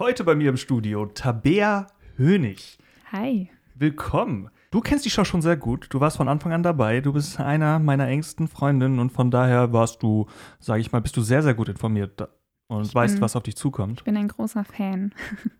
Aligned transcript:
Heute 0.00 0.24
bei 0.24 0.34
mir 0.34 0.48
im 0.48 0.56
Studio 0.56 1.06
Tabea 1.06 1.86
Hönig. 2.16 2.78
Hi. 3.12 3.50
Willkommen. 3.74 4.48
Du 4.70 4.80
kennst 4.80 5.04
die 5.04 5.10
Show 5.10 5.24
schon 5.24 5.42
sehr 5.42 5.56
gut. 5.58 5.88
Du 5.90 6.00
warst 6.00 6.16
von 6.16 6.26
Anfang 6.28 6.52
an 6.52 6.62
dabei. 6.62 7.00
Du 7.02 7.12
bist 7.12 7.38
einer 7.38 7.78
meiner 7.78 8.08
engsten 8.08 8.48
Freundinnen 8.48 8.98
und 8.98 9.10
von 9.10 9.30
daher 9.30 9.72
warst 9.74 10.02
du, 10.02 10.26
sage 10.58 10.80
ich 10.80 10.90
mal, 10.90 11.02
bist 11.02 11.16
du 11.18 11.20
sehr, 11.22 11.42
sehr 11.42 11.52
gut 11.54 11.68
informiert 11.68 12.26
und 12.68 12.86
Ich 12.86 12.94
weißt, 12.94 13.16
bin- 13.16 13.20
was 13.22 13.36
auf 13.36 13.42
dich 13.42 13.56
zukommt. 13.56 14.00
Ich 14.00 14.04
bin 14.04 14.16
ein 14.16 14.28
großer 14.28 14.64
Fan. 14.64 15.12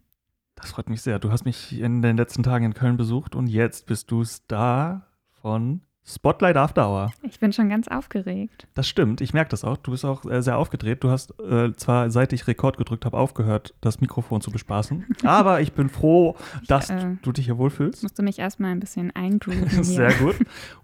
Das 0.57 0.73
freut 0.73 0.91
mich 0.91 1.01
sehr. 1.01 1.19
Du 1.19 1.33
hast 1.33 1.47
mich 1.47 1.81
in 1.81 2.03
den 2.03 2.19
letzten 2.19 2.43
Tagen 2.43 2.67
in 2.67 2.75
Köln 2.75 2.99
besucht 2.99 3.35
und 3.35 3.47
jetzt 3.47 3.87
bist 3.87 4.11
du 4.11 4.25
Star 4.25 5.07
von 5.41 5.81
Spotlight 6.05 6.57
After 6.57 6.89
Hour. 6.89 7.13
Ich 7.23 7.39
bin 7.39 7.53
schon 7.53 7.69
ganz 7.69 7.87
aufgeregt. 7.87 8.67
Das 8.75 8.89
stimmt, 8.89 9.21
ich 9.21 9.33
merke 9.33 9.51
das 9.51 9.65
auch. 9.65 9.77
Du 9.77 9.93
bist 9.93 10.05
auch 10.05 10.25
äh, 10.25 10.43
sehr 10.43 10.59
aufgedreht. 10.59 11.05
Du 11.05 11.11
hast 11.11 11.39
äh, 11.41 11.75
zwar, 11.77 12.11
seit 12.11 12.33
ich 12.33 12.47
Rekord 12.47 12.79
gedrückt 12.79 13.05
habe, 13.05 13.17
aufgehört, 13.17 13.75
das 13.81 14.01
Mikrofon 14.01 14.41
zu 14.41 14.51
bespaßen. 14.51 15.07
Aber 15.25 15.61
ich 15.61 15.73
bin 15.73 15.89
froh, 15.89 16.37
dass 16.67 16.91
äh, 16.91 17.17
du 17.23 17.33
dich 17.33 17.45
hier 17.45 17.59
wohlfühlst. 17.59 18.03
Musste 18.03 18.23
mich 18.23 18.39
erstmal 18.39 18.73
ein 18.73 18.81
bisschen 18.81 19.15
eingrooven. 19.15 19.69
Sehr 19.85 20.13
gut. 20.15 20.37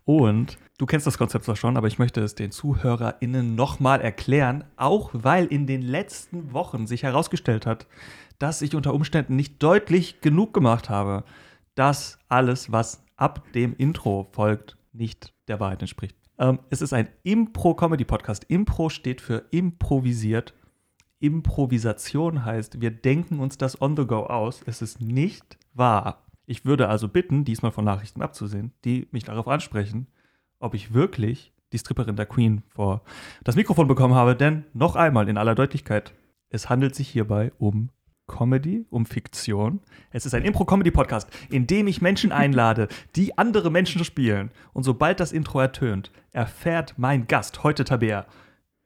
Und 0.04 0.58
du 0.78 0.86
kennst 0.86 1.06
das 1.06 1.18
Konzept 1.18 1.44
zwar 1.44 1.56
schon, 1.56 1.76
aber 1.76 1.88
ich 1.88 1.98
möchte 1.98 2.20
es 2.20 2.36
den 2.36 2.52
ZuhörerInnen 2.52 3.56
nochmal 3.56 4.00
erklären, 4.00 4.64
auch 4.76 5.10
weil 5.12 5.46
in 5.46 5.66
den 5.66 5.82
letzten 5.82 6.52
Wochen 6.52 6.86
sich 6.86 7.02
herausgestellt 7.02 7.66
hat, 7.66 7.86
dass 8.38 8.62
ich 8.62 8.74
unter 8.76 8.94
Umständen 8.94 9.34
nicht 9.34 9.62
deutlich 9.62 10.20
genug 10.20 10.54
gemacht 10.54 10.88
habe, 10.90 11.24
dass 11.74 12.18
alles, 12.28 12.70
was 12.70 13.02
ab 13.16 13.42
dem 13.54 13.74
Intro 13.76 14.28
folgt, 14.32 14.75
nicht 14.96 15.34
der 15.48 15.60
Wahrheit 15.60 15.82
entspricht. 15.82 16.16
Ähm, 16.38 16.58
es 16.70 16.82
ist 16.82 16.92
ein 16.92 17.08
Impro-Comedy-Podcast. 17.22 18.44
Impro 18.48 18.88
steht 18.88 19.20
für 19.20 19.44
improvisiert. 19.50 20.54
Improvisation 21.18 22.44
heißt, 22.44 22.80
wir 22.80 22.90
denken 22.90 23.38
uns 23.38 23.56
das 23.58 23.80
on 23.80 23.96
the 23.96 24.06
go 24.06 24.24
aus. 24.26 24.62
Es 24.66 24.82
ist 24.82 25.00
nicht 25.00 25.58
wahr. 25.72 26.26
Ich 26.46 26.64
würde 26.64 26.88
also 26.88 27.08
bitten, 27.08 27.44
diesmal 27.44 27.72
von 27.72 27.84
Nachrichten 27.84 28.22
abzusehen, 28.22 28.72
die 28.84 29.08
mich 29.10 29.24
darauf 29.24 29.48
ansprechen, 29.48 30.06
ob 30.60 30.74
ich 30.74 30.92
wirklich 30.92 31.52
die 31.72 31.78
Stripperin 31.78 32.16
der 32.16 32.26
Queen 32.26 32.62
vor 32.68 33.02
das 33.42 33.56
Mikrofon 33.56 33.88
bekommen 33.88 34.14
habe. 34.14 34.36
Denn 34.36 34.64
noch 34.72 34.94
einmal 34.94 35.28
in 35.28 35.38
aller 35.38 35.54
Deutlichkeit, 35.54 36.14
es 36.48 36.68
handelt 36.68 36.94
sich 36.94 37.08
hierbei 37.08 37.52
um 37.58 37.90
Comedy, 38.26 38.84
um 38.90 39.06
Fiktion. 39.06 39.80
Es 40.10 40.26
ist 40.26 40.34
ein 40.34 40.44
Impro-Comedy-Podcast, 40.44 41.28
in 41.50 41.66
dem 41.66 41.86
ich 41.86 42.02
Menschen 42.02 42.32
einlade, 42.32 42.88
die 43.14 43.36
andere 43.38 43.70
Menschen 43.70 44.04
spielen. 44.04 44.50
Und 44.72 44.82
sobald 44.82 45.20
das 45.20 45.32
Intro 45.32 45.60
ertönt, 45.60 46.10
erfährt 46.32 46.94
mein 46.96 47.26
Gast, 47.26 47.62
heute 47.62 47.84
Tabea, 47.84 48.26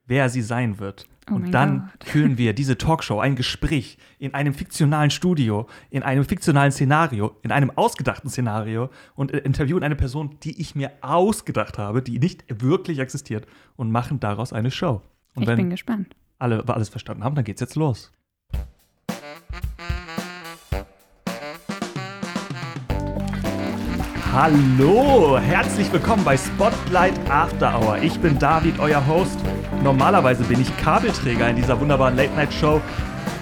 wer 0.06 0.28
sie 0.28 0.42
sein 0.42 0.78
wird. 0.78 1.06
Oh 1.30 1.34
und 1.34 1.52
dann 1.52 1.90
Gott. 1.98 2.04
führen 2.08 2.38
wir 2.38 2.52
diese 2.54 2.76
Talkshow, 2.76 3.20
ein 3.20 3.36
Gespräch 3.36 3.98
in 4.18 4.34
einem 4.34 4.52
fiktionalen 4.52 5.10
Studio, 5.10 5.68
in 5.90 6.02
einem 6.02 6.24
fiktionalen 6.24 6.72
Szenario, 6.72 7.36
in 7.42 7.52
einem 7.52 7.70
ausgedachten 7.70 8.28
Szenario 8.30 8.90
und 9.14 9.32
äh, 9.32 9.38
interviewen 9.38 9.82
eine 9.84 9.96
Person, 9.96 10.38
die 10.42 10.60
ich 10.60 10.74
mir 10.74 10.90
ausgedacht 11.02 11.78
habe, 11.78 12.02
die 12.02 12.18
nicht 12.18 12.44
wirklich 12.48 12.98
existiert 12.98 13.46
und 13.76 13.90
machen 13.92 14.18
daraus 14.18 14.52
eine 14.52 14.70
Show. 14.70 15.02
Und 15.34 15.42
Ich 15.42 15.48
bin 15.48 15.58
wenn 15.58 15.70
gespannt. 15.70 16.16
alle 16.38 16.66
alles 16.68 16.88
verstanden 16.88 17.22
haben, 17.22 17.36
dann 17.36 17.44
geht's 17.44 17.60
jetzt 17.60 17.76
los. 17.76 18.10
Hallo, 24.32 25.38
herzlich 25.38 25.92
willkommen 25.92 26.22
bei 26.22 26.36
Spotlight 26.36 27.18
After 27.28 27.76
Hour. 27.76 27.98
Ich 28.00 28.16
bin 28.20 28.38
David, 28.38 28.78
euer 28.78 29.04
Host. 29.08 29.40
Normalerweise 29.82 30.44
bin 30.44 30.60
ich 30.60 30.76
Kabelträger 30.76 31.50
in 31.50 31.56
dieser 31.56 31.80
wunderbaren 31.80 32.14
Late-Night-Show, 32.14 32.80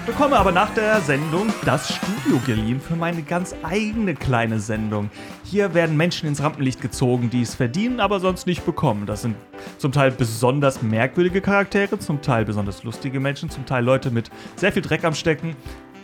bekomme 0.07 0.39
aber 0.39 0.51
nach 0.51 0.73
der 0.73 1.03
Sendung 1.03 1.53
das 1.67 1.95
Studio 1.95 2.41
geliehen 2.47 2.81
für 2.81 2.97
meine 2.97 3.21
ganz 3.21 3.55
eigene 3.63 4.15
kleine 4.15 4.61
Sendung. 4.61 5.11
Hier 5.45 5.75
werden 5.75 5.95
Menschen 5.95 6.27
ins 6.27 6.43
Rampenlicht 6.43 6.81
gezogen, 6.81 7.29
die 7.29 7.43
es 7.43 7.55
verdienen, 7.55 8.01
aber 8.01 8.19
sonst 8.19 8.47
nicht 8.47 8.65
bekommen. 8.65 9.05
Das 9.05 9.21
sind 9.21 9.37
zum 9.77 9.93
Teil 9.93 10.11
besonders 10.11 10.81
merkwürdige 10.81 11.43
Charaktere, 11.43 11.99
zum 11.99 12.23
Teil 12.23 12.47
besonders 12.47 12.83
lustige 12.83 13.21
Menschen, 13.21 13.51
zum 13.51 13.67
Teil 13.67 13.85
Leute 13.85 14.11
mit 14.11 14.31
sehr 14.57 14.73
viel 14.73 14.83
Dreck 14.83 15.05
am 15.05 15.15
Stecken, 15.15 15.55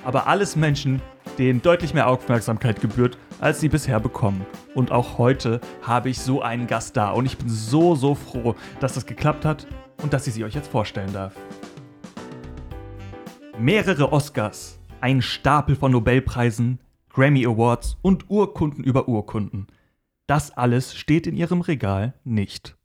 aber 0.05 0.27
alles 0.27 0.57
Menschen, 0.57 1.01
denen 1.39 1.63
deutlich 1.63 1.95
mehr 1.95 2.09
Aufmerksamkeit 2.09 2.81
gebührt, 2.81 3.19
als 3.41 3.61
sie 3.61 3.69
bisher 3.69 4.01
bekommen. 4.01 4.47
Und 4.75 4.93
auch 4.93 5.19
heute 5.19 5.61
habe 5.83 6.11
ich 6.11 6.19
so 6.19 6.43
einen 6.43 6.67
Gast 6.67 6.97
da 6.97 7.11
und 7.11 7.27
ich 7.27 7.39
bin 7.39 7.49
so, 7.49 7.95
so 7.95 8.15
froh, 8.15 8.55
dass 8.81 8.95
das 8.95 9.07
geklappt 9.07 9.45
hat 9.45 9.67
und 10.03 10.13
dass 10.13 10.27
ich 10.27 10.35
sie 10.35 10.45
euch 10.45 10.55
jetzt 10.55 10.69
vorstellen 10.71 11.13
darf. 11.13 11.35
Mehrere 13.59 14.13
Oscars, 14.13 14.79
ein 15.01 15.23
Stapel 15.23 15.77
von 15.77 15.93
Nobelpreisen, 15.93 16.81
Grammy 17.09 17.47
Awards 17.47 17.97
und 18.03 18.29
Urkunden 18.29 18.83
über 18.83 19.09
Urkunden. 19.09 19.69
Das 20.27 20.51
alles 20.51 20.95
steht 20.97 21.27
in 21.27 21.37
ihrem 21.37 21.61
Regal 21.61 22.15
nicht. 22.25 22.77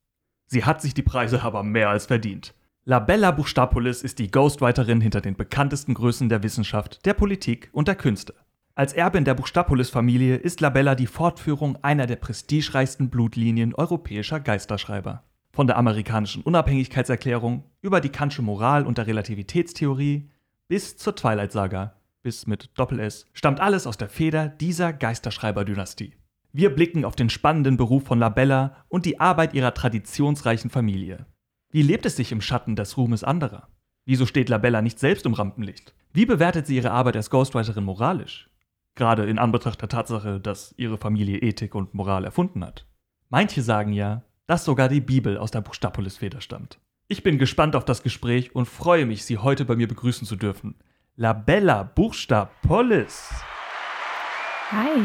Sie 0.46 0.66
hat 0.66 0.82
sich 0.82 0.94
die 0.94 1.04
Preise 1.04 1.42
aber 1.44 1.64
mehr 1.64 1.90
als 1.90 2.06
verdient. 2.06 2.54
Labella 2.90 3.30
Buchstapolis 3.30 4.02
ist 4.02 4.18
die 4.18 4.32
Ghostwriterin 4.32 5.00
hinter 5.00 5.22
den 5.22 5.36
bekanntesten 5.36 5.94
Größen 5.94 6.28
der 6.28 6.42
Wissenschaft, 6.42 7.06
der 7.06 7.14
Politik 7.14 7.70
und 7.72 7.88
der 7.88 7.94
Künste. 7.94 8.34
Als 8.74 8.94
Erbin 8.94 9.26
der 9.26 9.36
Buchstapolis-Familie 9.36 10.38
ist 10.38 10.60
Labella 10.60 10.96
die 10.96 11.06
Fortführung 11.06 11.78
einer 11.84 12.08
der 12.08 12.16
prestigereichsten 12.16 13.12
Blutlinien 13.12 13.76
europäischer 13.76 14.40
Geisterschreiber. 14.40 15.24
Von 15.52 15.68
der 15.68 15.78
amerikanischen 15.78 16.42
Unabhängigkeitserklärung 16.42 17.64
über 17.84 18.02
die 18.02 18.10
Kantsche 18.10 18.42
Moral 18.42 18.88
und 18.88 18.98
der 18.98 19.06
Relativitätstheorie 19.06 20.28
bis 20.68 20.98
zur 20.98 21.16
Twilight-Saga, 21.16 21.94
bis 22.24 22.48
mit 22.48 22.72
Doppel-S, 22.74 23.28
stammt 23.34 23.60
alles 23.60 23.86
aus 23.86 23.98
der 23.98 24.10
Feder 24.10 24.48
dieser 24.50 24.94
Geisterschreiber-Dynastie. 24.94 26.16
Wir 26.54 26.74
blicken 26.74 27.06
auf 27.06 27.16
den 27.16 27.30
spannenden 27.30 27.78
Beruf 27.78 28.06
von 28.06 28.18
Labella 28.18 28.78
und 28.88 29.06
die 29.06 29.20
Arbeit 29.20 29.54
ihrer 29.54 29.76
traditionsreichen 29.76 30.72
Familie. 30.72 31.28
Wie 31.72 31.84
lebt 31.84 32.08
es 32.08 32.16
sich 32.16 32.32
im 32.32 32.42
Schatten 32.42 32.76
des 32.76 32.98
Ruhmes 32.98 33.24
anderer? 33.24 33.68
Wieso 34.06 34.26
steht 34.26 34.50
Labella 34.50 34.82
nicht 34.82 34.98
selbst 34.98 35.28
im 35.28 35.36
Rampenlicht? 35.36 35.94
Wie 36.12 36.26
bewertet 36.26 36.66
sie 36.66 36.76
ihre 36.76 36.90
Arbeit 36.90 37.16
als 37.16 37.30
Ghostwriterin 37.30 37.84
moralisch? 37.84 38.50
Gerade 38.96 39.30
in 39.30 39.38
Anbetracht 39.38 39.80
der 39.80 39.90
Tatsache, 39.90 40.40
dass 40.40 40.74
ihre 40.78 40.98
Familie 40.98 41.38
Ethik 41.38 41.76
und 41.76 41.94
Moral 41.94 42.26
erfunden 42.26 42.66
hat. 42.66 42.88
Manche 43.30 43.62
sagen 43.62 43.94
ja, 43.94 44.24
dass 44.48 44.66
sogar 44.66 44.90
die 44.90 45.00
Bibel 45.00 45.38
aus 45.38 45.52
der 45.52 45.62
Buchstapolis-Feder 45.62 46.42
stammt. 46.42 46.80
Ich 47.08 47.22
bin 47.22 47.38
gespannt 47.38 47.76
auf 47.76 47.86
das 47.86 48.02
Gespräch 48.02 48.56
und 48.56 48.66
freue 48.66 49.06
mich, 49.06 49.24
Sie 49.24 49.38
heute 49.38 49.64
bei 49.64 49.76
mir 49.76 49.88
begrüßen 49.88 50.26
zu 50.26 50.36
dürfen. 50.36 50.74
Labella 51.16 51.84
Buchstapolis. 51.84 53.30
Hi. 54.72 55.02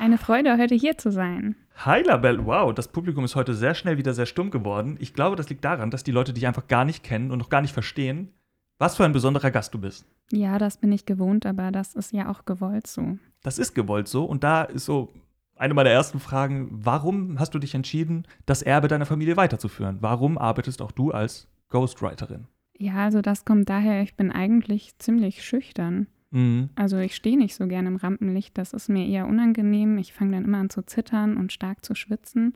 Eine 0.00 0.16
Freude, 0.16 0.56
heute 0.56 0.74
hier 0.74 0.96
zu 0.96 1.12
sein. 1.12 1.56
Hi 1.84 2.00
Labelle, 2.00 2.46
wow, 2.46 2.72
das 2.72 2.88
Publikum 2.88 3.22
ist 3.22 3.36
heute 3.36 3.52
sehr 3.52 3.74
schnell 3.74 3.98
wieder 3.98 4.14
sehr 4.14 4.24
stumm 4.24 4.50
geworden. 4.50 4.96
Ich 4.98 5.12
glaube, 5.12 5.36
das 5.36 5.50
liegt 5.50 5.62
daran, 5.62 5.90
dass 5.90 6.04
die 6.04 6.10
Leute 6.10 6.32
dich 6.32 6.46
einfach 6.46 6.68
gar 6.68 6.86
nicht 6.86 7.04
kennen 7.04 7.30
und 7.30 7.36
noch 7.36 7.50
gar 7.50 7.60
nicht 7.60 7.74
verstehen, 7.74 8.32
was 8.78 8.96
für 8.96 9.04
ein 9.04 9.12
besonderer 9.12 9.50
Gast 9.50 9.74
du 9.74 9.78
bist. 9.78 10.06
Ja, 10.32 10.56
das 10.56 10.78
bin 10.78 10.90
ich 10.90 11.04
gewohnt, 11.04 11.44
aber 11.44 11.70
das 11.70 11.94
ist 11.94 12.14
ja 12.14 12.30
auch 12.30 12.46
gewollt 12.46 12.86
so. 12.86 13.18
Das 13.42 13.58
ist 13.58 13.74
gewollt 13.74 14.08
so 14.08 14.24
und 14.24 14.42
da 14.42 14.62
ist 14.62 14.86
so 14.86 15.12
eine 15.54 15.74
meiner 15.74 15.90
ersten 15.90 16.18
Fragen, 16.18 16.70
warum 16.70 17.38
hast 17.38 17.52
du 17.52 17.58
dich 17.58 17.74
entschieden, 17.74 18.26
das 18.46 18.62
Erbe 18.62 18.88
deiner 18.88 19.04
Familie 19.04 19.36
weiterzuführen? 19.36 19.98
Warum 20.00 20.38
arbeitest 20.38 20.80
auch 20.80 20.92
du 20.92 21.10
als 21.10 21.46
Ghostwriterin? 21.68 22.46
Ja, 22.78 23.04
also 23.04 23.20
das 23.20 23.44
kommt 23.44 23.68
daher, 23.68 24.00
ich 24.00 24.16
bin 24.16 24.32
eigentlich 24.32 24.96
ziemlich 24.98 25.44
schüchtern. 25.44 26.06
Mhm. 26.30 26.70
Also 26.76 26.98
ich 26.98 27.14
stehe 27.16 27.36
nicht 27.36 27.54
so 27.54 27.66
gerne 27.66 27.88
im 27.88 27.96
Rampenlicht, 27.96 28.56
das 28.58 28.72
ist 28.72 28.88
mir 28.88 29.06
eher 29.06 29.26
unangenehm. 29.26 29.98
Ich 29.98 30.12
fange 30.12 30.32
dann 30.36 30.44
immer 30.44 30.58
an 30.58 30.70
zu 30.70 30.82
zittern 30.82 31.36
und 31.36 31.52
stark 31.52 31.84
zu 31.84 31.94
schwitzen. 31.94 32.54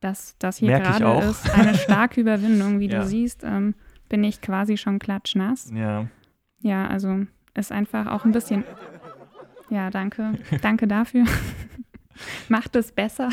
Dass 0.00 0.36
das 0.38 0.58
hier 0.58 0.68
Merk 0.68 0.84
gerade 0.84 1.26
ist 1.28 1.50
eine 1.54 1.74
starke 1.74 2.20
Überwindung, 2.22 2.78
wie 2.80 2.88
Ja. 2.88 3.00
du 3.00 3.06
siehst, 3.06 3.42
ähm, 3.44 3.74
bin 4.08 4.22
ich 4.24 4.40
quasi 4.40 4.76
schon 4.76 4.98
klatschnass. 4.98 5.70
Ja. 5.74 6.06
Ja, 6.60 6.86
also 6.86 7.26
ist 7.54 7.72
einfach 7.72 8.06
auch 8.06 8.24
ein 8.24 8.32
bisschen. 8.32 8.64
Ja, 9.70 9.90
danke. 9.90 10.32
Danke 10.62 10.86
dafür. 10.88 11.26
Macht 12.48 12.74
es 12.74 12.90
besser. 12.90 13.28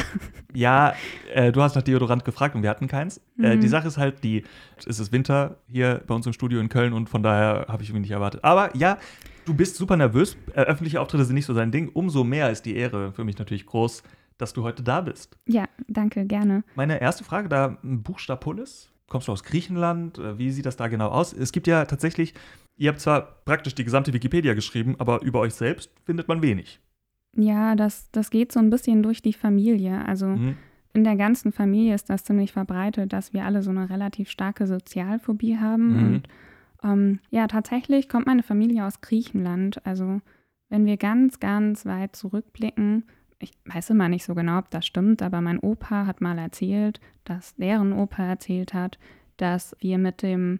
Ja, 0.53 0.93
äh, 1.33 1.51
du 1.53 1.61
hast 1.61 1.75
nach 1.75 1.81
Deodorant 1.81 2.25
gefragt 2.25 2.55
und 2.55 2.61
wir 2.61 2.69
hatten 2.69 2.87
keins. 2.89 3.21
Äh, 3.39 3.55
Mhm. 3.55 3.61
die 3.61 3.67
Sache 3.69 3.87
ist 3.87 3.97
halt, 3.97 4.21
die, 4.23 4.43
es 4.85 4.99
ist 4.99 5.13
Winter 5.13 5.57
hier 5.67 6.01
bei 6.05 6.13
uns 6.13 6.25
im 6.27 6.33
Studio 6.33 6.59
in 6.59 6.67
Köln 6.67 6.91
und 6.91 7.09
von 7.09 7.23
daher 7.23 7.67
habe 7.69 7.83
ich 7.83 7.89
irgendwie 7.89 8.01
nicht 8.01 8.11
erwartet. 8.11 8.43
Aber 8.43 8.75
ja, 8.75 8.97
du 9.45 9.53
bist 9.53 9.75
super 9.75 9.97
nervös. 9.97 10.37
Äh, 10.53 10.61
öffentliche 10.61 10.99
Auftritte 11.01 11.25
sind 11.25 11.35
nicht 11.35 11.45
so 11.45 11.53
dein 11.53 11.71
Ding. 11.71 11.89
Umso 11.93 12.23
mehr 12.23 12.49
ist 12.51 12.65
die 12.65 12.75
Ehre 12.75 13.11
für 13.13 13.23
mich 13.23 13.37
natürlich 13.37 13.65
groß, 13.65 14.03
dass 14.37 14.53
du 14.53 14.63
heute 14.63 14.83
da 14.83 15.01
bist. 15.01 15.37
Ja, 15.47 15.65
danke, 15.87 16.25
gerne. 16.25 16.63
Meine 16.75 16.99
erste 17.01 17.23
Frage 17.23 17.47
da, 17.49 17.77
Buchstapolis. 17.83 18.89
Kommst 19.07 19.27
du 19.27 19.31
aus 19.31 19.43
Griechenland? 19.43 20.17
Äh, 20.17 20.37
Wie 20.37 20.51
sieht 20.51 20.65
das 20.65 20.77
da 20.77 20.87
genau 20.87 21.09
aus? 21.09 21.31
Es 21.33 21.51
gibt 21.51 21.67
ja 21.67 21.85
tatsächlich, 21.85 22.33
ihr 22.75 22.89
habt 22.89 22.99
zwar 22.99 23.21
praktisch 23.45 23.75
die 23.75 23.83
gesamte 23.83 24.13
Wikipedia 24.13 24.53
geschrieben, 24.55 24.95
aber 24.97 25.21
über 25.21 25.39
euch 25.41 25.53
selbst 25.53 25.91
findet 26.05 26.27
man 26.27 26.41
wenig. 26.41 26.79
Ja, 27.37 27.75
das, 27.75 28.09
das 28.11 28.29
geht 28.31 28.51
so 28.51 28.59
ein 28.59 28.69
bisschen 28.69 29.03
durch 29.03 29.21
die 29.21 29.33
Familie. 29.33 30.03
Also 30.05 30.27
Mhm. 30.27 30.57
in 30.93 31.03
der 31.03 31.17
ganzen 31.17 31.51
Familie 31.51 31.93
ist 31.93 32.09
das 32.09 32.23
ziemlich 32.23 32.51
verbreitet, 32.53 33.13
dass 33.13 33.31
wir 33.33 33.45
alle 33.45 33.61
so 33.61 33.69
eine 33.69 33.89
relativ 33.89 34.29
starke 34.29 34.65
Sozialphobie 34.65 35.57
haben. 35.57 35.87
Mhm. 35.89 36.05
Und 36.15 36.23
Ähm, 36.85 37.19
ja, 37.31 37.47
tatsächlich 37.47 38.07
kommt 38.07 38.27
meine 38.27 38.43
Familie 38.43 38.85
aus 38.85 39.01
Griechenland. 39.01 39.85
Also 39.85 40.21
wenn 40.69 40.85
wir 40.85 40.97
ganz, 40.97 41.39
ganz 41.39 41.85
weit 41.85 42.15
zurückblicken, 42.15 43.05
ich 43.39 43.51
weiß 43.65 43.89
immer 43.89 44.07
nicht 44.07 44.23
so 44.23 44.35
genau, 44.35 44.59
ob 44.59 44.69
das 44.69 44.85
stimmt, 44.85 45.21
aber 45.21 45.41
mein 45.41 45.59
Opa 45.59 46.05
hat 46.05 46.21
mal 46.21 46.37
erzählt, 46.37 47.01
dass 47.25 47.55
deren 47.55 47.91
Opa 47.91 48.23
erzählt 48.23 48.73
hat, 48.73 48.97
dass 49.37 49.75
wir 49.79 49.97
mit 49.97 50.21
dem 50.21 50.59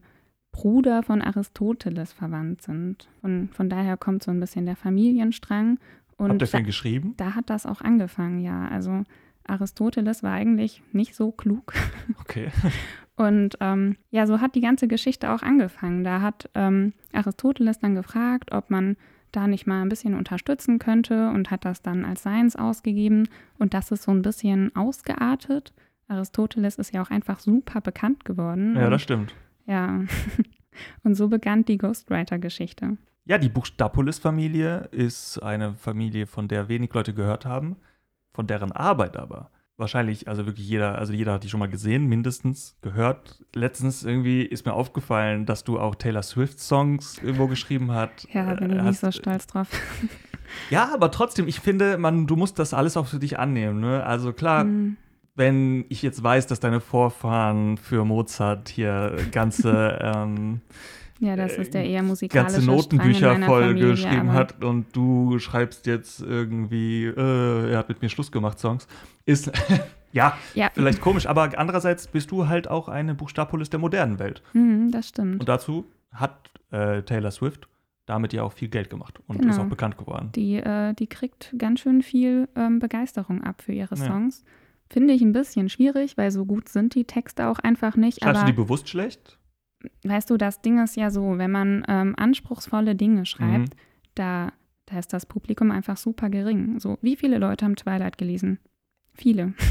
Bruder 0.51 1.03
von 1.03 1.21
Aristoteles 1.21 2.13
verwandt 2.13 2.61
sind. 2.61 3.09
Und 3.21 3.53
von 3.53 3.69
daher 3.69 3.97
kommt 3.97 4.23
so 4.23 4.31
ein 4.31 4.39
bisschen 4.39 4.65
der 4.65 4.75
Familienstrang. 4.75 5.79
Und 6.17 6.29
Habt 6.29 6.41
ihr 6.41 6.47
da, 6.47 6.61
geschrieben? 6.61 7.13
da 7.17 7.35
hat 7.35 7.49
das 7.49 7.65
auch 7.65 7.81
angefangen, 7.81 8.39
ja. 8.39 8.67
Also 8.69 9.03
Aristoteles 9.45 10.23
war 10.23 10.31
eigentlich 10.33 10.81
nicht 10.91 11.13
so 11.15 11.31
klug. 11.31 11.73
Okay. 12.21 12.49
Und 13.15 13.57
ähm, 13.61 13.97
ja, 14.11 14.27
so 14.27 14.41
hat 14.41 14.55
die 14.55 14.61
ganze 14.61 14.87
Geschichte 14.87 15.31
auch 15.31 15.41
angefangen. 15.41 16.03
Da 16.03 16.21
hat 16.21 16.49
ähm, 16.53 16.93
Aristoteles 17.13 17.79
dann 17.79 17.95
gefragt, 17.95 18.51
ob 18.51 18.69
man 18.69 18.97
da 19.31 19.47
nicht 19.47 19.67
mal 19.67 19.81
ein 19.81 19.89
bisschen 19.89 20.15
unterstützen 20.15 20.79
könnte 20.79 21.29
und 21.29 21.51
hat 21.51 21.65
das 21.65 21.81
dann 21.81 22.05
als 22.05 22.23
seins 22.23 22.55
ausgegeben. 22.55 23.27
Und 23.57 23.73
das 23.73 23.91
ist 23.91 24.03
so 24.03 24.11
ein 24.11 24.21
bisschen 24.21 24.75
ausgeartet. 24.75 25.73
Aristoteles 26.07 26.75
ist 26.75 26.93
ja 26.93 27.01
auch 27.01 27.09
einfach 27.09 27.39
super 27.39 27.81
bekannt 27.81 28.25
geworden. 28.25 28.75
Ja, 28.75 28.89
das 28.89 29.01
stimmt. 29.01 29.33
ja. 29.65 30.01
und 31.03 31.15
so 31.15 31.29
begann 31.29 31.63
die 31.65 31.77
Ghostwriter-Geschichte. 31.77 32.97
Ja, 33.25 33.37
die 33.37 33.49
Buchstapolis-Familie 33.49 34.89
ist 34.91 35.39
eine 35.39 35.73
Familie, 35.73 36.27
von 36.27 36.47
der 36.47 36.67
wenig 36.67 36.93
Leute 36.93 37.13
gehört 37.13 37.45
haben, 37.45 37.77
von 38.33 38.45
deren 38.45 38.71
Arbeit 38.71 39.17
aber 39.17 39.49
wahrscheinlich, 39.77 40.27
also 40.27 40.45
wirklich 40.45 40.67
jeder, 40.67 40.97
also 40.97 41.13
jeder 41.13 41.33
hat 41.33 41.43
die 41.43 41.49
schon 41.49 41.59
mal 41.59 41.69
gesehen, 41.69 42.05
mindestens 42.07 42.77
gehört. 42.81 43.43
Letztens 43.53 44.03
irgendwie 44.03 44.41
ist 44.43 44.65
mir 44.65 44.73
aufgefallen, 44.73 45.45
dass 45.45 45.63
du 45.63 45.79
auch 45.79 45.95
Taylor 45.95 46.23
Swift-Songs 46.23 47.19
irgendwo 47.21 47.47
geschrieben 47.47 47.91
hast. 47.91 48.27
Ja, 48.33 48.53
bin 48.53 48.71
ich 48.71 48.77
Äh, 48.77 48.81
nicht 48.83 48.99
so 48.99 49.11
stolz 49.11 49.47
drauf. 49.47 49.67
Ja, 50.69 50.91
aber 50.93 51.09
trotzdem, 51.09 51.47
ich 51.47 51.59
finde, 51.59 51.97
man, 51.97 52.27
du 52.27 52.35
musst 52.35 52.59
das 52.59 52.73
alles 52.73 52.97
auch 52.97 53.07
für 53.07 53.17
dich 53.17 53.39
annehmen. 53.39 53.79
Ne? 53.81 54.05
Also 54.05 54.31
klar, 54.31 54.61
Hm. 54.61 54.95
wenn 55.33 55.85
ich 55.89 56.03
jetzt 56.03 56.21
weiß, 56.23 56.45
dass 56.45 56.59
deine 56.59 56.79
Vorfahren 56.81 57.77
für 57.77 58.05
Mozart 58.05 58.69
hier 58.69 59.15
ganze 59.31 59.97
ähm, 60.01 60.61
Ja, 61.19 61.35
das 61.37 61.57
ist 61.57 61.73
der 61.73 61.85
eher 61.85 62.03
musikalische 62.03 62.55
ganze 62.57 62.65
Notenbücher 62.69 63.35
voll 63.41 63.67
Familie, 63.67 63.91
geschrieben 63.91 64.33
hat 64.33 64.63
und 64.63 64.93
du 64.95 65.39
schreibst 65.39 65.85
jetzt 65.87 66.21
irgendwie, 66.21 67.05
äh, 67.05 67.71
er 67.71 67.77
hat 67.77 67.87
mit 67.89 68.01
mir 68.01 68.09
Schluss 68.09 68.31
gemacht, 68.31 68.59
Songs, 68.59 68.87
ist 69.25 69.49
ja 70.11 70.37
Ja, 70.53 70.69
vielleicht 70.73 70.99
komisch, 71.01 71.25
aber 71.25 71.57
andererseits 71.57 72.07
bist 72.07 72.31
du 72.31 72.47
halt 72.47 72.67
auch 72.69 72.89
eine 72.89 73.15
Buchstapolis 73.15 73.69
der 73.69 73.79
modernen 73.79 74.19
Welt. 74.19 74.43
hm, 74.51 74.91
das 74.91 75.07
stimmt. 75.09 75.39
Und 75.39 75.47
dazu 75.47 75.85
hat 76.11 76.49
äh, 76.71 77.01
Taylor 77.03 77.31
Swift 77.31 77.67
damit 78.07 78.33
ja 78.33 78.43
auch 78.43 78.53
viel 78.53 78.67
Geld 78.67 78.89
gemacht 78.91 79.19
und 79.25 79.39
Genau. 79.39 79.51
ist 79.51 79.59
auch 79.59 79.65
bekannt 79.65 79.97
geworden. 79.97 80.29
Die, 80.35 80.57
äh, 80.57 80.93
die 80.93 81.07
kriegt 81.07 81.55
ganz 81.57 81.79
schön 81.79 82.03
viel 82.03 82.47
ähm, 82.55 82.77
Begeisterung 82.79 83.43
ab 83.43 83.63
für 83.63 83.71
ihre 83.71 83.95
Ja. 83.95 84.05
Songs. 84.05 84.43
Finde 84.91 85.13
ich 85.15 85.21
ein 85.23 85.31
bisschen 85.31 85.69
schwierig, 85.69 86.15
weil 86.15 86.29
so 86.29 86.45
gut 86.45 86.69
sind 86.69 86.93
die 86.93 87.05
Texte 87.05 87.47
auch 87.47 87.57
einfach 87.57 87.95
nicht. 87.95 88.19
Schreibst 88.21 88.35
du 88.35 88.39
aber 88.41 88.51
die 88.51 88.55
bewusst 88.55 88.89
schlecht? 88.89 89.39
Weißt 90.03 90.29
du, 90.29 90.37
das 90.37 90.61
Ding 90.61 90.81
ist 90.83 90.95
ja 90.95 91.09
so, 91.09 91.37
wenn 91.37 91.51
man 91.51 91.83
ähm, 91.87 92.13
anspruchsvolle 92.17 92.95
Dinge 92.95 93.25
schreibt, 93.25 93.75
Mhm. 93.75 93.79
da, 94.15 94.51
da 94.85 94.99
ist 94.99 95.13
das 95.13 95.25
Publikum 95.25 95.71
einfach 95.71 95.97
super 95.97 96.29
gering. 96.29 96.79
So, 96.79 96.97
wie 97.01 97.15
viele 97.15 97.37
Leute 97.37 97.65
haben 97.65 97.75
Twilight 97.75 98.17
gelesen? 98.17 98.59
Viele. 99.13 99.53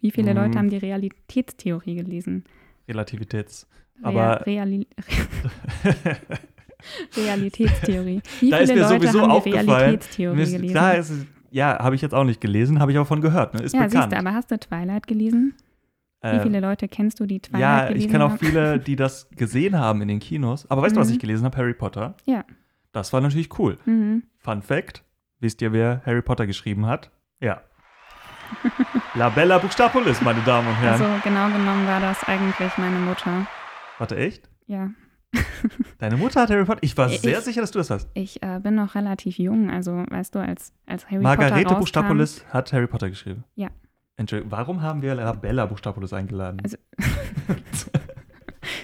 Wie 0.00 0.10
viele 0.10 0.32
Mhm. 0.32 0.36
Leute 0.40 0.58
haben 0.58 0.68
die 0.70 0.78
Realitätstheorie 0.78 1.94
gelesen? 1.94 2.42
Relativitäts. 2.88 3.68
Aber- 4.02 4.44
Reali 4.46 4.88
Realitätstheorie. 7.16 8.20
Wie 8.40 8.50
Da 8.50 8.58
viele 8.58 8.62
ist 8.62 8.68
mir 8.74 8.80
Leute 8.82 8.88
sowieso 8.88 9.20
haben 9.20 9.28
die 9.28 9.34
aufgefallen, 9.36 9.68
Realitätstheorie 9.68 10.36
Mir 10.36 10.42
ist- 10.42 10.52
gelesen? 10.52 10.72
Klar, 10.72 10.94
ist 10.96 11.12
ja, 11.52 11.78
habe 11.80 11.94
ich 11.96 12.02
jetzt 12.02 12.14
auch 12.14 12.24
nicht 12.24 12.40
gelesen, 12.40 12.78
habe 12.80 12.92
ich 12.92 12.98
aber 12.98 13.06
von 13.06 13.20
gehört. 13.20 13.54
Ne? 13.54 13.62
Ist 13.62 13.74
ja, 13.74 13.80
bekannt. 13.84 14.04
siehst 14.04 14.12
du, 14.12 14.16
aber 14.18 14.34
hast 14.34 14.50
du 14.50 14.58
Twilight 14.58 15.06
gelesen? 15.06 15.54
Wie 16.22 16.28
Äh, 16.28 16.42
viele 16.42 16.60
Leute 16.60 16.86
kennst 16.88 17.18
du, 17.20 17.26
die 17.26 17.40
Twilight 17.40 17.90
Ja, 17.90 17.96
ich 17.96 18.08
kenne 18.10 18.24
auch 18.26 18.30
haben? 18.30 18.38
viele, 18.38 18.78
die 18.78 18.94
das 18.96 19.28
gesehen 19.36 19.78
haben 19.78 20.02
in 20.02 20.08
den 20.08 20.18
Kinos. 20.20 20.70
Aber 20.70 20.82
weißt 20.82 20.94
du, 20.96 21.00
was 21.00 21.08
Mhm. 21.08 21.14
ich 21.14 21.20
gelesen 21.20 21.44
habe? 21.44 21.56
Harry 21.56 21.74
Potter. 21.74 22.14
Ja. 22.26 22.44
Das 22.92 23.12
war 23.12 23.20
natürlich 23.20 23.58
cool. 23.58 23.78
Mhm. 23.86 24.24
Fun 24.38 24.62
Fact: 24.62 25.04
Wisst 25.38 25.62
ihr, 25.62 25.72
wer 25.72 26.02
Harry 26.04 26.20
Potter 26.22 26.46
geschrieben 26.46 26.86
hat? 26.86 27.10
Ja. 27.40 27.62
La 29.14 29.28
Bella 29.30 29.58
Buchstapolis, 29.58 30.20
meine 30.22 30.40
Damen 30.42 30.68
und 30.68 30.74
Herren. 30.74 31.00
Also 31.00 31.06
genau 31.24 31.46
genommen 31.48 31.86
war 31.86 32.00
das 32.00 32.22
eigentlich 32.24 32.76
meine 32.78 32.98
Mutter. 32.98 33.46
Warte, 33.98 34.16
echt? 34.16 34.48
Ja, 34.66 34.90
Deine 35.98 36.16
Mutter 36.16 36.40
hat 36.42 36.50
Harry 36.50 36.64
Potter? 36.64 36.80
Ich 36.82 36.96
war 36.96 37.08
Ich- 37.08 37.20
sehr 37.20 37.40
sicher, 37.40 37.60
dass 37.60 37.70
du 37.70 37.78
das 37.78 37.90
hast. 37.90 38.08
ich 38.14 38.42
äh, 38.42 38.58
bin 38.60 38.74
noch 38.74 38.94
relativ 38.96 39.38
jung, 39.38 39.70
also 39.70 40.04
weißt 40.08 40.34
du, 40.34 40.40
als, 40.40 40.72
als 40.86 41.06
Harry 41.06 41.22
Margarete 41.22 41.54
Potter 41.54 41.68
rauskam, 41.68 41.78
Buchstapolis 41.80 42.44
hat 42.52 42.72
Harry 42.72 42.86
Potter 42.88 43.08
geschrieben. 43.10 43.44
Ja. 43.54 43.68
Entschuldigung, 44.20 44.52
warum 44.52 44.82
haben 44.82 45.00
wir 45.00 45.14
La 45.14 45.32
Bella 45.32 45.64
Buchstapolis 45.64 46.12
eingeladen? 46.12 46.60
Also- 46.62 46.76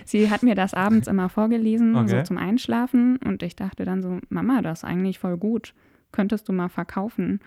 Sie 0.07 0.31
hat 0.31 0.43
mir 0.43 0.55
das 0.55 0.73
abends 0.73 1.09
immer 1.09 1.29
vorgelesen, 1.29 1.93
so 1.95 2.01
Okay. 2.01 2.25
zum 2.25 2.39
Einschlafen. 2.39 3.19
Und 3.19 3.43
ich 3.43 3.55
dachte 3.57 3.85
dann 3.85 4.03
so, 4.03 4.19
Mama, 4.31 4.63
das 4.63 4.79
ist 4.81 4.85
eigentlich 4.85 5.19
voll 5.19 5.37
gut. 5.37 5.75
Könntest 6.13 6.49
du 6.49 6.53
mal 6.53 6.69
verkaufen. 6.69 7.41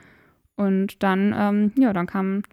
Und 0.55 1.01
dann, 1.01 1.33
ähm, 1.35 1.71
ja, 1.77 1.91
dann 1.93 2.05
kam 2.05 2.43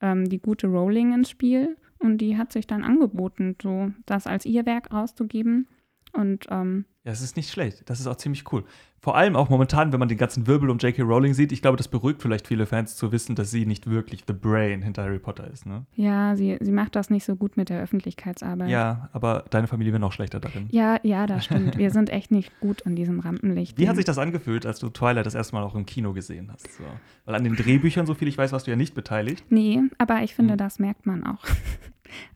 ähm, 0.00 0.28
die 0.28 0.40
gute 0.40 0.66
Rowling 0.66 1.14
ins 1.14 1.30
Spiel 1.30 1.76
und 2.00 2.18
die 2.18 2.36
hat 2.36 2.52
sich 2.52 2.66
dann 2.66 2.82
angeboten, 2.84 3.56
so 3.62 3.92
das 4.04 4.26
als 4.26 4.44
ihr 4.44 4.66
Werk 4.66 4.92
rauszugeben. 4.92 5.68
Und 6.12 6.46
ähm, 6.50 6.84
Ja, 7.04 7.10
es 7.10 7.20
ist 7.20 7.36
nicht 7.36 7.50
schlecht. 7.50 7.82
Das 7.90 7.98
ist 7.98 8.06
auch 8.06 8.14
ziemlich 8.14 8.52
cool. 8.52 8.62
Vor 9.00 9.16
allem 9.16 9.34
auch 9.34 9.48
momentan, 9.48 9.92
wenn 9.92 9.98
man 9.98 10.08
den 10.08 10.18
ganzen 10.18 10.46
Wirbel 10.46 10.70
um 10.70 10.78
J.K. 10.78 11.02
Rowling 11.02 11.34
sieht, 11.34 11.50
ich 11.50 11.60
glaube, 11.60 11.76
das 11.76 11.88
beruhigt 11.88 12.22
vielleicht 12.22 12.46
viele 12.46 12.64
Fans 12.64 12.94
zu 12.94 13.10
wissen, 13.10 13.34
dass 13.34 13.50
sie 13.50 13.66
nicht 13.66 13.90
wirklich 13.90 14.22
the 14.28 14.32
brain 14.32 14.82
hinter 14.82 15.02
Harry 15.02 15.18
Potter 15.18 15.50
ist. 15.50 15.66
Ne? 15.66 15.84
ja, 15.96 16.36
sie, 16.36 16.58
sie 16.60 16.70
macht 16.70 16.94
das 16.94 17.10
nicht 17.10 17.24
so 17.24 17.34
gut 17.34 17.56
mit 17.56 17.70
der 17.70 17.82
Öffentlichkeitsarbeit. 17.82 18.70
Ja, 18.70 19.08
aber 19.12 19.44
deine 19.50 19.66
Familie 19.66 19.92
wäre 19.92 19.98
noch 20.00 20.12
schlechter 20.12 20.38
darin. 20.38 20.68
Ja, 20.70 21.00
ja, 21.02 21.26
das 21.26 21.46
stimmt. 21.46 21.76
Wir 21.76 21.90
sind 21.90 22.08
echt 22.10 22.30
nicht 22.30 22.52
gut 22.60 22.86
an 22.86 22.94
diesem 22.94 23.18
Rampenlicht. 23.18 23.76
Wie 23.78 23.88
hat 23.88 23.96
sich 23.96 24.04
das 24.04 24.18
angefühlt, 24.18 24.64
als 24.64 24.78
du 24.78 24.88
Twilight 24.88 25.26
das 25.26 25.34
erste 25.34 25.56
Mal 25.56 25.64
auch 25.64 25.74
im 25.74 25.86
Kino 25.86 26.12
gesehen 26.12 26.52
hast? 26.52 26.72
So. 26.72 26.84
Weil 27.24 27.34
an 27.34 27.42
den 27.42 27.56
Drehbüchern, 27.56 28.06
so 28.06 28.14
viel 28.14 28.28
ich 28.28 28.38
weiß, 28.38 28.52
warst 28.52 28.68
du 28.68 28.70
ja 28.70 28.76
nicht 28.76 28.94
beteiligt. 28.94 29.44
Nee, 29.50 29.80
aber 29.98 30.22
ich 30.22 30.36
finde, 30.36 30.52
Hm. 30.52 30.58
das 30.58 30.78
merkt 30.78 31.06
man 31.06 31.26
auch. 31.26 31.42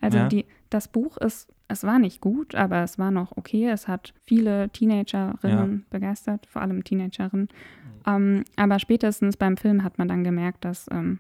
Also 0.01 0.17
Ja. 0.17 0.29
die, 0.29 0.47
das 0.71 0.89
Buch 0.89 1.17
ist, 1.19 1.49
es 1.69 1.83
war 1.85 1.99
nicht 1.99 2.21
gut, 2.21 2.55
aber 2.55 2.83
es 2.83 2.99
war 2.99 3.11
noch 3.11 3.37
okay. 3.37 3.69
Es 3.69 3.89
hat 3.89 4.15
viele 4.25 4.69
Teenagerinnen 4.71 5.87
begeistert, 5.91 6.47
vor 6.47 6.63
allem 6.63 6.85
Teenagerinnen. 6.85 7.49
Ähm, 8.07 8.45
aber 8.57 8.79
spätestens 8.79 9.37
beim 9.37 9.57
Film 9.57 9.83
hat 9.83 9.99
man 9.99 10.09
dann 10.09 10.23
gemerkt, 10.25 10.65
dass 10.65 10.87
ähm, 10.93 11.19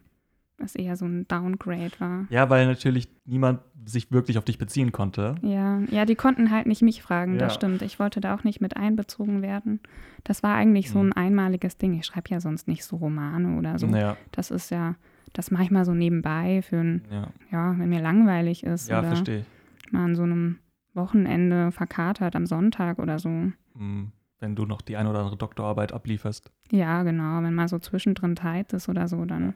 es 0.58 0.74
eher 0.76 0.96
so 0.96 1.04
ein 1.04 1.26
Downgrade 1.28 1.98
war. 1.98 2.26
Ja, 2.30 2.48
weil 2.48 2.66
natürlich 2.66 3.08
niemand 3.24 3.60
sich 3.84 4.10
wirklich 4.12 4.38
auf 4.38 4.44
dich 4.44 4.58
beziehen 4.58 4.90
konnte. 4.92 5.34
Ja, 5.42 5.80
ja, 5.90 6.04
die 6.04 6.14
konnten 6.14 6.50
halt 6.50 6.66
nicht 6.66 6.82
mich 6.82 7.02
fragen, 7.02 7.38
das 7.38 7.52
Ja. 7.52 7.56
stimmt. 7.56 7.82
Ich 7.82 7.98
wollte 7.98 8.20
da 8.20 8.34
auch 8.34 8.42
nicht 8.44 8.60
mit 8.60 8.76
einbezogen 8.76 9.42
werden. 9.42 9.80
Das 10.24 10.42
war 10.42 10.54
eigentlich 10.54 10.90
so 10.90 10.98
Mhm. 11.00 11.10
ein 11.10 11.12
einmaliges 11.12 11.76
Ding. 11.76 11.94
Ich 11.94 12.06
schreibe 12.06 12.30
ja 12.30 12.40
sonst 12.40 12.68
nicht 12.68 12.84
so 12.84 12.96
Romane 12.96 13.58
oder 13.58 13.78
so. 13.78 13.86
Ja, 13.88 14.16
Das 14.32 14.50
ist 14.50 14.70
ja, 14.70 14.94
das 15.32 15.50
mache 15.50 15.64
ich 15.64 15.70
mal 15.70 15.84
so 15.84 15.94
nebenbei 15.94 16.62
für 16.62 16.78
ein, 16.78 17.02
ja, 17.10 17.28
ja, 17.50 17.78
wenn 17.78 17.88
mir 17.88 18.00
langweilig 18.00 18.64
ist 18.64 18.88
ja 18.88 18.98
oder 19.00 19.08
verstehe 19.08 19.40
ich. 19.40 19.92
mal 19.92 20.04
an 20.04 20.14
so 20.14 20.22
einem 20.22 20.58
Wochenende 20.94 21.72
verkatert 21.72 22.34
am 22.36 22.46
Sonntag 22.46 22.98
oder 22.98 23.18
so. 23.18 23.28
Hm, 23.28 24.12
Wenn 24.40 24.56
du 24.56 24.64
noch 24.66 24.80
die 24.82 24.96
ein 24.96 25.06
oder 25.06 25.20
andere 25.20 25.36
Doktorarbeit 25.36 25.92
ablieferst. 25.92 26.50
Ja, 26.70 27.02
genau, 27.02 27.42
wenn 27.42 27.54
mal 27.54 27.68
so 27.68 27.78
zwischendrin 27.78 28.36
Zeit 28.36 28.72
ist 28.72 28.88
oder 28.88 29.06
so, 29.08 29.24
dann, 29.24 29.54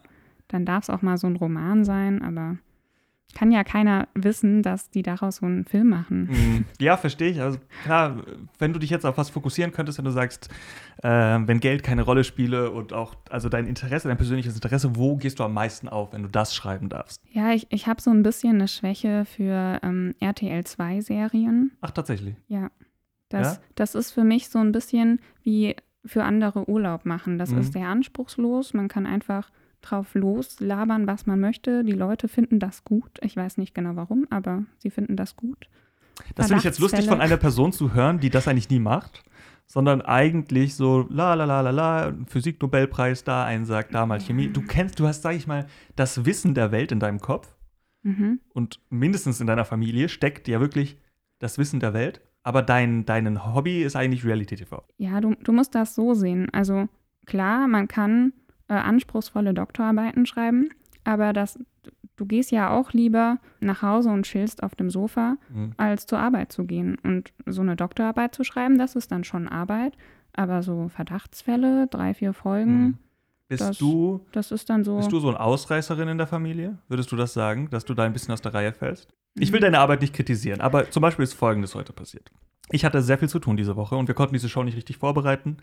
dann 0.48 0.64
darf 0.66 0.84
es 0.84 0.90
auch 0.90 1.02
mal 1.02 1.16
so 1.18 1.26
ein 1.26 1.36
Roman 1.36 1.84
sein, 1.84 2.22
aber 2.22 2.56
kann 3.34 3.50
ja 3.52 3.62
keiner 3.64 4.08
wissen, 4.14 4.62
dass 4.62 4.90
die 4.90 5.02
daraus 5.02 5.36
so 5.36 5.46
einen 5.46 5.64
Film 5.64 5.88
machen. 5.88 6.28
Hm, 6.30 6.64
Ja, 6.80 6.96
verstehe 6.96 7.30
ich. 7.30 7.40
Also 7.40 7.58
klar, 7.84 8.22
wenn 8.58 8.72
du 8.72 8.78
dich 8.78 8.90
jetzt 8.90 9.06
auf 9.06 9.16
was 9.18 9.30
fokussieren 9.30 9.72
könntest, 9.72 9.98
wenn 9.98 10.04
du 10.04 10.10
sagst, 10.10 10.48
äh, 11.02 11.08
wenn 11.08 11.60
Geld 11.60 11.82
keine 11.82 12.02
Rolle 12.02 12.24
spiele 12.24 12.70
und 12.70 12.92
auch, 12.92 13.14
also 13.30 13.48
dein 13.48 13.66
Interesse, 13.66 14.08
dein 14.08 14.16
persönliches 14.16 14.54
Interesse, 14.54 14.96
wo 14.96 15.16
gehst 15.16 15.38
du 15.38 15.44
am 15.44 15.54
meisten 15.54 15.88
auf, 15.88 16.12
wenn 16.12 16.22
du 16.22 16.28
das 16.28 16.54
schreiben 16.54 16.88
darfst? 16.88 17.20
Ja, 17.32 17.52
ich, 17.52 17.66
ich 17.70 17.86
habe 17.86 18.00
so 18.02 18.10
ein 18.10 18.22
bisschen 18.22 18.56
eine 18.56 18.68
Schwäche 18.68 19.24
für 19.24 19.78
ähm, 19.82 20.14
RTL-2-Serien. 20.20 21.72
Ach, 21.80 21.90
tatsächlich. 21.90 22.34
Ja. 22.48 22.70
Das, 23.28 23.56
Ja? 23.56 23.62
das 23.76 23.94
ist 23.94 24.10
für 24.12 24.24
mich 24.24 24.48
so 24.48 24.58
ein 24.58 24.72
bisschen 24.72 25.20
wie 25.42 25.76
für 26.04 26.24
andere 26.24 26.68
Urlaub 26.68 27.04
machen. 27.04 27.38
Das 27.38 27.50
Mhm. 27.50 27.58
ist 27.58 27.72
sehr 27.74 27.86
anspruchslos. 27.88 28.74
Man 28.74 28.88
kann 28.88 29.06
einfach 29.06 29.50
drauf 29.82 30.14
loslabern, 30.14 31.06
was 31.06 31.26
man 31.26 31.40
möchte. 31.40 31.84
Die 31.84 31.92
Leute 31.92 32.28
finden 32.28 32.58
das 32.58 32.84
gut. 32.84 33.18
Ich 33.22 33.36
weiß 33.36 33.56
nicht 33.58 33.74
genau 33.74 33.96
warum, 33.96 34.26
aber 34.30 34.64
sie 34.78 34.90
finden 34.90 35.16
das 35.16 35.36
gut. 35.36 35.68
Das 36.34 36.46
finde 36.48 36.58
ich 36.58 36.64
jetzt 36.64 36.78
lustig 36.80 37.06
von 37.08 37.20
einer 37.20 37.36
Person 37.38 37.72
zu 37.72 37.94
hören, 37.94 38.20
die 38.20 38.28
das 38.30 38.46
eigentlich 38.46 38.68
nie 38.68 38.78
macht, 38.80 39.22
sondern 39.66 40.02
eigentlich 40.02 40.74
so 40.74 41.06
la 41.08 41.32
la 41.34 41.44
la 41.44 41.60
la 41.62 41.70
la, 41.70 42.12
Physiknobelpreis 42.26 43.24
da 43.24 43.44
einsagt, 43.44 43.94
da 43.94 44.04
mal 44.04 44.20
Chemie. 44.20 44.48
Du 44.48 44.62
kennst, 44.62 44.98
du 45.00 45.06
hast, 45.06 45.22
sag 45.22 45.34
ich 45.34 45.46
mal, 45.46 45.66
das 45.96 46.24
Wissen 46.26 46.54
der 46.54 46.72
Welt 46.72 46.92
in 46.92 47.00
deinem 47.00 47.20
Kopf 47.20 47.54
Mhm. 48.02 48.40
und 48.54 48.80
mindestens 48.88 49.40
in 49.42 49.46
deiner 49.46 49.66
Familie 49.66 50.08
steckt 50.08 50.48
ja 50.48 50.58
wirklich 50.58 50.96
das 51.38 51.58
Wissen 51.58 51.80
der 51.80 51.92
Welt. 51.92 52.22
Aber 52.42 52.62
dein 52.62 53.04
dein 53.04 53.54
Hobby 53.54 53.82
ist 53.82 53.94
eigentlich 53.94 54.24
Reality-TV. 54.24 54.82
Ja, 54.96 55.20
du, 55.20 55.34
du 55.34 55.52
musst 55.52 55.74
das 55.74 55.94
so 55.94 56.14
sehen. 56.14 56.48
Also 56.52 56.88
klar, 57.26 57.68
man 57.68 57.88
kann 57.88 58.32
äh, 58.70 58.74
anspruchsvolle 58.74 59.52
Doktorarbeiten 59.52 60.24
schreiben, 60.24 60.70
aber 61.04 61.32
das, 61.34 61.58
du 62.16 62.24
gehst 62.24 62.50
ja 62.50 62.70
auch 62.70 62.92
lieber 62.92 63.38
nach 63.60 63.82
Hause 63.82 64.08
und 64.10 64.22
chillst 64.24 64.62
auf 64.62 64.74
dem 64.74 64.88
Sofa, 64.88 65.36
Mhm. 65.52 65.72
als 65.76 66.06
zur 66.06 66.18
Arbeit 66.20 66.52
zu 66.52 66.64
gehen. 66.64 66.96
Und 67.02 67.32
so 67.46 67.60
eine 67.62 67.76
Doktorarbeit 67.76 68.34
zu 68.34 68.44
schreiben, 68.44 68.78
das 68.78 68.96
ist 68.96 69.10
dann 69.12 69.24
schon 69.24 69.48
Arbeit. 69.48 69.94
Aber 70.32 70.62
so 70.62 70.88
Verdachtsfälle, 70.88 71.88
drei, 71.88 72.14
vier 72.14 72.32
Folgen, 72.32 72.82
Mhm. 72.84 72.98
Bist 73.48 73.62
Das- 73.62 73.78
du 73.78 74.20
das 74.30 74.52
ist 74.52 74.70
dann 74.70 74.84
so. 74.84 74.96
bist 74.98 75.10
du 75.10 75.18
so 75.18 75.28
ein 75.28 75.36
Ausreißerin 75.36 76.06
in 76.06 76.18
der 76.18 76.28
Familie? 76.28 76.78
Würdest 76.86 77.10
du 77.10 77.16
das 77.16 77.32
sagen, 77.34 77.68
dass 77.70 77.84
du 77.84 77.94
da 77.94 78.04
ein 78.04 78.12
bisschen 78.12 78.32
aus 78.32 78.40
der 78.40 78.54
Reihe 78.54 78.72
fällst? 78.72 79.08
Ich 79.34 79.50
will 79.50 79.58
Mhm. 79.58 79.64
deine 79.64 79.80
Arbeit 79.80 80.02
nicht 80.02 80.14
kritisieren, 80.14 80.60
aber 80.60 80.88
zum 80.92 81.00
Beispiel 81.00 81.24
ist 81.24 81.32
Folgendes 81.34 81.74
heute 81.74 81.92
passiert. 81.92 82.30
Ich 82.70 82.84
hatte 82.84 83.02
sehr 83.02 83.18
viel 83.18 83.28
zu 83.28 83.40
tun 83.40 83.56
diese 83.56 83.74
Woche 83.74 83.96
und 83.96 84.06
wir 84.06 84.14
konnten 84.14 84.34
diese 84.34 84.48
Show 84.48 84.62
nicht 84.62 84.76
richtig 84.76 84.98
vorbereiten. 84.98 85.56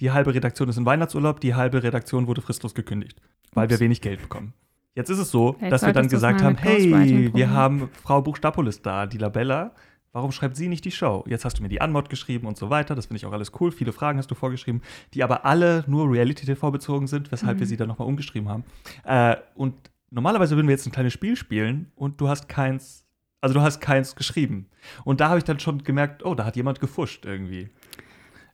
Die 0.00 0.10
halbe 0.10 0.34
Redaktion 0.34 0.68
ist 0.68 0.76
in 0.76 0.84
Weihnachtsurlaub, 0.86 1.40
die 1.40 1.54
halbe 1.54 1.82
Redaktion 1.82 2.26
wurde 2.26 2.42
fristlos 2.42 2.74
gekündigt, 2.74 3.20
weil 3.54 3.68
wir 3.70 3.74
Ups. 3.76 3.80
wenig 3.80 4.00
Geld 4.00 4.20
bekommen. 4.20 4.52
Jetzt 4.94 5.10
ist 5.10 5.18
es 5.18 5.30
so, 5.30 5.54
Vielleicht 5.54 5.72
dass 5.72 5.82
wir 5.84 5.92
dann 5.92 6.08
gesagt 6.08 6.42
haben, 6.42 6.56
hey, 6.56 7.30
wir 7.34 7.50
haben 7.50 7.88
Frau 8.02 8.22
Buchstapolis 8.22 8.80
da, 8.82 9.06
die 9.06 9.18
Labella. 9.18 9.72
Warum 10.12 10.32
schreibt 10.32 10.56
sie 10.56 10.68
nicht 10.68 10.86
die 10.86 10.90
Show? 10.90 11.24
Jetzt 11.28 11.44
hast 11.44 11.58
du 11.58 11.62
mir 11.62 11.68
die 11.68 11.82
Anmod 11.82 12.08
geschrieben 12.08 12.46
und 12.46 12.56
so 12.56 12.70
weiter. 12.70 12.94
Das 12.94 13.04
finde 13.06 13.18
ich 13.18 13.26
auch 13.26 13.32
alles 13.32 13.52
cool. 13.60 13.70
Viele 13.70 13.92
Fragen 13.92 14.16
hast 14.18 14.30
du 14.30 14.34
vorgeschrieben, 14.34 14.80
die 15.12 15.22
aber 15.22 15.44
alle 15.44 15.84
nur 15.86 16.10
Reality-TV 16.10 16.70
bezogen 16.70 17.06
sind, 17.06 17.30
weshalb 17.30 17.56
Mhm. 17.56 17.60
wir 17.60 17.66
sie 17.66 17.76
dann 17.76 17.88
nochmal 17.88 18.08
umgeschrieben 18.08 18.48
haben. 18.48 18.64
Äh, 19.04 19.36
und 19.54 19.74
normalerweise 20.10 20.56
würden 20.56 20.68
wir 20.68 20.72
jetzt 20.74 20.86
ein 20.86 20.92
kleines 20.92 21.12
Spiel 21.12 21.36
spielen 21.36 21.92
und 21.96 22.18
du 22.18 22.28
hast 22.30 22.48
keins, 22.48 23.04
also 23.42 23.52
du 23.52 23.60
hast 23.60 23.80
keins 23.80 24.16
geschrieben. 24.16 24.70
Und 25.04 25.20
da 25.20 25.28
habe 25.28 25.36
ich 25.36 25.44
dann 25.44 25.60
schon 25.60 25.84
gemerkt, 25.84 26.24
oh, 26.24 26.34
da 26.34 26.46
hat 26.46 26.56
jemand 26.56 26.80
gefuscht 26.80 27.26
irgendwie. 27.26 27.68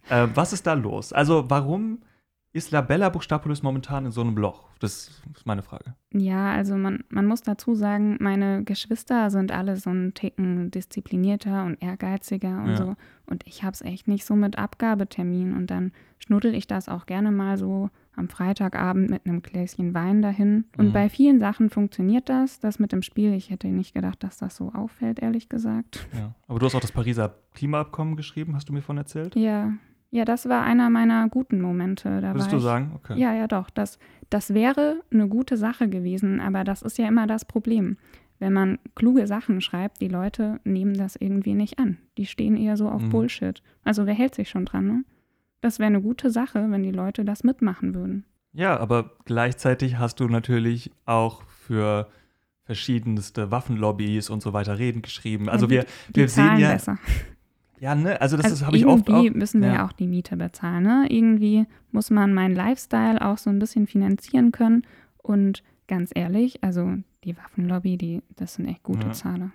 Äh, 0.09 0.29
was 0.35 0.53
ist 0.53 0.67
da 0.67 0.73
los? 0.75 1.13
Also 1.13 1.49
warum 1.49 2.01
ist 2.55 2.71
Labella 2.71 3.09
Buchstapolis 3.09 3.63
momentan 3.63 4.05
in 4.05 4.13
so 4.13 4.21
einem 4.21 4.37
Loch? 4.37 4.69
Das 4.79 5.09
ist 5.35 5.47
meine 5.47 5.63
Frage. 5.63 5.95
Ja, 6.13 6.53
also 6.53 6.77
man, 6.77 7.05
man 7.09 7.25
muss 7.27 7.41
dazu 7.43 7.75
sagen, 7.75 8.19
meine 8.21 8.63
Geschwister 8.65 9.31
sind 9.31 9.53
alle 9.53 9.77
so 9.77 9.89
einen 9.91 10.13
Ticken 10.13 10.71
disziplinierter 10.71 11.65
und 11.65 11.83
ehrgeiziger 11.83 12.63
und 12.63 12.71
Ja. 12.71 12.77
so. 12.77 12.95
Und 13.27 13.47
ich 13.47 13.63
habe 13.63 13.73
es 13.73 13.81
echt 13.81 14.09
nicht 14.09 14.27
so 14.27 14.35
mit 14.37 14.59
Abgabetermin. 14.59 15.55
Und 15.57 15.69
dann 15.71 15.93
schnuddel 16.19 16.55
ich 16.55 16.67
das 16.67 16.89
auch 16.89 17.07
gerne 17.07 17.31
mal 17.31 17.57
so 17.57 17.89
am 18.15 18.29
Freitagabend 18.29 19.09
mit 19.09 19.25
einem 19.25 19.41
Gläschen 19.41 19.95
Wein 19.95 20.21
dahin. 20.21 20.67
Und 20.77 20.89
Mhm. 20.89 20.93
bei 20.93 21.09
vielen 21.09 21.39
Sachen 21.41 21.71
funktioniert 21.71 22.29
das. 22.29 22.61
Das 22.61 22.79
mit 22.79 22.93
dem 22.93 23.01
Spiel, 23.03 23.33
ich 23.33 23.49
hätte 23.49 23.69
nicht 23.69 23.95
gedacht, 23.95 24.23
dass 24.23 24.37
das 24.37 24.57
so 24.57 24.73
auffällt, 24.75 25.21
ehrlich 25.21 25.49
gesagt. 25.49 26.07
Ja. 26.13 26.35
Aber 26.49 26.59
du 26.59 26.67
hast 26.67 26.75
auch 26.75 26.81
das 26.81 26.93
Pariser 26.93 27.35
Klimaabkommen 27.55 28.17
geschrieben, 28.17 28.55
hast 28.55 28.69
du 28.69 28.75
mir 28.75 28.83
von 28.83 28.99
erzählt? 28.99 29.35
Ja, 29.37 29.73
ja, 30.15 30.25
das 30.27 30.47
war 30.49 30.63
einer 30.63 30.91
meiner 30.91 31.29
guten 31.31 31.61
Momente. 31.61 32.21
Da 32.21 32.35
Würdest 32.35 32.53
du 32.53 32.59
sagen? 32.59 32.93
Okay. 32.97 33.19
Ja, 33.19 33.33
ja, 33.35 33.47
doch. 33.49 33.71
Das, 33.71 33.99
das 34.31 34.53
wäre 34.53 35.01
eine 35.11 35.27
gute 35.27 35.57
Sache 35.57 35.89
gewesen, 35.89 36.39
aber 36.39 36.65
das 36.65 36.83
ist 36.83 36.99
ja 36.99 37.09
immer 37.09 37.27
das 37.27 37.47
Problem. 37.47 37.97
Wenn 38.39 38.53
man 38.53 38.79
kluge 38.95 39.27
Sachen 39.27 39.61
schreibt, 39.63 40.01
die 40.03 40.09
Leute 40.09 40.61
nehmen 40.65 40.95
das 40.95 41.17
irgendwie 41.17 41.55
nicht 41.55 41.79
an. 41.79 41.97
Die 42.19 42.27
stehen 42.27 42.57
eher 42.57 42.77
so 42.77 42.89
auf 42.91 43.03
Mhm. 43.03 43.09
Bullshit. 43.09 43.63
Also 43.85 44.05
wer 44.05 44.15
hält 44.15 44.35
sich 44.35 44.51
schon 44.51 44.67
dran, 44.67 44.87
ne? 44.87 45.05
Das 45.63 45.79
wäre 45.79 45.87
eine 45.87 46.03
gute 46.03 46.29
Sache, 46.31 46.67
wenn 46.71 46.83
die 46.83 46.91
Leute 46.91 47.25
das 47.25 47.43
mitmachen 47.45 47.95
würden. 47.95 48.25
Ja, 48.53 48.79
aber 48.79 49.13
gleichzeitig 49.25 49.97
hast 49.97 50.21
du 50.21 50.29
natürlich 50.29 50.91
auch 51.07 51.43
für 51.45 52.09
verschiedenste 52.65 53.51
Waffenlobbys 53.51 54.29
und 54.29 54.43
so 54.43 54.53
weiter 54.53 54.79
Reden 54.79 55.03
geschrieben. 55.03 55.49
Also 55.49 55.67
Ja, 55.67 55.71
wir, 55.71 55.87
Die 56.11 56.17
wir 56.21 56.29
sehen 56.29 56.47
zahlen 56.47 56.61
ja, 56.61 56.73
besser. 56.73 56.99
Ja, 57.83 57.95
ne, 57.95 58.21
also 58.21 58.37
das 58.37 58.45
also 58.45 58.57
ist- 58.57 58.67
habe 58.67 58.77
ich 58.77 58.87
oft 58.87 59.09
irgendwie 59.09 59.31
müssen 59.31 59.61
wir 59.61 59.69
ja. 59.69 59.75
ja 59.75 59.87
auch 59.87 59.93
die 59.93 60.07
Miete 60.07 60.37
bezahlen, 60.37 60.85
ne? 60.85 61.07
Irgendwie 61.11 61.67
muss 61.91 62.11
man 62.11 62.33
meinen 62.33 62.55
Lifestyle 62.55 63.21
auch 63.21 63.39
so 63.39 63.51
ein 63.51 63.59
bisschen 63.59 63.87
finanzieren 63.87 64.53
können. 64.53 64.83
Und 65.19 65.63
ganz 65.89 66.11
ehrlich, 66.15 66.63
also 66.65 66.95
die 67.25 67.37
Waffenlobby, 67.37 67.97
die, 67.99 68.23
das 68.37 68.55
sind 68.55 68.67
echt 68.67 68.83
gute 68.83 69.09
Ja. 69.09 69.13
Zahler. 69.13 69.51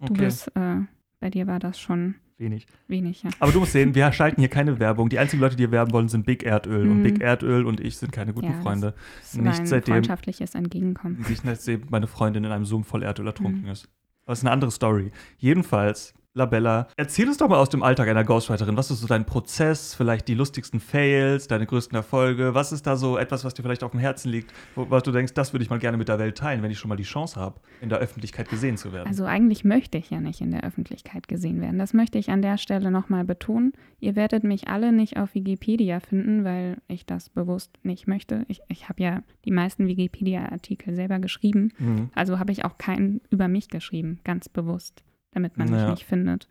Du 0.00 0.12
Okay, 0.12 0.24
bist, 0.24 0.48
äh, 0.56 0.80
bei 1.20 1.30
dir 1.30 1.46
war 1.46 1.58
das 1.58 1.78
schon 1.80 2.14
wenig. 2.36 2.66
wenig, 2.86 3.22
ja. 3.24 3.30
Aber 3.40 3.50
du 3.52 3.58
musst 3.60 3.72
sehen, 3.72 3.94
wir 3.96 4.12
schalten 4.12 4.40
hier 4.40 4.48
keine 4.50 4.78
Werbung. 4.78 5.08
Die 5.08 5.18
einzigen 5.18 5.40
Leute, 5.42 5.56
die 5.56 5.62
wir 5.64 5.72
werben 5.72 5.92
wollen, 5.92 6.08
sind 6.08 6.24
Big 6.26 6.42
Erdöl. 6.44 6.88
Und 6.88 6.98
Mhm. 6.98 7.02
Big 7.04 7.20
Erdöl 7.20 7.64
und 7.66 7.80
ich 7.80 7.96
sind 7.96 8.12
keine 8.12 8.32
guten 8.32 8.46
Ja, 8.52 8.60
Freunde. 8.60 8.94
Das 9.20 9.34
Nicht 9.34 9.44
war 9.46 9.58
ein 9.58 9.66
seitdem- 9.66 9.94
freundschaftliches 9.94 10.54
Entgegenkommen. 10.54 11.24
Nicht, 11.28 11.42
seitdem 11.44 11.82
meine 11.90 12.06
Freundin 12.06 12.44
in 12.44 12.52
einem 12.52 12.64
Zoom 12.64 12.84
voll 12.84 13.02
Erdöl 13.02 13.26
ertrunken 13.26 13.62
Mhm. 13.62 13.68
ist. 13.68 13.88
Das 14.26 14.38
ist 14.38 14.44
eine 14.44 14.52
andere 14.52 14.70
Story. 14.70 15.10
Jedenfalls, 15.38 16.14
Labella, 16.34 16.88
erzähl 16.96 17.26
uns 17.26 17.38
doch 17.38 17.48
mal 17.48 17.58
aus 17.58 17.68
dem 17.68 17.82
Alltag 17.82 18.08
einer 18.08 18.22
Ghostwriterin. 18.22 18.76
Was 18.76 18.90
ist 18.90 19.00
so 19.00 19.06
dein 19.06 19.24
Prozess, 19.24 19.94
vielleicht 19.94 20.28
die 20.28 20.34
lustigsten 20.34 20.78
Fails, 20.78 21.48
deine 21.48 21.66
größten 21.66 21.96
Erfolge? 21.96 22.54
Was 22.54 22.70
ist 22.70 22.86
da 22.86 22.96
so 22.96 23.18
etwas, 23.18 23.44
was 23.44 23.54
dir 23.54 23.62
vielleicht 23.62 23.82
auf 23.82 23.90
dem 23.90 24.00
Herzen 24.00 24.30
liegt, 24.30 24.52
wo, 24.74 24.88
was 24.90 25.02
du 25.02 25.10
denkst, 25.10 25.34
das 25.34 25.52
würde 25.52 25.64
ich 25.64 25.70
mal 25.70 25.78
gerne 25.78 25.96
mit 25.96 26.08
der 26.08 26.18
Welt 26.18 26.38
teilen, 26.38 26.62
wenn 26.62 26.70
ich 26.70 26.78
schon 26.78 26.90
mal 26.90 26.96
die 26.96 27.02
Chance 27.02 27.40
habe, 27.40 27.60
in 27.80 27.88
der 27.88 27.98
Öffentlichkeit 27.98 28.48
gesehen 28.48 28.76
zu 28.76 28.92
werden? 28.92 29.08
Also 29.08 29.24
eigentlich 29.24 29.64
möchte 29.64 29.98
ich 29.98 30.10
ja 30.10 30.20
nicht 30.20 30.40
in 30.40 30.50
der 30.50 30.64
Öffentlichkeit 30.64 31.28
gesehen 31.28 31.60
werden. 31.60 31.78
Das 31.78 31.92
möchte 31.92 32.18
ich 32.18 32.30
an 32.30 32.42
der 32.42 32.58
Stelle 32.58 32.90
nochmal 32.90 33.24
betonen. 33.24 33.72
Ihr 33.98 34.14
werdet 34.14 34.44
mich 34.44 34.68
alle 34.68 34.92
nicht 34.92 35.16
auf 35.16 35.34
Wikipedia 35.34 35.98
finden, 36.00 36.44
weil 36.44 36.76
ich 36.86 37.06
das 37.06 37.30
bewusst 37.30 37.78
nicht 37.82 38.06
möchte. 38.06 38.44
Ich, 38.48 38.60
ich 38.68 38.88
habe 38.88 39.02
ja 39.02 39.22
die 39.44 39.50
meisten 39.50 39.88
Wikipedia-Artikel 39.88 40.94
selber 40.94 41.18
geschrieben. 41.18 41.72
Mhm. 41.78 42.10
Also 42.14 42.38
habe 42.38 42.52
ich 42.52 42.64
auch 42.64 42.78
keinen 42.78 43.20
über 43.30 43.48
mich 43.48 43.68
geschrieben, 43.68 44.20
ganz 44.24 44.48
bewusst, 44.48 45.02
damit 45.32 45.56
man 45.56 45.68
Ja. 45.68 45.82
mich 45.82 45.90
nicht 45.90 46.04
findet. 46.06 46.48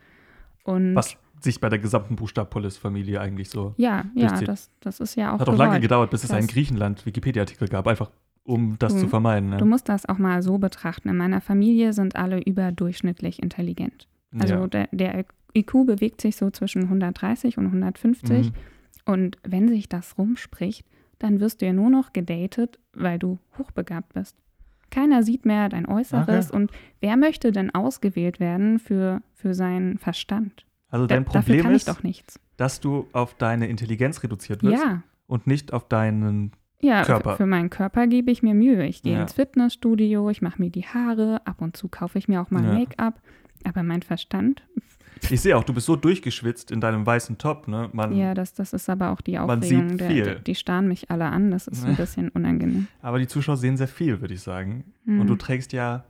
Und 0.64 0.96
Was 0.96 1.16
sich 1.40 1.60
bei 1.62 1.70
der 1.70 1.80
gesamten 1.80 2.16
Buchstabpolis-Familie 2.16 3.22
eigentlich 3.22 3.50
so. 3.50 3.74
ja, 3.78 4.06
ja, 4.16 4.28
durchzieht. 4.28 4.48
das, 4.48 4.72
das 4.80 5.00
ist 5.00 5.16
ja 5.16 5.34
auch 5.36 5.40
Hat 5.40 5.48
auch 5.50 5.56
lange 5.56 5.72
gewollt. 5.72 5.82
gedauert, 5.84 6.10
bis 6.12 6.24
es 6.24 6.32
einen 6.32 6.48
Griechenland-Wikipedia-Artikel 6.48 7.68
gab, 7.68 7.88
einfach 7.88 8.10
um 8.44 8.78
das 8.80 8.94
Du- 8.94 9.02
zu 9.02 9.08
vermeiden. 9.08 9.50
Ne? 9.50 9.58
Du 9.58 9.66
musst 9.66 9.88
das 9.90 10.06
auch 10.08 10.18
mal 10.18 10.42
so 10.42 10.58
betrachten. 10.58 11.10
In 11.10 11.18
meiner 11.18 11.42
Familie 11.42 11.94
sind 11.94 12.16
alle 12.16 12.40
überdurchschnittlich 12.42 13.42
intelligent. 13.44 14.08
Also 14.40 14.54
ja. 14.56 14.68
der, 14.68 14.88
der 14.92 15.26
IQ 15.56 15.86
bewegt 15.86 16.22
sich 16.22 16.36
so 16.38 16.50
zwischen 16.50 16.84
130 16.84 17.58
und 17.58 17.66
150. 17.68 18.48
Mhm. 18.48 18.54
Und 19.06 19.38
wenn 19.44 19.68
sich 19.68 19.90
das 19.90 20.18
rumspricht, 20.18 20.86
dann 21.20 21.40
wirst 21.40 21.62
du 21.62 21.66
ja 21.66 21.74
nur 21.74 21.90
noch 21.90 22.14
gedatet, 22.14 22.80
weil 22.94 23.20
du 23.20 23.38
hochbegabt 23.58 24.14
bist. 24.14 24.36
Keiner 24.90 25.24
sieht 25.24 25.46
mehr 25.46 25.70
dein 25.70 25.86
Äußeres. 25.86 26.48
Okay. 26.50 26.56
Und 26.58 26.72
wer 27.02 27.18
möchte 27.18 27.52
denn 27.52 27.74
ausgewählt 27.74 28.40
werden 28.40 28.80
für, 28.80 29.22
für 29.34 29.54
seinen 29.54 29.98
Verstand? 29.98 30.66
Also 30.90 31.06
Da, 31.08 31.16
dein 31.16 31.26
dafür 31.26 31.42
Problem 31.42 31.72
ist, 31.76 31.88
doch 31.90 32.04
nichts. 32.04 32.40
dass 32.56 32.80
du 32.80 33.08
auf 33.12 33.34
deine 33.36 33.68
Intelligenz 33.68 34.24
reduziert 34.24 34.64
wirst 34.64 34.82
Ja, 34.84 35.04
und 35.28 35.46
nicht 35.48 35.74
auf 35.74 35.88
deinen. 35.88 36.52
ja 36.80 37.04
Körper. 37.04 37.36
für 37.36 37.46
meinen 37.46 37.70
Körper 37.70 38.08
gebe 38.08 38.32
ich 38.32 38.42
mir 38.44 38.54
Mühe. 38.54 38.86
Ich 38.86 39.02
gehe 39.04 39.16
Ja. 39.16 39.22
ins 39.22 39.34
Fitnessstudio, 39.34 40.30
ich 40.30 40.42
mache 40.42 40.62
mir 40.62 40.70
die 40.70 40.86
Haare, 40.86 41.42
ab 41.46 41.62
und 41.62 41.76
zu 41.76 41.90
kaufe 41.90 42.18
ich 42.18 42.28
mir 42.30 42.42
auch 42.42 42.50
mal. 42.52 42.62
Make-up. 42.64 43.20
Aber 43.66 43.84
mein 43.84 44.02
Verstand, 44.04 44.64
Ich 45.30 45.42
sehe 45.42 45.58
auch, 45.58 45.64
du 45.64 45.74
bist 45.74 45.86
so 45.86 45.96
durchgeschwitzt 45.96 46.72
in 46.72 46.82
deinem 46.82 47.06
weißen 47.06 47.38
Top, 47.38 47.68
ne? 47.68 47.90
Man, 47.94 48.16
ja, 48.16 48.34
das, 48.34 48.54
das 48.54 48.74
ist 48.74 48.90
aber 48.90 49.12
auch 49.12 49.22
die 49.22 49.34
Man 49.34 49.60
Aufregung. 49.60 49.90
sieht 49.90 50.00
Der, 50.02 50.10
viel. 50.10 50.24
der, 50.24 50.36
die 50.40 50.56
starren 50.56 50.88
mich 50.88 51.10
alle 51.12 51.26
an, 51.26 51.52
das 51.52 51.68
ist 51.68 51.86
ein 51.86 51.96
bisschen 51.98 52.30
unangenehm. 52.30 52.88
Aber 53.02 53.20
die 53.20 53.28
Zuschauer 53.28 53.58
sehen 53.58 53.78
sehr 53.78 53.88
viel, 53.88 54.22
würde 54.22 54.34
ich 54.34 54.42
sagen. 54.42 54.86
Mhm. 55.06 55.22
Und 55.22 55.28
du 55.28 55.36
trägst 55.36 55.74
ja. 55.74 56.06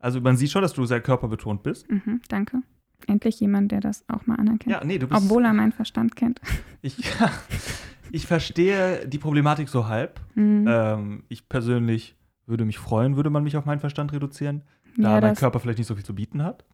Also 0.00 0.20
man 0.20 0.36
sieht 0.36 0.50
schon, 0.50 0.62
dass 0.62 0.72
du 0.74 0.84
sehr 0.86 1.00
körperbetont 1.00 1.62
bist. 1.62 1.90
Mhm, 1.90 2.20
danke. 2.28 2.62
Endlich 3.06 3.40
jemand, 3.40 3.70
der 3.72 3.80
das 3.80 4.04
auch 4.08 4.26
mal 4.26 4.36
anerkennt. 4.36 4.72
Ja, 4.72 4.84
nee, 4.84 4.98
du 4.98 5.06
bist. 5.08 5.20
Obwohl 5.22 5.44
er 5.44 5.52
meinen 5.52 5.72
Verstand 5.72 6.16
kennt. 6.16 6.40
Ich, 6.82 6.96
ja, 6.98 7.32
ich 8.12 8.26
verstehe 8.28 9.06
die 9.08 9.18
Problematik 9.18 9.68
so 9.68 9.88
halb. 9.88 10.20
Mhm. 10.36 10.64
Ähm, 10.68 11.22
ich 11.28 11.48
persönlich 11.48 12.14
würde 12.46 12.64
mich 12.64 12.78
freuen, 12.78 13.16
würde 13.16 13.30
man 13.30 13.42
mich 13.42 13.56
auf 13.56 13.66
meinen 13.66 13.80
Verstand 13.80 14.12
reduzieren, 14.12 14.62
da 14.96 15.16
ja, 15.16 15.20
mein 15.20 15.34
Körper 15.34 15.58
vielleicht 15.60 15.78
nicht 15.78 15.88
so 15.88 15.94
viel 15.96 16.04
zu 16.04 16.14
bieten 16.14 16.42
hat. 16.44 16.64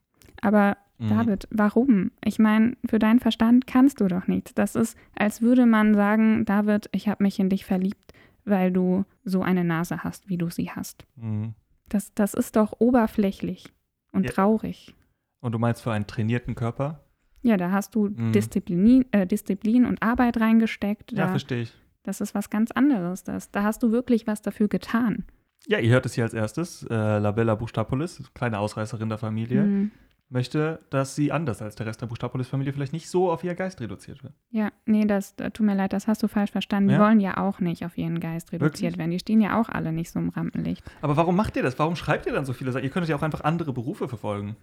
Aber 0.42 0.76
Mhm. 0.98 1.08
David, 1.08 1.48
warum? 1.50 2.12
Ich 2.24 2.38
meine, 2.38 2.76
für 2.88 3.00
deinen 3.00 3.18
Verstand 3.18 3.66
kannst 3.66 4.00
du 4.00 4.06
doch 4.06 4.28
nichts. 4.28 4.54
Das 4.54 4.76
ist, 4.76 4.96
als 5.16 5.42
würde 5.42 5.66
man 5.66 5.92
sagen, 5.94 6.44
David, 6.44 6.88
ich 6.92 7.08
habe 7.08 7.24
mich 7.24 7.40
in 7.40 7.48
dich 7.48 7.64
verliebt, 7.64 8.12
weil 8.44 8.70
du 8.70 9.04
so 9.24 9.42
eine 9.42 9.64
Nase 9.64 10.04
hast, 10.04 10.28
wie 10.28 10.36
du 10.38 10.50
sie 10.50 10.70
hast. 10.70 11.04
Mhm. 11.16 11.54
Das, 11.88 12.14
das 12.14 12.32
ist 12.34 12.54
doch 12.54 12.74
oberflächlich 12.78 13.72
und 14.12 14.24
Ja. 14.26 14.30
traurig. 14.30 14.94
Und 15.40 15.50
du 15.52 15.58
meinst 15.58 15.82
für 15.82 15.90
einen 15.92 16.06
trainierten 16.06 16.54
Körper? 16.54 17.00
Ja, 17.42 17.56
da 17.56 17.72
hast 17.72 17.96
du 17.96 18.10
Mhm. 18.10 18.30
Disziplin, 18.30 19.04
äh, 19.10 19.26
Disziplin 19.26 19.86
und 19.86 20.00
Arbeit 20.00 20.40
reingesteckt. 20.40 21.10
Ja, 21.10 21.24
Da, 21.24 21.28
verstehe 21.28 21.62
ich. 21.62 21.74
das 22.04 22.20
ist 22.20 22.36
was 22.36 22.50
ganz 22.50 22.70
anderes. 22.70 23.24
Das, 23.24 23.50
da 23.50 23.64
hast 23.64 23.82
du 23.82 23.90
wirklich 23.90 24.28
was 24.28 24.42
dafür 24.42 24.68
getan. 24.68 25.24
Ja, 25.66 25.78
ihr 25.80 25.90
hört 25.90 26.06
es 26.06 26.14
hier 26.14 26.24
als 26.24 26.34
erstes. 26.34 26.84
Äh, 26.88 27.18
Labella 27.18 27.56
Buchstapolis, 27.56 28.22
kleine 28.34 28.60
Ausreißerin 28.60 29.08
der 29.08 29.18
Familie, 29.18 29.62
Mhm. 29.64 29.90
Möchte, 30.28 30.81
dass 30.90 31.14
sie 31.14 31.31
anders 31.33 31.62
als 31.62 31.76
der 31.76 31.87
Rest 31.87 32.00
der 32.02 32.07
Buchstapolis-Familie 32.07 32.73
vielleicht 32.73 32.93
nicht 32.93 33.09
so 33.09 33.31
auf 33.31 33.45
ihr 33.45 33.54
Geist 33.54 33.81
reduziert 33.81 34.23
wird. 34.25 34.33
Ja, 34.50 34.71
nee, 34.87 35.04
das 35.04 35.35
äh, 35.38 35.50
tut 35.50 35.66
mir 35.66 35.75
leid, 35.76 35.93
das 35.93 36.09
hast 36.09 36.23
du 36.23 36.28
falsch 36.28 36.50
verstanden. 36.52 36.88
Die 36.88 36.95
Ja? 36.95 37.00
wollen 37.00 37.21
ja 37.21 37.37
auch 37.37 37.61
nicht 37.61 37.85
auf 37.85 37.97
ihren 37.99 38.21
Geist 38.21 38.52
reduziert 38.52 38.83
Wirklich? 38.93 38.99
werden. 38.99 39.11
Die 39.11 39.19
stehen 39.19 39.40
ja 39.40 39.61
auch 39.61 39.69
alle 39.69 39.93
nicht 39.93 40.11
so 40.11 40.19
im 40.19 40.31
Rampenlicht. 40.31 40.83
Aber 41.02 41.16
warum 41.16 41.37
macht 41.37 41.57
ihr 41.57 41.62
das? 41.62 41.78
Warum 41.78 41.95
schreibt 41.97 42.26
ihr 42.26 42.33
dann 42.33 42.45
so 42.45 42.52
viele 42.52 42.73
Sachen? 42.73 42.85
Ihr 42.85 42.90
könntet 42.90 43.11
ja 43.11 43.16
auch 43.16 43.23
einfach 43.23 43.43
andere 43.43 43.73
Berufe 43.73 44.09
verfolgen. 44.09 44.57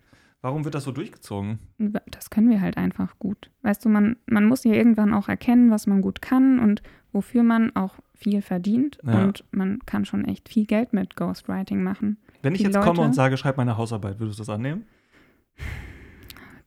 Warum 0.44 0.66
wird 0.66 0.74
das 0.74 0.84
so 0.86 0.92
durchgezogen? 0.92 1.60
Das 1.78 2.32
können 2.32 2.50
wir 2.50 2.62
halt 2.62 2.76
einfach 2.78 3.20
gut. 3.20 3.52
Weißt 3.62 3.86
du, 3.86 3.90
man, 3.90 4.16
man 4.26 4.46
muss 4.46 4.64
ja 4.64 4.74
irgendwann 4.74 5.14
auch 5.14 5.30
erkennen, 5.30 5.70
was 5.70 5.86
man 5.86 6.02
gut 6.02 6.24
kann 6.24 6.58
und 6.60 6.82
wofür 7.12 7.44
man 7.44 7.76
auch 7.76 8.00
viel 8.16 8.42
verdient. 8.42 8.98
Ja. 9.06 9.24
Und 9.24 9.44
man 9.52 9.78
kann 9.86 10.04
schon 10.06 10.26
echt 10.26 10.50
viel 10.50 10.66
Geld 10.66 10.94
mit 10.94 11.16
Ghostwriting 11.16 11.84
machen. 11.84 12.18
Wenn 12.42 12.54
ich 12.56 12.60
Die 12.62 12.66
jetzt 12.66 12.74
komme 12.80 12.88
Leute- 12.98 13.02
und 13.02 13.14
sage, 13.14 13.38
schreib 13.38 13.58
meine 13.58 13.78
Hausarbeit, 13.78 14.20
würdest 14.20 14.40
du 14.40 14.42
das 14.42 14.50
annehmen? 14.50 14.86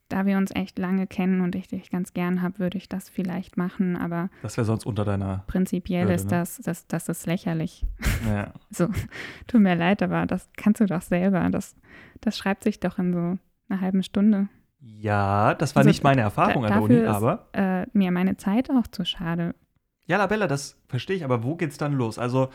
Da 0.09 0.27
wir 0.27 0.37
uns 0.37 0.51
echt 0.55 0.79
lange 0.79 1.07
kennen 1.07 1.41
und 1.41 1.55
ich 1.55 1.67
dich 1.67 1.91
ganz 1.91 2.13
gern 2.13 2.43
habe, 2.43 2.59
würde 2.59 2.77
ich 2.77 2.89
das 2.89 3.09
vielleicht 3.09 3.57
machen. 3.57 3.97
Aber 3.97 4.29
Das 4.43 4.57
wäre 4.57 4.65
sonst 4.67 4.85
unter 4.85 5.05
deiner. 5.05 5.45
prinzipiell 5.47 6.05
Würde, 6.05 6.15
ist 6.15 6.25
ne? 6.27 6.31
das, 6.31 6.59
das, 6.59 6.87
das 6.87 7.09
ist 7.09 7.27
lächerlich. 7.27 7.87
Ja. 8.29 8.53
Tut 9.47 9.61
mir 9.61 9.75
leid, 9.75 10.03
aber 10.03 10.27
das 10.27 10.49
kannst 10.57 10.81
du 10.81 10.87
doch 10.87 11.01
selber. 11.01 11.49
Das, 11.51 11.75
das 12.21 12.37
schreibt 12.37 12.65
sich 12.65 12.81
doch 12.81 12.99
in 12.99 13.13
so 13.13 13.39
einer 13.69 13.81
halben 13.81 14.03
Stunde. 14.03 14.49
ja, 14.81 15.55
das 15.55 15.75
war 15.75 15.81
Also, 15.81 15.89
nicht 15.89 16.05
meine 16.05 16.21
Erfahrung 16.21 16.63
da- 16.63 16.69
an 16.69 16.75
der 16.75 16.83
Uni, 16.83 16.95
dafür 16.97 17.11
ist- 17.11 17.17
aber. 17.17 17.49
Äh, 17.53 17.87
mir 17.95 18.11
meine 18.13 18.37
Zeit 18.37 18.71
auch 18.71 18.87
zu 18.87 19.05
schade. 19.07 19.55
Ja, 20.07 20.19
Labella, 20.19 20.47
das 20.47 20.79
verstehe 20.87 21.17
ich, 21.17 21.25
aber 21.25 21.43
wo 21.43 21.57
geht's 21.57 21.79
dann 21.79 21.95
los? 21.95 22.19
Also, 22.19 22.51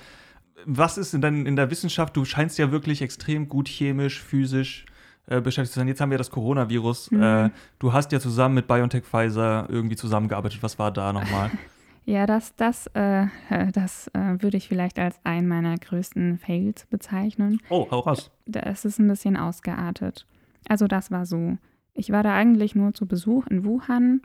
was 0.65 0.99
ist 0.99 1.13
denn 1.13 1.21
dann 1.21 1.47
in 1.47 1.55
der 1.55 1.71
Wissenschaft? 1.71 2.15
Du 2.15 2.25
scheinst 2.25 2.59
ja 2.59 2.71
wirklich 2.71 3.01
extrem 3.01 3.47
gut 3.49 3.67
chemisch, 3.67 4.21
physisch 4.21 4.85
äh, 5.29 5.41
beschäftigt 5.41 5.73
zu 5.73 5.79
sein. 5.79 5.87
Jetzt 5.87 6.01
haben 6.01 6.11
wir 6.11 6.17
das 6.17 6.31
Coronavirus. 6.31 7.11
Mhm. 7.11 7.21
Äh, 7.21 7.49
du 7.77 7.93
hast 7.93 8.11
ja 8.11 8.19
zusammen 8.19 8.55
mit 8.55 8.67
BioNTech 8.67 9.03
Pfizer 9.03 9.67
irgendwie 9.69 9.95
zusammengearbeitet. 9.95 10.61
Was 10.61 10.79
war 10.79 10.91
da 10.91 11.13
nochmal? 11.13 11.51
Ja, 12.05 12.25
das, 12.25 12.55
das, 12.55 12.87
äh, 12.95 13.25
äh, 13.51 13.71
das 13.71 14.07
äh, 14.15 14.41
würde 14.41 14.57
ich 14.57 14.67
vielleicht 14.67 14.97
als 14.97 15.19
einen 15.23 15.47
meiner 15.47 15.77
größten 15.77 16.39
Fails 16.39 16.87
bezeichnen. 16.87 17.61
oh, 17.69 17.87
hau 17.91 17.99
raus. 17.99 18.31
Ist 18.47 18.85
es 18.85 18.97
ein 18.97 19.07
bisschen 19.07 19.37
ausgeartet. 19.37 20.25
Also 20.67 20.87
das 20.87 21.11
war 21.11 21.27
so. 21.27 21.59
Ich 21.93 22.11
war 22.11 22.23
da 22.23 22.33
eigentlich 22.33 22.73
nur 22.73 22.95
zu 22.95 23.05
Besuch 23.05 23.45
in 23.47 23.63
Wuhan 23.63 24.21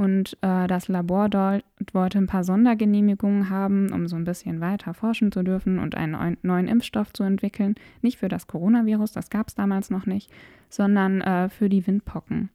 und 0.00 0.38
äh, 0.40 0.66
das 0.66 0.88
Labor 0.88 1.28
dort 1.28 1.62
wollte 1.92 2.16
ein 2.16 2.26
paar 2.26 2.42
Sondergenehmigungen 2.42 3.50
haben, 3.50 3.92
um 3.92 4.08
so 4.08 4.16
ein 4.16 4.24
bisschen 4.24 4.62
weiter 4.62 4.94
forschen 4.94 5.30
zu 5.30 5.42
dürfen 5.42 5.78
und 5.78 5.94
einen 5.94 6.38
neuen- 6.40 6.68
Impfstoff 6.68 7.12
zu 7.12 7.22
entwickeln. 7.22 7.74
Nicht 8.00 8.16
für 8.16 8.28
das 8.28 8.46
Coronavirus, 8.46 9.12
das 9.12 9.28
gab 9.28 9.48
es 9.48 9.56
damals 9.56 9.90
noch 9.90 10.06
nicht, 10.06 10.32
sondern 10.70 11.20
äh, 11.20 11.50
für 11.50 11.68
die 11.68 11.86
Windpocken. 11.86 12.48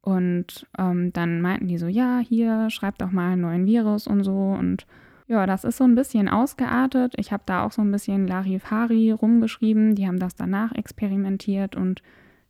Und 0.00 0.66
ähm, 0.76 1.12
dann 1.12 1.40
meinten 1.40 1.68
die 1.68 1.78
so, 1.78 1.86
ja, 1.86 2.18
hier, 2.18 2.68
schreibt 2.70 3.00
doch 3.00 3.12
mal 3.12 3.34
einen 3.34 3.42
neuen 3.42 3.66
Virus 3.66 4.08
und 4.08 4.24
so. 4.24 4.56
Und 4.58 4.88
ja, 5.28 5.46
das 5.46 5.62
ist 5.62 5.76
so 5.76 5.84
ein 5.84 5.94
bisschen 5.94 6.28
ausgeartet. 6.28 7.14
Ich 7.16 7.30
habe 7.30 7.44
da 7.46 7.62
auch 7.64 7.70
so 7.70 7.82
ein 7.82 7.92
bisschen 7.92 8.26
Larifari 8.26 9.12
rumgeschrieben. 9.12 9.94
Die 9.94 10.08
haben 10.08 10.18
das 10.18 10.34
danach 10.34 10.72
experimentiert 10.72 11.76
und 11.76 12.02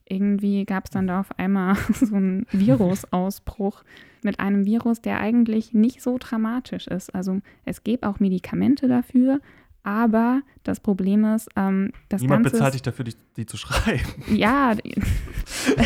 irgendwie 0.08 0.64
gab 0.64 0.84
es 0.84 0.90
dann 0.90 1.06
da 1.06 1.20
auf 1.20 1.38
einmal 1.38 1.74
so 1.92 2.16
einen 2.16 2.46
Virusausbruch 2.52 3.82
mit 4.22 4.40
einem 4.40 4.64
Virus, 4.64 5.00
der 5.00 5.20
eigentlich 5.20 5.72
nicht 5.72 6.02
so 6.02 6.18
dramatisch 6.18 6.86
ist. 6.86 7.14
Also 7.14 7.40
es 7.64 7.84
gäbe 7.84 8.08
auch 8.08 8.20
Medikamente 8.20 8.88
dafür, 8.88 9.40
aber 9.82 10.42
das 10.64 10.80
Problem 10.80 11.24
ist, 11.24 11.48
ähm, 11.54 11.92
das 12.08 12.20
Niemand 12.20 12.42
Ganze 12.42 12.56
bezahlt 12.56 12.74
dich 12.74 12.82
dafür, 12.82 13.04
die, 13.04 13.14
die 13.36 13.46
zu 13.46 13.56
schreiben. 13.56 14.04
ja, 14.34 14.74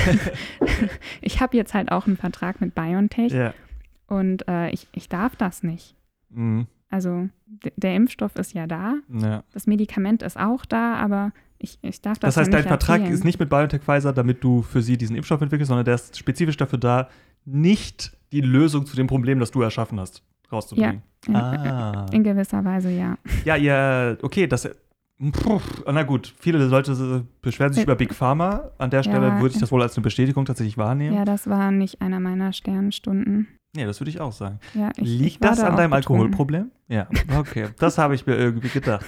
ich 1.21 1.41
habe 1.41 1.57
jetzt 1.57 1.75
halt 1.75 1.93
auch 1.93 2.07
einen 2.07 2.17
Vertrag 2.17 2.61
mit 2.63 2.75
BioNTech 2.75 3.33
ja. 3.33 3.53
und 4.07 4.49
äh, 4.49 4.71
ich, 4.71 4.89
ich 4.93 5.09
darf 5.11 5.37
das 5.37 5.63
nicht. 5.63 5.95
Mhm. 6.31 6.67
Also 6.91 7.29
der 7.77 7.95
Impfstoff 7.95 8.35
ist 8.37 8.53
ja 8.53 8.67
da, 8.67 8.97
ja. 9.09 9.43
das 9.53 9.67
Medikament 9.67 10.23
ist 10.23 10.37
auch 10.39 10.65
da, 10.65 10.95
aber 10.97 11.33
ich, 11.59 11.79
ich 11.83 12.01
darf 12.03 12.19
das 12.19 12.35
Das 12.35 12.37
heißt, 12.41 12.53
ja 12.53 12.59
dein 12.59 12.67
Vertrag 12.69 12.99
erzählen. 13.01 13.15
ist 13.15 13.25
nicht 13.25 13.39
mit 13.39 13.49
BioNTech 13.49 13.83
Pfizer, 13.83 14.13
damit 14.13 14.43
du 14.43 14.63
für 14.63 14.83
sie 14.83 14.97
diesen 14.99 15.15
Impfstoff 15.17 15.41
entwickelst, 15.41 15.69
sondern 15.69 15.85
der 15.85 15.95
ist 15.95 16.19
spezifisch 16.19 16.57
dafür 16.57 16.79
da, 16.79 17.09
nicht 17.45 18.13
die 18.33 18.41
Lösung 18.41 18.87
zu 18.87 18.97
dem 18.97 19.07
Problem, 19.07 19.39
das 19.41 19.51
du 19.51 19.63
erschaffen 19.63 20.01
hast, 20.01 20.23
rauszubringen. 20.51 21.03
in, 21.27 21.37
Ah. 21.37 22.07
in 22.13 22.25
gewisser 22.25 22.65
Weise 22.65 22.91
ja. 22.91 23.17
Ja, 23.45 23.57
ja, 23.57 24.17
okay, 24.23 24.47
das. 24.47 24.69
Puh, 25.33 25.61
na 25.87 26.03
gut, 26.03 26.33
viele 26.41 26.65
Leute 26.65 27.27
beschweren 27.43 27.75
sich 27.75 27.83
Äh, 27.83 27.85
über 27.85 27.95
Big 27.95 28.15
Pharma. 28.15 28.71
An 28.79 28.89
der 28.89 29.03
Stelle 29.03 29.29
ja, 29.29 29.41
würde 29.41 29.55
ich 29.55 29.61
das 29.61 29.71
wohl 29.71 29.83
als 29.83 29.95
eine 29.97 30.03
Bestätigung 30.03 30.47
tatsächlich 30.47 30.79
wahrnehmen. 30.79 31.15
Ja, 31.15 31.27
das 31.27 31.47
war 31.47 31.71
nicht 31.71 32.01
einer 32.01 32.21
meiner 32.21 32.55
Sternstunden. 32.55 33.47
Nee, 33.77 33.85
das 33.85 34.01
würde 34.01 34.11
ich 34.11 34.21
auch 34.21 34.33
sagen. 34.33 34.59
Ja, 34.75 34.91
ich, 34.97 35.07
Liegt 35.09 35.25
ich 35.35 35.39
das 35.39 35.59
da 35.59 35.69
an 35.69 35.77
deinem 35.77 35.91
betrunken. 35.93 36.23
Alkoholproblem? 36.25 36.71
Ja, 36.89 37.07
okay. 37.39 37.69
Das 37.79 37.99
habe 37.99 38.17
ich 38.17 38.27
mir 38.27 38.35
irgendwie 38.37 38.69
gedacht. 38.69 39.07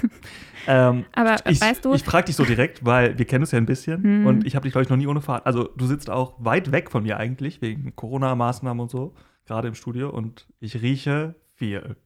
ähm, 0.69 1.05
Aber 1.13 1.35
ich 1.51 1.61
weißt 1.61 1.85
du, 1.85 1.95
ich 1.95 2.05
frage 2.05 2.27
dich 2.27 2.37
so 2.37 2.45
direkt, 2.45 2.85
weil 2.85 3.19
wir 3.19 3.25
kennen 3.25 3.43
uns 3.43 3.51
ja 3.51 3.59
ein 3.59 3.67
bisschen 3.67 4.03
Hm. 4.05 4.27
und 4.27 4.47
ich 4.47 4.55
habe 4.55 4.63
dich, 4.63 4.73
glaube 4.73 4.85
ich, 4.85 4.89
noch 4.89 4.97
nie 4.97 5.09
ohne 5.09 5.21
Fahrt. 5.21 5.47
Also, 5.47 5.65
du 5.65 5.87
sitzt 5.87 6.09
auch 6.11 6.35
weit 6.39 6.71
weg 6.71 6.91
von 6.93 7.03
mir 7.03 7.17
eigentlich, 7.17 7.61
wegen 7.61 7.97
Corona-Maßnahmen 7.97 8.81
und 8.81 8.91
so, 8.91 9.15
gerade 9.47 9.67
im 9.67 9.75
Studio 9.75 10.11
und 10.11 10.47
ich 10.61 10.81
rieche 10.81 11.35
viel. 11.55 11.97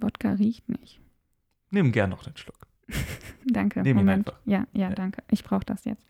Wodka 0.00 0.32
riecht 0.32 0.68
nicht. 0.68 1.00
Nimm 1.70 1.90
gern 1.90 2.10
noch 2.10 2.22
den 2.22 2.36
Schluck. 2.36 2.68
Danke. 3.46 3.82
Nehm 3.82 3.98
ihn 3.98 4.08
einfach. 4.08 4.34
Ja, 4.44 4.66
ja, 4.72 4.88
Ja. 4.90 4.94
danke. 4.94 5.22
Ich 5.30 5.42
brauche 5.42 5.64
das 5.64 5.84
jetzt. 5.84 6.06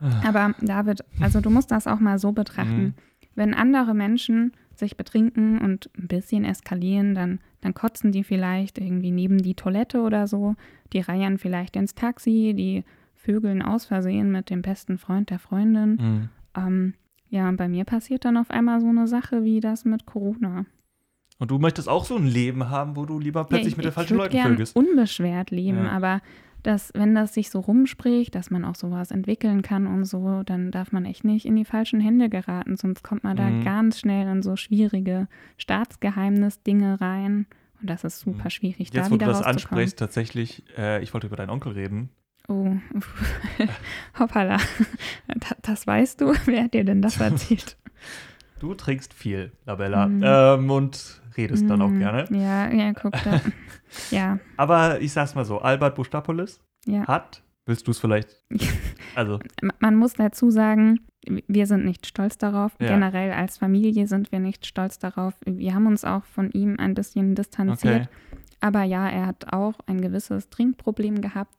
Ah. 0.00 0.20
Aber 0.24 0.54
David, 0.60 1.04
also 1.20 1.40
du 1.40 1.50
musst 1.50 1.72
das 1.72 1.88
auch 1.88 1.98
mal 1.98 2.20
so 2.20 2.30
betrachten. 2.30 2.82
Mhm. 2.82 2.94
Wenn 3.34 3.52
andere 3.52 3.94
Menschen 3.94 4.52
sich 4.78 4.96
betrinken 4.96 5.58
und 5.60 5.90
ein 5.98 6.08
bisschen 6.08 6.44
eskalieren, 6.44 7.14
dann, 7.14 7.40
dann 7.60 7.74
kotzen 7.74 8.12
die 8.12 8.24
vielleicht 8.24 8.78
irgendwie 8.78 9.10
neben 9.10 9.38
die 9.38 9.54
Toilette 9.54 10.00
oder 10.00 10.26
so. 10.26 10.54
Die 10.92 11.00
reiern 11.00 11.38
vielleicht 11.38 11.76
ins 11.76 11.94
Taxi, 11.94 12.54
die 12.56 12.84
vögeln 13.14 13.62
aus 13.62 13.84
Versehen 13.84 14.30
mit 14.30 14.50
dem 14.50 14.62
besten 14.62 14.98
Freund 14.98 15.30
der 15.30 15.38
Freundin. 15.38 15.90
Mhm. 15.90 16.28
Ähm, 16.56 16.94
ja, 17.28 17.48
und 17.48 17.56
bei 17.56 17.68
mir 17.68 17.84
passiert 17.84 18.24
dann 18.24 18.36
auf 18.36 18.50
einmal 18.50 18.80
so 18.80 18.88
eine 18.88 19.06
Sache 19.06 19.44
wie 19.44 19.60
das 19.60 19.84
mit 19.84 20.06
Corona. 20.06 20.64
Und 21.38 21.50
du 21.50 21.58
möchtest 21.58 21.88
auch 21.88 22.04
so 22.04 22.16
ein 22.16 22.26
Leben 22.26 22.68
haben, 22.68 22.96
wo 22.96 23.04
du 23.04 23.18
lieber 23.18 23.44
plötzlich 23.44 23.74
ja, 23.74 23.76
mit 23.76 23.84
den 23.84 23.88
ich, 23.90 23.94
falschen 23.94 24.14
ich 24.14 24.18
Leuten 24.18 24.38
vögelst. 24.38 24.74
unbeschwert 24.74 25.50
leben, 25.50 25.84
Ja. 25.84 25.90
aber 25.90 26.20
dass, 26.68 26.92
wenn 26.94 27.14
das 27.14 27.34
sich 27.34 27.50
so 27.50 27.60
rumspricht, 27.60 28.34
dass 28.34 28.50
man 28.50 28.64
auch 28.64 28.74
sowas 28.74 29.10
entwickeln 29.10 29.62
kann 29.62 29.86
und 29.86 30.04
so, 30.04 30.42
dann 30.44 30.70
darf 30.70 30.92
man 30.92 31.04
echt 31.06 31.24
nicht 31.24 31.46
in 31.46 31.56
die 31.56 31.64
falschen 31.64 31.98
Hände 32.00 32.28
geraten, 32.28 32.76
sonst 32.76 33.02
kommt 33.02 33.24
man 33.24 33.36
da 33.36 33.48
Mhm. 33.48 33.64
ganz 33.64 33.98
schnell 34.00 34.28
in 34.28 34.42
so 34.42 34.54
schwierige 34.56 35.28
Staatsgeheimnis-Dinge 35.56 37.00
rein. 37.00 37.46
Und 37.80 37.90
das 37.90 38.04
ist 38.04 38.20
super 38.20 38.50
schwierig, 38.50 38.90
Mhm. 38.92 38.96
Jetzt, 38.96 39.06
da 39.06 39.10
wo 39.10 39.14
wieder 39.14 39.26
du 39.26 39.32
das 39.32 39.42
ansprichst, 39.42 39.98
tatsächlich, 39.98 40.62
äh, 40.76 41.02
ich 41.02 41.14
wollte 41.14 41.26
über 41.28 41.36
deinen 41.36 41.50
Onkel 41.50 41.72
reden. 41.72 42.10
Oh, 42.48 42.76
hoppala. 44.18 44.58
Da- 45.28 45.56
Das 45.62 45.86
weißt 45.86 46.20
du? 46.20 46.32
Wer 46.46 46.64
hat 46.64 46.74
dir 46.74 46.84
denn 46.84 47.02
das 47.02 47.20
erzählt? 47.20 47.76
Du 48.60 48.74
trinkst 48.74 49.14
viel, 49.14 49.52
Labella, 49.66 50.06
Mhm. 50.08 50.22
ähm, 50.24 50.70
und 50.70 51.20
redest 51.38 51.68
dann 51.70 51.80
auch 51.80 51.88
Mm, 51.90 51.98
gerne. 51.98 52.24
Ja, 52.30 52.70
ja, 52.70 52.92
guck 52.92 53.12
da. 53.24 53.40
ja, 54.10 54.38
Aber 54.56 55.00
ich 55.00 55.12
sag's 55.12 55.34
mal 55.34 55.44
so, 55.44 55.60
Albert 55.60 55.94
Bustapolis 55.94 56.60
ja. 56.86 57.06
hat, 57.06 57.42
willst 57.66 57.86
du 57.86 57.92
es 57.92 57.98
vielleicht, 57.98 58.44
also, 59.14 59.38
Ma- 59.62 59.74
Man 59.80 59.96
muss 59.96 60.12
dazu 60.14 60.50
sagen, 60.50 61.00
wir 61.46 61.66
sind 61.66 61.84
nicht 61.84 62.06
stolz 62.06 62.38
darauf. 62.38 62.72
Ja. 62.80 62.88
Generell 62.88 63.32
als 63.32 63.58
Familie 63.58 64.06
sind 64.06 64.32
wir 64.32 64.40
nicht 64.40 64.66
stolz 64.66 64.98
darauf. 64.98 65.34
Wir 65.46 65.74
haben 65.74 65.86
uns 65.86 66.04
auch 66.04 66.24
von 66.24 66.50
ihm 66.52 66.76
ein 66.78 66.94
bisschen 66.94 67.34
distanziert. 67.34 68.02
okay. 68.06 68.08
Aber 68.60 68.82
ja, 68.82 69.08
er 69.08 69.26
hat 69.26 69.52
auch 69.52 69.74
ein 69.86 70.00
gewisses 70.00 70.48
Trinkproblem 70.50 71.20
gehabt 71.20 71.54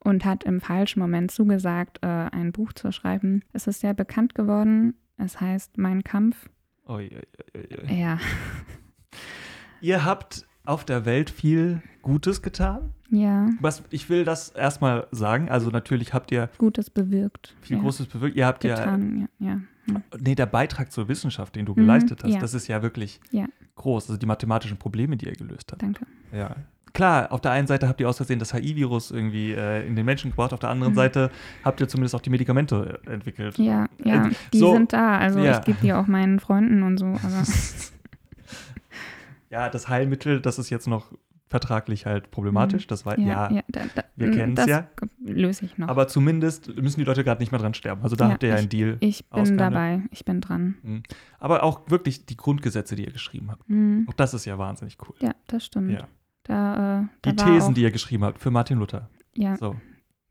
und 0.00 0.24
hat 0.24 0.44
im 0.44 0.60
falschen 0.60 1.00
Moment 1.00 1.30
zugesagt, 1.30 1.98
äh, 2.02 2.06
ein 2.06 2.52
Buch 2.52 2.72
zu 2.72 2.90
schreiben. 2.92 3.42
Es 3.52 3.66
ist 3.66 3.80
sehr 3.80 3.94
bekannt 3.94 4.34
geworden. 4.34 4.94
Es 5.16 5.40
heißt 5.40 5.78
Mein 5.78 6.02
Kampf. 6.04 6.50
Ui, 6.88 7.10
ui, 7.54 7.78
ui. 7.88 7.94
Ja, 8.00 8.18
Ihr 9.80 10.04
habt 10.04 10.46
auf 10.64 10.84
der 10.84 11.04
Welt 11.04 11.30
viel 11.30 11.82
Gutes 12.02 12.40
getan. 12.42 12.92
ja, 13.10 13.48
Was, 13.60 13.82
ich 13.90 14.08
will 14.08 14.24
das 14.24 14.50
erstmal 14.50 15.06
sagen. 15.10 15.48
Also 15.48 15.70
natürlich 15.70 16.14
habt 16.14 16.30
ihr 16.32 16.48
Gutes 16.58 16.88
bewirkt. 16.90 17.54
viel 17.60 17.76
ja. 17.76 17.82
Großes 17.82 18.06
bewirkt. 18.06 18.36
Ihr 18.36 18.46
habt 18.46 18.62
ja, 18.64 18.74
getan. 18.76 19.28
Ja, 19.38 19.46
ja. 19.48 19.60
Hm. 19.86 20.02
nee, 20.20 20.36
der 20.36 20.46
Beitrag 20.46 20.92
zur 20.92 21.08
Wissenschaft, 21.08 21.56
den 21.56 21.66
du 21.66 21.72
Mhm, 21.72 21.76
geleistet 21.76 22.22
hast, 22.22 22.32
ja. 22.34 22.38
das 22.40 22.54
ist 22.54 22.68
ja 22.68 22.82
wirklich 22.82 23.20
Ja. 23.32 23.46
groß. 23.74 24.04
Also 24.10 24.16
die 24.16 24.26
mathematischen 24.26 24.76
Probleme, 24.78 25.16
die 25.16 25.26
ihr 25.26 25.32
gelöst 25.32 25.72
habt. 25.72 25.82
Danke. 25.82 26.06
Ja. 26.32 26.54
Klar, 26.92 27.32
auf 27.32 27.40
der 27.40 27.50
einen 27.52 27.66
Seite 27.66 27.88
habt 27.88 28.00
ihr 28.00 28.08
aus 28.08 28.18
Versehen 28.18 28.38
das 28.38 28.52
HIV-Virus 28.54 29.10
irgendwie 29.10 29.52
äh, 29.52 29.84
in 29.86 29.96
den 29.96 30.04
Menschen 30.06 30.30
gebracht, 30.30 30.52
auf 30.52 30.60
der 30.60 30.70
anderen 30.70 30.92
Mhm. 30.92 30.96
Seite 30.96 31.30
habt 31.64 31.80
ihr 31.80 31.88
zumindest 31.88 32.14
auch 32.14 32.20
die 32.20 32.30
Medikamente 32.30 33.00
äh, 33.06 33.10
entwickelt. 33.14 33.58
Ja, 33.58 33.88
ja, 34.04 34.26
Äh, 34.26 34.30
die 34.52 34.58
so- 34.58 34.74
sind 34.74 34.92
da. 34.92 35.18
Also 35.18 35.40
ja. 35.40 35.58
ich 35.58 35.64
gebe 35.64 35.78
die 35.82 35.92
auch 35.92 36.06
meinen 36.06 36.38
Freunden 36.38 36.82
und 36.84 36.98
so. 36.98 37.06
Aber 39.52 39.64
Ja, 39.64 39.70
das 39.70 39.88
Heilmittel, 39.88 40.40
das 40.40 40.58
ist 40.58 40.70
jetzt 40.70 40.86
noch 40.88 41.12
vertraglich 41.48 42.06
halt 42.06 42.30
problematisch. 42.30 42.86
Das 42.86 43.04
war, 43.04 43.18
ja, 43.18 43.50
ja, 43.52 43.60
da, 43.68 43.82
da, 43.94 44.02
wir 44.16 44.30
kennen's 44.30 44.56
das 44.56 44.66
ja. 44.68 44.88
löse 45.22 45.66
ich 45.66 45.76
noch. 45.76 45.88
aber 45.88 46.08
zumindest 46.08 46.74
müssen 46.76 46.98
die 47.00 47.04
Leute 47.04 47.24
gerade 47.24 47.42
nicht 47.42 47.52
mehr 47.52 47.60
dran 47.60 47.74
sterben. 47.74 48.02
Also 48.02 48.16
da 48.16 48.24
Ja, 48.26 48.30
habt 48.32 48.42
ihr 48.42 48.48
ja 48.48 48.54
einen 48.56 48.70
Deal. 48.70 48.96
ich 49.00 49.28
bin 49.28 49.40
ausgehandelt. 49.40 49.60
dabei, 49.60 50.02
ich 50.10 50.24
bin 50.24 50.40
dran. 50.40 50.76
Mhm. 50.82 51.02
Aber 51.38 51.62
auch 51.62 51.90
wirklich 51.90 52.24
die 52.24 52.38
Grundgesetze, 52.38 52.96
die 52.96 53.04
ihr 53.04 53.12
geschrieben 53.12 53.50
habt. 53.50 53.68
Mhm. 53.68 54.06
Auch 54.08 54.14
das 54.14 54.32
ist 54.32 54.46
ja 54.46 54.56
wahnsinnig 54.56 54.96
cool. 55.06 55.14
Ja, 55.20 55.34
das 55.46 55.66
stimmt. 55.66 55.90
Ja. 55.90 56.08
Da, 56.44 57.00
äh, 57.02 57.04
Die 57.30 57.36
Thesen, 57.36 57.74
die 57.74 57.82
ihr 57.82 57.90
geschrieben 57.90 58.24
habt 58.24 58.38
für 58.40 58.50
Martin 58.50 58.78
Luther. 58.78 59.10
ja, 59.34 59.56
So. 59.56 59.76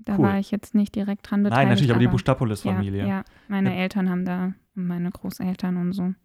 Da 0.04 0.18
Cool. 0.18 0.24
war 0.24 0.40
ich 0.40 0.50
jetzt 0.50 0.74
nicht 0.74 0.96
direkt 0.96 1.30
dran 1.30 1.44
beteiligt. 1.44 1.60
Nein, 1.62 1.70
natürlich, 1.70 1.92
aber 1.92 2.00
die 2.00 2.06
ja, 2.06 2.12
Bustapolis-Familie. 2.12 3.08
Ja, 3.08 3.24
meine 3.48 3.70
Ja. 3.76 3.82
Eltern 3.82 4.10
haben 4.10 4.26
da, 4.26 4.54
meine 4.74 5.12
Großeltern 5.12 5.78
und 5.78 5.94
so. 5.94 6.16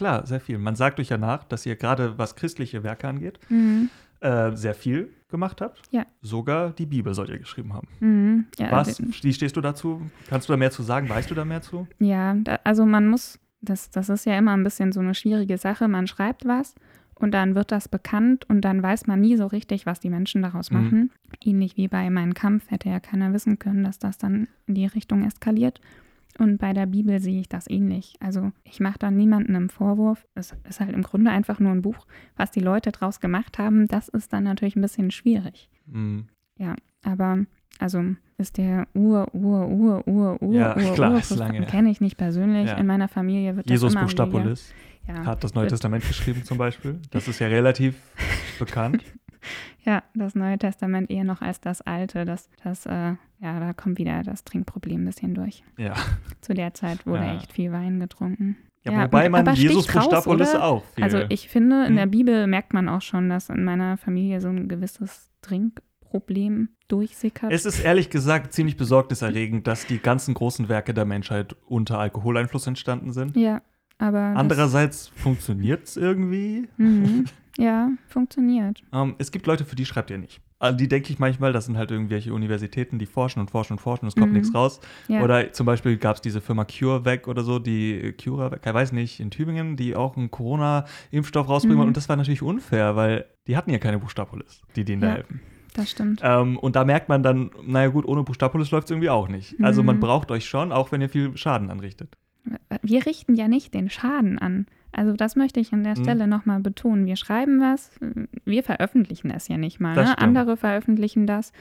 Klar, 0.00 0.26
sehr 0.26 0.40
viel. 0.40 0.56
Man 0.56 0.76
sagt 0.76 0.98
euch 0.98 1.10
ja 1.10 1.18
nach, 1.18 1.44
dass 1.44 1.66
ihr 1.66 1.76
gerade, 1.76 2.16
was 2.16 2.34
christliche 2.34 2.82
Werke 2.82 3.06
angeht, 3.06 3.38
Mhm. 3.50 3.90
äh, 4.20 4.56
sehr 4.56 4.72
viel 4.74 5.10
gemacht 5.28 5.60
habt. 5.60 5.82
Ja. 5.90 6.06
Sogar 6.22 6.70
die 6.70 6.86
Bibel 6.86 7.12
sollt 7.12 7.28
ihr 7.28 7.38
geschrieben 7.38 7.74
haben. 7.74 7.86
Mhm. 8.00 8.46
Ja, 8.58 8.72
Was? 8.72 8.98
Wie 9.22 9.32
stehst 9.34 9.56
du 9.56 9.60
dazu? 9.60 10.00
Kannst 10.30 10.48
du 10.48 10.54
da 10.54 10.56
mehr 10.56 10.70
zu 10.70 10.82
sagen? 10.82 11.06
Weißt 11.10 11.30
du 11.30 11.34
da 11.34 11.44
mehr 11.44 11.60
zu? 11.60 11.86
Ja, 11.98 12.32
da, 12.32 12.58
also 12.64 12.86
man 12.86 13.08
muss, 13.08 13.38
das, 13.60 13.90
das 13.90 14.08
ist 14.08 14.24
ja 14.24 14.38
immer 14.38 14.52
ein 14.56 14.64
bisschen 14.64 14.90
so 14.92 15.00
eine 15.00 15.14
schwierige 15.14 15.58
Sache. 15.58 15.86
Man 15.86 16.06
schreibt 16.06 16.46
was 16.46 16.74
und 17.14 17.32
dann 17.32 17.54
wird 17.54 17.70
das 17.70 17.86
bekannt 17.88 18.48
und 18.48 18.62
dann 18.62 18.82
weiß 18.82 19.06
man 19.06 19.20
nie 19.20 19.36
so 19.36 19.46
richtig, 19.48 19.84
was 19.84 20.00
die 20.00 20.08
Menschen 20.08 20.40
daraus 20.40 20.70
Mhm. 20.70 20.82
machen. 20.82 21.10
Ähnlich 21.44 21.76
wie 21.76 21.88
bei 21.88 22.08
Mein 22.08 22.32
Kampf 22.32 22.70
hätte 22.70 22.88
ja 22.88 23.00
keiner 23.00 23.34
wissen 23.34 23.58
können, 23.58 23.84
dass 23.84 23.98
das 23.98 24.16
dann 24.16 24.48
in 24.66 24.74
die 24.76 24.86
Richtung 24.86 25.26
eskaliert. 25.26 25.78
Und 26.40 26.56
bei 26.56 26.72
der 26.72 26.86
Bibel 26.86 27.20
sehe 27.20 27.38
ich 27.38 27.50
das 27.50 27.68
ähnlich. 27.68 28.14
Also 28.18 28.50
ich 28.64 28.80
mache 28.80 28.98
da 28.98 29.10
niemanden 29.10 29.54
einen 29.54 29.68
Vorwurf. 29.68 30.26
Es 30.34 30.56
ist 30.66 30.80
halt 30.80 30.94
im 30.94 31.02
Grunde 31.02 31.30
einfach 31.30 31.60
nur 31.60 31.70
ein 31.70 31.82
Buch. 31.82 32.06
Was 32.34 32.50
die 32.50 32.60
Leute 32.60 32.92
draus 32.92 33.20
gemacht 33.20 33.58
haben, 33.58 33.86
das 33.88 34.08
ist 34.08 34.32
dann 34.32 34.44
natürlich 34.44 34.74
ein 34.74 34.80
bisschen 34.80 35.10
schwierig. 35.10 35.68
Hm. 35.92 36.24
Aber 37.02 37.44
also 37.78 38.02
ist 38.38 38.56
der 38.56 38.88
Ur, 38.94 39.28
Ur, 39.34 39.68
Ur, 39.68 40.08
Ur, 40.08 40.42
Ur, 40.42 40.54
Ja, 40.54 40.76
Ur, 40.76 40.94
klar, 40.94 41.12
Ur, 41.12 41.18
ist 41.18 41.36
lange 41.36 41.66
kenne 41.66 41.90
ich 41.90 42.00
nicht 42.00 42.16
persönlich. 42.16 42.68
Ja. 42.68 42.76
In 42.78 42.86
meiner 42.86 43.08
Familie 43.08 43.56
wird 43.56 43.68
Jesus 43.68 43.92
das 43.92 44.00
wieder, 44.00 44.04
Bustapolis 44.06 44.72
ja, 45.06 45.26
hat 45.26 45.44
das 45.44 45.54
Neue 45.54 45.68
Testament 45.68 46.06
geschrieben 46.06 46.44
zum 46.44 46.58
Beispiel. 46.58 47.00
Das 47.10 47.28
ist 47.28 47.38
ja 47.38 47.48
relativ 47.48 47.96
bekannt. 48.58 49.04
ja, 49.84 50.02
das 50.14 50.34
Neue 50.34 50.58
Testament 50.58 51.10
eher 51.10 51.24
noch 51.24 51.40
als 51.42 51.60
das 51.60 51.80
Alte. 51.82 52.24
Das, 52.24 52.48
das, 52.62 52.86
äh, 52.86 52.90
ja, 53.40 53.60
da 53.60 53.72
kommt 53.72 53.98
wieder 53.98 54.22
das 54.22 54.44
Trinkproblem 54.44 55.02
ein 55.02 55.06
bisschen 55.06 55.34
durch. 55.34 55.62
Ja. 55.78 55.94
Zu 56.40 56.54
der 56.54 56.74
Zeit 56.74 57.06
wurde 57.06 57.24
Ja. 57.24 57.36
echt 57.36 57.52
viel 57.52 57.72
Wein 57.72 58.00
getrunken. 58.00 58.56
ja, 58.84 58.92
Ja, 58.92 59.04
wobei 59.04 59.26
und- 59.26 59.32
man 59.32 59.54
Jesus 59.54 59.88
oder? 60.26 60.64
auch 60.64 60.84
viel. 60.94 61.04
Also 61.04 61.18
ich 61.28 61.48
finde, 61.48 61.84
in 61.86 61.94
der 61.96 62.04
Hm. 62.04 62.10
Bibel 62.10 62.46
merkt 62.46 62.72
man 62.74 62.88
auch 62.88 63.02
schon, 63.02 63.28
dass 63.28 63.48
in 63.50 63.64
meiner 63.64 63.96
Familie 63.96 64.40
so 64.40 64.48
ein 64.48 64.68
gewisses 64.68 65.30
Trinkproblem 65.42 66.68
durchsickert. 66.88 67.52
es 67.52 67.64
ist 67.66 67.80
ehrlich 67.80 68.10
gesagt 68.10 68.52
ziemlich 68.52 68.76
besorgniserregend, 68.76 69.66
dass 69.66 69.86
die 69.86 69.98
ganzen 69.98 70.34
großen 70.34 70.68
Werke 70.68 70.92
der 70.92 71.04
Menschheit 71.04 71.54
unter 71.66 71.98
Alkoholeinfluss 71.98 72.66
entstanden 72.66 73.12
sind. 73.12 73.36
ja, 73.36 73.62
aber 73.98 74.18
Andererseits 74.18 75.08
funktioniert 75.08 75.84
es 75.84 75.96
irgendwie. 75.96 76.68
mhm, 76.78 77.24
ja, 77.60 77.90
funktioniert. 78.08 78.82
Ähm, 78.92 79.14
es 79.18 79.30
gibt 79.30 79.46
Leute, 79.46 79.64
für 79.64 79.76
die 79.76 79.84
schreibt 79.86 80.10
ihr 80.10 80.18
nicht. 80.18 80.40
An 80.58 80.76
die 80.76 80.88
denke 80.88 81.10
ich 81.12 81.18
manchmal, 81.18 81.52
das 81.54 81.64
sind 81.66 81.78
halt 81.78 81.90
irgendwelche 81.90 82.34
Universitäten, 82.34 82.98
die 82.98 83.06
forschen 83.06 83.40
und 83.40 83.50
forschen 83.50 83.74
und 83.74 83.78
forschen 83.78 84.04
und 84.04 84.08
es 84.08 84.14
kommt 84.16 84.32
Mhm. 84.32 84.38
nichts 84.38 84.54
raus. 84.54 84.80
Ja. 85.08 85.22
Oder 85.22 85.52
zum 85.52 85.64
Beispiel 85.66 85.96
gab 85.96 86.16
es 86.16 86.22
diese 86.22 86.40
Firma 86.42 86.64
CureVac 86.66 87.28
oder 87.28 87.42
so, 87.42 87.58
die 87.58 88.12
CureVac, 88.22 88.60
ich 88.66 88.74
weiß 88.74 88.92
nicht, 88.92 89.20
in 89.20 89.30
Tübingen, 89.30 89.76
die 89.76 89.96
auch 89.96 90.16
einen 90.18 90.30
Corona-Impfstoff 90.30 91.48
rausbringen 91.48 91.76
Mhm. 91.76 91.78
wollen. 91.80 91.88
Und 91.88 91.96
das 91.96 92.08
war 92.08 92.16
natürlich 92.16 92.42
unfair, 92.42 92.94
weil 92.96 93.24
die 93.46 93.56
hatten 93.56 93.70
ja 93.70 93.78
keine 93.78 93.98
Buchstapolis, 93.98 94.60
die 94.76 94.84
denen 94.84 95.00
da 95.02 95.08
Ja. 95.08 95.14
helfen. 95.14 95.40
Das 95.74 95.90
stimmt. 95.90 96.20
Ähm, 96.24 96.58
und 96.58 96.74
da 96.76 96.84
merkt 96.84 97.08
man 97.08 97.22
dann, 97.22 97.52
naja 97.64 97.88
gut, 97.88 98.04
ohne 98.04 98.22
Buchstapolis 98.24 98.70
läuft 98.70 98.86
es 98.86 98.90
irgendwie 98.90 99.08
auch 99.08 99.28
nicht. 99.28 99.54
Also 99.62 99.82
man 99.84 99.96
Mhm. 99.96 100.00
braucht 100.00 100.30
euch 100.30 100.44
schon, 100.46 100.72
auch 100.72 100.90
wenn 100.92 101.00
ihr 101.00 101.08
viel 101.08 101.36
Schaden 101.36 101.70
anrichtet. 101.70 102.16
Wir 102.82 103.06
richten 103.06 103.34
ja 103.34 103.48
nicht 103.48 103.72
den 103.72 103.88
Schaden 103.88 104.38
an. 104.38 104.66
Also 104.92 105.12
das 105.12 105.36
möchte 105.36 105.60
ich 105.60 105.72
an 105.72 105.84
der 105.84 105.96
Mhm. 105.98 106.02
Stelle 106.04 106.26
nochmal 106.26 106.60
betonen. 106.60 107.06
Wir 107.06 107.16
schreiben 107.16 107.60
was, 107.60 107.90
wir 108.44 108.62
veröffentlichen 108.62 109.30
es 109.30 109.48
ja 109.48 109.56
nicht 109.56 109.80
mal. 109.80 109.94
Das 109.94 110.08
Ne? 110.10 110.18
Andere 110.18 110.56
veröffentlichen 110.56 111.26
das 111.26 111.52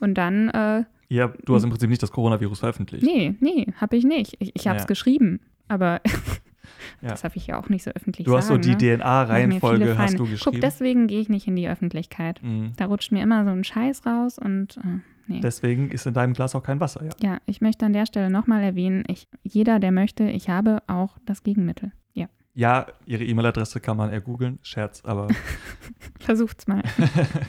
und 0.00 0.14
dann, 0.14 0.48
äh, 0.50 0.84
Ja, 1.08 1.32
du 1.44 1.54
hast 1.54 1.64
im 1.64 1.70
Prinzip 1.70 1.88
nicht 1.90 2.02
das 2.02 2.10
Coronavirus 2.12 2.60
veröffentlicht. 2.60 3.04
nee, 3.04 3.34
nee, 3.40 3.66
habe 3.80 3.96
ich 3.96 4.04
nicht. 4.04 4.36
Ich, 4.40 4.52
ich 4.54 4.66
habe 4.68 4.76
es 4.78 4.82
Ja. 4.84 4.86
geschrieben, 4.86 5.40
aber 5.68 6.00
das 7.02 7.22
darf 7.22 7.36
ich 7.36 7.46
ja 7.48 7.58
auch 7.58 7.68
nicht 7.68 7.82
so 7.84 7.90
öffentlich 7.92 8.24
Du 8.26 8.36
hast 8.36 8.48
so 8.48 8.56
die 8.58 8.70
ne? 8.70 8.98
DNA-Reihenfolge 8.98 9.96
hast 9.98 10.14
du 10.14 10.24
Guck, 10.24 10.30
geschrieben. 10.30 10.60
deswegen 10.60 11.06
gehe 11.06 11.20
ich 11.20 11.28
nicht 11.28 11.46
in 11.46 11.56
die 11.56 11.68
Öffentlichkeit. 11.68 12.40
Mhm. 12.42 12.72
Da 12.76 12.86
rutscht 12.86 13.12
mir 13.12 13.22
immer 13.22 13.44
so 13.44 13.50
ein 13.50 13.64
Scheiß 13.64 14.04
raus 14.06 14.38
und 14.38 14.76
äh, 14.78 14.98
nee. 15.26 15.40
Deswegen 15.40 15.90
ist 15.90 16.06
in 16.06 16.14
deinem 16.14 16.32
Glas 16.34 16.54
auch 16.54 16.62
kein 16.62 16.80
Wasser, 16.80 17.04
ja. 17.04 17.10
Ja, 17.22 17.38
ich 17.46 17.60
möchte 17.60 17.86
an 17.86 17.92
der 17.92 18.06
Stelle 18.06 18.30
nochmal 18.30 18.62
erwähnen, 18.62 19.04
ich, 19.08 19.26
jeder, 19.42 19.78
der 19.80 19.92
möchte, 19.92 20.24
ich 20.24 20.48
habe 20.48 20.82
auch 20.86 21.16
das 21.24 21.42
Gegenmittel. 21.42 21.92
Ja, 22.58 22.86
ihre 23.04 23.22
E-Mail-Adresse 23.22 23.80
kann 23.80 23.98
man 23.98 24.10
ergoogeln, 24.10 24.58
Scherz, 24.62 25.02
aber 25.04 25.28
versucht's 26.20 26.66
mal. 26.66 26.82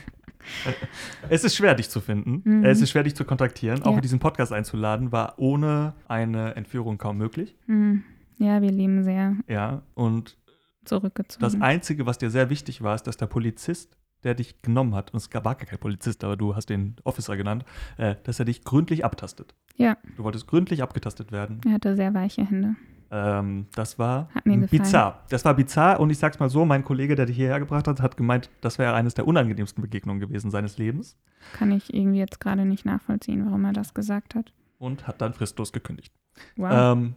es 1.29 1.43
ist 1.43 1.55
schwer, 1.55 1.75
dich 1.75 1.89
zu 1.89 2.01
finden. 2.01 2.41
Mhm. 2.43 2.65
Es 2.65 2.81
ist 2.81 2.89
schwer, 2.91 3.03
dich 3.03 3.15
zu 3.15 3.25
kontaktieren. 3.25 3.83
Auch 3.83 3.95
Ja. 3.95 4.01
diesen 4.01 4.19
Podcast 4.19 4.51
einzuladen, 4.53 5.11
war 5.11 5.35
ohne 5.37 5.93
eine 6.07 6.55
Entführung 6.55 6.97
kaum 6.97 7.17
möglich. 7.17 7.55
Hm. 7.67 8.03
Ja, 8.37 8.61
wir 8.61 8.71
leben 8.71 9.03
sehr 9.03 9.35
Ja, 9.47 9.81
und 9.93 10.37
zurückgezogen. 10.85 11.41
das 11.41 11.59
Einzige, 11.61 12.05
was 12.05 12.17
dir 12.17 12.29
sehr 12.29 12.49
wichtig 12.49 12.81
war, 12.81 12.93
ist, 12.95 13.03
dass 13.03 13.17
der 13.17 13.25
Polizist, 13.27 13.97
der 14.23 14.35
dich 14.35 14.61
genommen 14.61 14.93
hat, 14.95 15.11
und 15.13 15.17
es 15.17 15.33
war 15.33 15.41
gar 15.41 15.55
kein 15.55 15.79
Polizist, 15.79 16.23
aber 16.23 16.35
du 16.37 16.55
hast 16.55 16.69
den 16.69 16.95
Officer 17.03 17.35
genannt, 17.37 17.65
äh, 17.97 18.15
dass 18.23 18.39
er 18.39 18.45
dich 18.45 18.63
gründlich 18.63 19.03
abtastet. 19.05 19.55
Ja. 19.75 19.97
Du 20.17 20.23
wolltest 20.23 20.47
gründlich 20.47 20.83
abgetastet 20.83 21.31
werden. 21.31 21.61
er 21.65 21.73
hatte 21.73 21.95
sehr 21.95 22.13
weiche 22.13 22.45
Hände. 22.45 22.75
Ähm, 23.09 23.67
das 23.73 23.97
war 23.97 24.29
bizarr. 24.43 25.23
Das 25.29 25.45
war 25.45 25.53
bizarr 25.53 25.99
und 25.99 26.09
ich 26.09 26.17
sag's 26.17 26.39
mal 26.39 26.49
so, 26.49 26.65
mein 26.65 26.83
Kollege, 26.83 27.15
der 27.15 27.25
dich 27.25 27.37
hierher 27.37 27.59
gebracht 27.59 27.87
hat, 27.87 28.01
hat 28.01 28.17
gemeint, 28.17 28.49
das 28.61 28.77
wäre 28.79 28.93
eines 28.93 29.13
der 29.13 29.25
unangenehmsten 29.27 29.81
Begegnungen 29.81 30.19
gewesen 30.19 30.51
seines 30.51 30.77
Lebens 30.77 31.15
Kann 31.53 31.71
ich 31.71 31.93
irgendwie 31.93 32.19
jetzt 32.19 32.39
gerade 32.41 32.65
nicht 32.65 32.85
nachvollziehen, 32.85 33.45
warum 33.45 33.63
er 33.65 33.73
das 33.73 33.93
gesagt 33.93 34.35
hat. 34.35 34.51
und 34.77 35.07
hat 35.07 35.21
dann 35.21 35.33
fristlos 35.33 35.71
gekündigt. 35.71 36.13
Wow. 36.57 36.97
Ähm, 36.97 37.15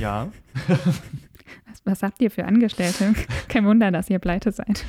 ja, 0.00 0.28
was, 1.66 1.82
was 1.84 2.02
habt 2.02 2.20
ihr 2.20 2.30
für 2.30 2.44
Angestellte? 2.44 3.14
Kein 3.48 3.64
Wunder, 3.64 3.90
dass 3.90 4.10
ihr 4.10 4.18
pleite 4.18 4.50
seid. 4.52 4.84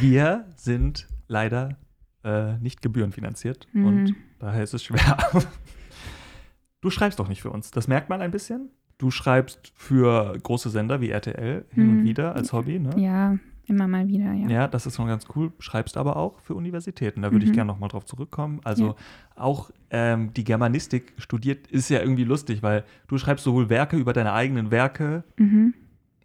wir 0.00 0.44
sind 0.56 1.08
leider 1.28 1.76
äh, 2.22 2.56
nicht 2.58 2.80
gebührenfinanziert 2.82 3.66
Mhm. 3.72 3.86
und 3.86 4.14
daher 4.38 4.62
ist 4.62 4.74
es 4.74 4.84
schwer. 4.84 5.16
du 6.80 6.90
schreibst 6.90 7.18
doch 7.18 7.28
nicht 7.28 7.42
für 7.42 7.50
uns, 7.50 7.70
das 7.70 7.88
merkt 7.88 8.08
man 8.08 8.20
ein 8.22 8.30
bisschen. 8.30 8.70
Du 8.98 9.10
schreibst 9.10 9.72
für 9.74 10.36
große 10.42 10.70
Sender 10.70 11.00
wie 11.00 11.10
RTL 11.10 11.64
hin 11.70 11.88
und 11.90 11.96
Mhm. 12.02 12.04
wieder 12.04 12.34
als 12.34 12.52
Hobby, 12.52 12.78
ne? 12.78 12.90
Ja, 12.96 13.36
immer 13.66 13.88
mal 13.88 14.06
wieder, 14.06 14.32
ja. 14.32 14.48
Ja, 14.48 14.68
das 14.68 14.86
ist 14.86 14.96
schon 14.96 15.08
ganz 15.08 15.26
cool. 15.34 15.52
Schreibst 15.58 15.96
aber 15.96 16.16
auch 16.16 16.38
für 16.40 16.54
Universitäten. 16.54 17.22
Da 17.22 17.32
würde 17.32 17.44
ich 17.44 17.50
Mhm. 17.50 17.54
gerne 17.56 17.68
nochmal 17.72 17.88
drauf 17.88 18.04
zurückkommen. 18.04 18.60
Also 18.64 18.88
Ja. 18.88 18.94
auch 19.36 19.70
ähm, 19.90 20.32
die 20.34 20.44
Germanistik 20.44 21.12
studiert 21.18 21.66
ist 21.68 21.88
ja 21.88 22.00
irgendwie 22.00 22.24
lustig, 22.24 22.62
weil 22.62 22.84
du 23.08 23.16
schreibst 23.18 23.44
sowohl 23.44 23.68
Werke 23.68 23.96
über 23.96 24.12
deine 24.12 24.32
eigenen 24.32 24.70
Werke 24.70 25.22
Mhm. 25.38 25.72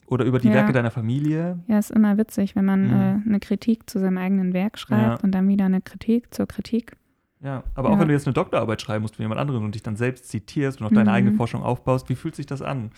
oder 0.07 0.25
über 0.25 0.39
die 0.39 0.47
Ja. 0.47 0.55
Werke 0.55 0.73
deiner 0.73 0.89
Familie. 0.91 1.59
Ja, 1.67 1.77
ist 1.79 1.91
immer 1.91 2.17
witzig, 2.17 2.55
wenn 2.55 2.65
man 2.65 2.87
Mhm. 2.87 2.93
äh, 2.93 3.29
eine 3.29 3.39
Kritik 3.39 3.89
zu 3.89 3.99
seinem 3.99 4.17
eigenen 4.17 4.53
Werk 4.53 4.77
schreibt 4.79 5.19
Ja. 5.19 5.23
und 5.23 5.31
dann 5.31 5.47
wieder 5.47 5.65
eine 5.65 5.81
Kritik 5.81 6.33
zur 6.33 6.47
Kritik. 6.47 6.95
Ja, 7.41 7.63
aber 7.75 7.89
auch 7.89 7.93
Ja. 7.93 7.99
wenn 8.01 8.07
du 8.09 8.13
jetzt 8.13 8.27
eine 8.27 8.33
Doktorarbeit 8.33 8.81
schreiben 8.81 9.01
musst 9.03 9.15
für 9.15 9.21
jemand 9.23 9.39
anderen 9.39 9.63
und 9.63 9.73
dich 9.75 9.83
dann 9.83 9.95
selbst 9.95 10.27
zitierst 10.29 10.81
und 10.81 10.87
auf 10.87 10.91
deine 10.93 11.09
Mhm. 11.11 11.15
eigene 11.15 11.33
Forschung 11.33 11.63
aufbaust, 11.63 12.09
wie 12.09 12.15
fühlt 12.15 12.35
sich 12.35 12.45
das 12.45 12.61
an? 12.61 12.91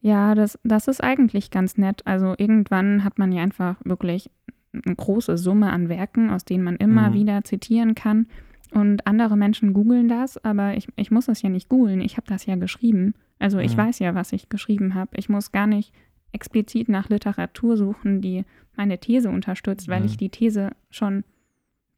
Ja, 0.00 0.34
das, 0.34 0.58
das 0.64 0.88
ist 0.88 1.02
eigentlich 1.02 1.50
ganz 1.50 1.76
nett. 1.76 2.06
Also 2.06 2.34
irgendwann 2.38 3.04
hat 3.04 3.18
man 3.18 3.32
ja 3.32 3.42
einfach 3.42 3.76
wirklich 3.84 4.30
eine 4.72 4.94
große 4.94 5.36
Summe 5.36 5.70
an 5.72 5.88
Werken, 5.88 6.30
aus 6.30 6.44
denen 6.44 6.64
man 6.64 6.76
immer 6.76 7.10
Mhm. 7.10 7.14
wieder 7.14 7.44
zitieren 7.44 7.94
kann. 7.94 8.26
Und 8.70 9.06
andere 9.06 9.36
Menschen 9.36 9.72
googeln 9.72 10.08
das, 10.08 10.42
aber 10.44 10.74
ich, 10.76 10.88
ich 10.96 11.10
muss 11.10 11.28
es 11.28 11.42
ja 11.42 11.48
nicht 11.48 11.68
googeln. 11.68 12.00
Ich 12.00 12.16
habe 12.16 12.26
das 12.26 12.46
ja 12.46 12.54
geschrieben. 12.56 13.14
Also 13.38 13.58
ich 13.58 13.76
Mhm. 13.76 13.80
weiß 13.80 13.98
ja, 13.98 14.14
was 14.14 14.32
ich 14.32 14.48
geschrieben 14.50 14.94
habe. 14.94 15.10
Ich 15.16 15.28
muss 15.28 15.52
gar 15.52 15.66
nicht 15.66 15.92
explizit 16.32 16.88
nach 16.88 17.08
Literatur 17.08 17.76
suchen, 17.76 18.20
die 18.20 18.44
meine 18.76 18.98
These 18.98 19.30
unterstützt, 19.30 19.88
weil 19.88 20.00
Mhm. 20.00 20.06
ich 20.06 20.16
die 20.18 20.28
These 20.28 20.70
schon 20.90 21.24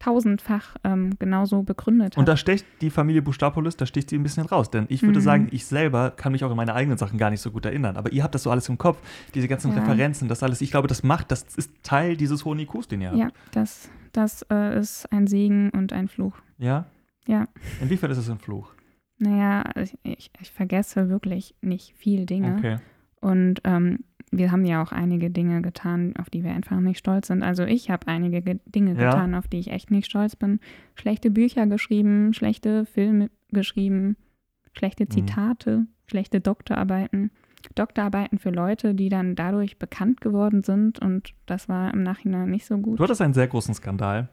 tausendfach 0.01 0.75
ähm, 0.83 1.11
genauso 1.19 1.63
begründet 1.63 2.17
Und 2.17 2.21
habe. 2.23 2.31
da 2.31 2.37
stecht 2.37 2.65
die 2.81 2.89
Familie 2.89 3.21
Bustapolis, 3.21 3.77
da 3.77 3.85
sticht 3.85 4.09
sie 4.09 4.17
ein 4.17 4.23
bisschen 4.23 4.45
raus. 4.45 4.69
Denn 4.71 4.85
ich 4.89 5.03
würde 5.03 5.19
Mhm. 5.19 5.23
sagen, 5.23 5.47
ich 5.51 5.65
selber 5.65 6.11
kann 6.11 6.31
mich 6.31 6.43
auch 6.43 6.49
an 6.51 6.57
meine 6.57 6.73
eigenen 6.73 6.97
Sachen 6.97 7.17
gar 7.17 7.29
nicht 7.29 7.41
so 7.41 7.51
gut 7.51 7.65
erinnern. 7.65 7.97
Aber 7.97 8.11
ihr 8.11 8.23
habt 8.23 8.33
das 8.35 8.43
so 8.43 8.51
alles 8.51 8.67
im 8.69 8.77
Kopf, 8.77 8.97
diese 9.35 9.47
ganzen 9.47 9.71
Ja. 9.73 9.79
Referenzen, 9.79 10.27
das 10.27 10.41
alles. 10.43 10.61
Ich 10.61 10.71
glaube, 10.71 10.87
das 10.87 11.03
macht, 11.03 11.31
das 11.31 11.43
ist 11.55 11.71
Teil 11.83 12.17
dieses 12.17 12.45
hohen 12.45 12.59
IQs, 12.59 12.87
den 12.87 13.01
ihr 13.01 13.09
habt. 13.09 13.19
Ja, 13.19 13.29
das, 13.51 13.89
das 14.11 14.45
äh, 14.51 14.77
ist 14.79 15.11
ein 15.11 15.27
Segen 15.27 15.69
und 15.69 15.93
ein 15.93 16.07
Fluch. 16.07 16.33
Ja? 16.57 16.85
Ja. 17.27 17.47
Inwiefern 17.81 18.09
ist 18.11 18.17
es 18.17 18.29
ein 18.29 18.39
Fluch? 18.39 18.71
Naja, 19.19 19.63
ich, 19.75 19.97
ich, 20.03 20.31
ich 20.41 20.51
vergesse 20.51 21.09
wirklich 21.09 21.53
nicht 21.61 21.93
viel 21.95 22.25
Dinge. 22.25 22.55
Okay. 22.57 22.77
Und 23.19 23.61
ähm, 23.65 23.99
wir 24.31 24.51
haben 24.51 24.63
ja 24.65 24.81
auch 24.81 24.91
einige 24.93 25.29
Dinge 25.29 25.61
getan, 25.61 26.13
auf 26.17 26.29
die 26.29 26.43
wir 26.43 26.51
einfach 26.53 26.79
nicht 26.79 26.99
stolz 26.99 27.27
sind. 27.27 27.43
Also 27.43 27.63
ich 27.63 27.89
habe 27.89 28.07
einige 28.07 28.41
ge 28.41 28.59
Dinge 28.65 28.93
Ja. 28.93 29.11
getan, 29.11 29.35
auf 29.35 29.47
die 29.47 29.59
ich 29.59 29.71
echt 29.71 29.91
nicht 29.91 30.05
stolz 30.05 30.35
bin. 30.35 30.59
Schlechte 30.95 31.29
Bücher 31.31 31.67
geschrieben, 31.67 32.33
schlechte 32.33 32.85
Filme 32.85 33.29
geschrieben, 33.51 34.15
schlechte 34.73 35.03
Mhm. 35.03 35.09
Zitate, 35.11 35.85
schlechte 36.07 36.39
Doktorarbeiten. 36.41 37.31
Doktorarbeiten 37.75 38.39
für 38.39 38.49
Leute, 38.49 38.95
die 38.95 39.09
dann 39.09 39.35
dadurch 39.35 39.77
bekannt 39.77 40.19
geworden 40.21 40.63
sind 40.63 40.99
und 40.99 41.33
das 41.45 41.69
war 41.69 41.93
im 41.93 42.01
Nachhinein 42.01 42.49
nicht 42.49 42.65
so 42.65 42.77
gut. 42.77 42.99
Du 42.99 43.03
hattest 43.03 43.21
einen 43.21 43.33
sehr 43.35 43.47
großen 43.47 43.73
Skandal, 43.75 44.29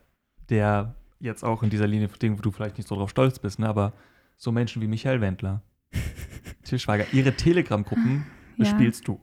der 0.48 0.94
jetzt 1.20 1.42
auch 1.44 1.62
in 1.62 1.68
dieser 1.70 1.86
Linie, 1.86 2.08
denen 2.22 2.36
du 2.38 2.50
vielleicht 2.50 2.78
nicht 2.78 2.88
so 2.88 2.94
drauf 2.94 3.10
stolz 3.10 3.38
bist, 3.38 3.58
ne? 3.58 3.68
aber 3.68 3.92
so 4.36 4.50
Menschen 4.52 4.80
wie 4.80 4.86
Michael 4.86 5.20
Wendler, 5.20 5.62
Til 6.62 6.78
Schweiger, 6.78 7.04
ihre 7.12 7.32
Telegram-Gruppen 7.34 8.24
Ja. 8.56 8.64
bespielst 8.64 9.06
du. 9.08 9.20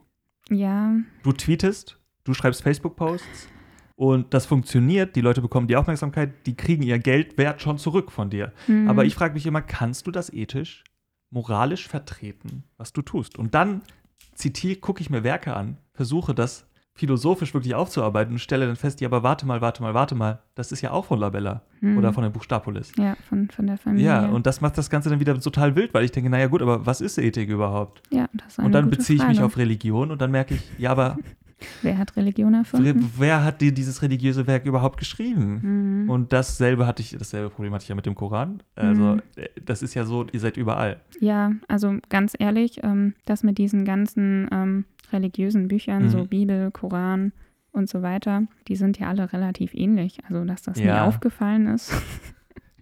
Ja, 0.49 0.95
Du 1.23 1.31
tweetest, 1.31 1.99
du 2.23 2.33
schreibst 2.33 2.61
Facebook-Posts 2.63 3.49
und 3.95 4.33
das 4.33 4.45
funktioniert, 4.45 5.15
die 5.15 5.21
Leute 5.21 5.41
bekommen 5.41 5.67
die 5.67 5.75
Aufmerksamkeit, 5.75 6.45
die 6.45 6.55
kriegen 6.55 6.83
ihr 6.83 6.99
Geldwert 6.99 7.61
schon 7.61 7.77
zurück 7.77 8.11
von 8.11 8.29
dir. 8.29 8.53
mhm. 8.67 8.87
Aber 8.87 9.05
ich 9.05 9.15
frage 9.15 9.33
mich 9.33 9.45
immer, 9.45 9.61
kannst 9.61 10.05
du 10.07 10.11
das 10.11 10.31
ethisch, 10.31 10.83
moralisch 11.31 11.87
vertreten, 11.87 12.63
was 12.77 12.93
du 12.93 13.01
tust? 13.01 13.37
Und 13.37 13.55
dann 13.55 13.81
zitiere, 14.33 14.75
gucke 14.75 15.01
ich 15.01 15.09
mir 15.09 15.23
Werke 15.23 15.55
an, 15.55 15.77
versuche 15.93 16.35
das 16.35 16.67
philosophisch 16.97 17.53
wirklich 17.53 17.75
aufzuarbeiten 17.75 18.33
und 18.35 18.39
stelle 18.39 18.65
dann 18.67 18.77
fest, 18.77 19.01
ja, 19.01 19.09
aber 19.09 19.21
warte 19.21 19.45
mal, 19.45 19.59
warte 19.61 19.81
mal, 19.83 19.93
warte 19.93 20.15
mal, 20.15 20.39
das 20.55 20.71
ist 20.71 20.81
ja 20.81 20.91
auch 20.91 21.05
von 21.05 21.19
Labella 21.19 21.61
Mhm. 21.81 21.97
oder 21.97 22.13
von 22.13 22.23
der 22.23 22.29
Buchstapolis. 22.29 22.93
Ja, 22.97 23.15
von, 23.27 23.49
von 23.49 23.67
der 23.67 23.77
Familie. 23.77 24.07
Ja, 24.07 24.25
und 24.27 24.45
das 24.47 24.61
macht 24.61 24.77
das 24.77 24.89
Ganze 24.89 25.09
dann 25.09 25.19
wieder 25.19 25.37
total 25.39 25.75
wild, 25.75 25.93
weil 25.93 26.05
ich 26.05 26.11
denke, 26.11 26.29
naja 26.29 26.47
gut, 26.47 26.61
aber 26.61 26.85
was 26.85 27.01
ist 27.01 27.17
Ethik 27.17 27.49
überhaupt? 27.49 28.01
ja, 28.11 28.27
das 28.33 28.53
ist 28.53 28.59
eine 28.59 28.65
Und 28.67 28.71
dann 28.71 28.89
beziehe 28.89 29.17
ich 29.17 29.27
mich 29.27 29.37
Frage. 29.37 29.45
auf 29.45 29.57
Religion 29.57 30.09
und 30.09 30.21
dann 30.21 30.31
merke 30.31 30.55
ich, 30.55 30.61
ja, 30.79 30.91
aber 30.91 31.17
Wer 31.81 31.97
hat 31.97 32.15
Religion 32.17 32.53
erfunden? 32.53 33.11
wer 33.17 33.43
hat 33.43 33.61
dir 33.61 33.71
dieses 33.73 34.01
religiöse 34.01 34.45
Werk 34.45 34.65
überhaupt 34.65 34.97
geschrieben? 34.99 36.03
Mhm. 36.03 36.09
Und 36.09 36.33
dasselbe 36.33 36.85
hatte 36.85 37.01
ich, 37.01 37.11
dasselbe 37.17 37.49
Problem 37.49 37.73
hatte 37.73 37.83
ich 37.83 37.89
ja 37.89 37.95
mit 37.95 38.05
dem 38.05 38.15
Koran. 38.15 38.61
Also, 38.75 39.01
Mhm. 39.15 39.21
äh, 39.37 39.47
das 39.63 39.81
ist 39.81 39.93
ja 39.93 40.03
so, 40.05 40.25
ihr 40.31 40.39
seid 40.39 40.57
überall. 40.57 40.99
Ja, 41.19 41.53
also 41.67 41.95
ganz 42.09 42.33
ehrlich, 42.37 42.81
ähm, 42.83 43.13
das 43.25 43.43
mit 43.43 43.57
diesen 43.57 43.85
ganzen 43.85 44.47
ähm, 44.51 44.85
religiösen 45.13 45.67
Büchern, 45.69 46.03
Mhm. 46.03 46.09
so 46.09 46.25
Bibel, 46.25 46.71
Koran 46.71 47.31
und 47.71 47.89
so 47.89 48.01
weiter, 48.01 48.43
die 48.67 48.75
sind 48.75 48.99
ja 48.99 49.07
alle 49.07 49.31
relativ 49.31 49.73
ähnlich. 49.73 50.19
Also, 50.27 50.43
dass 50.43 50.61
das 50.61 50.77
nie 50.77 50.85
Ja. 50.85 51.05
aufgefallen 51.05 51.67
ist. 51.67 51.93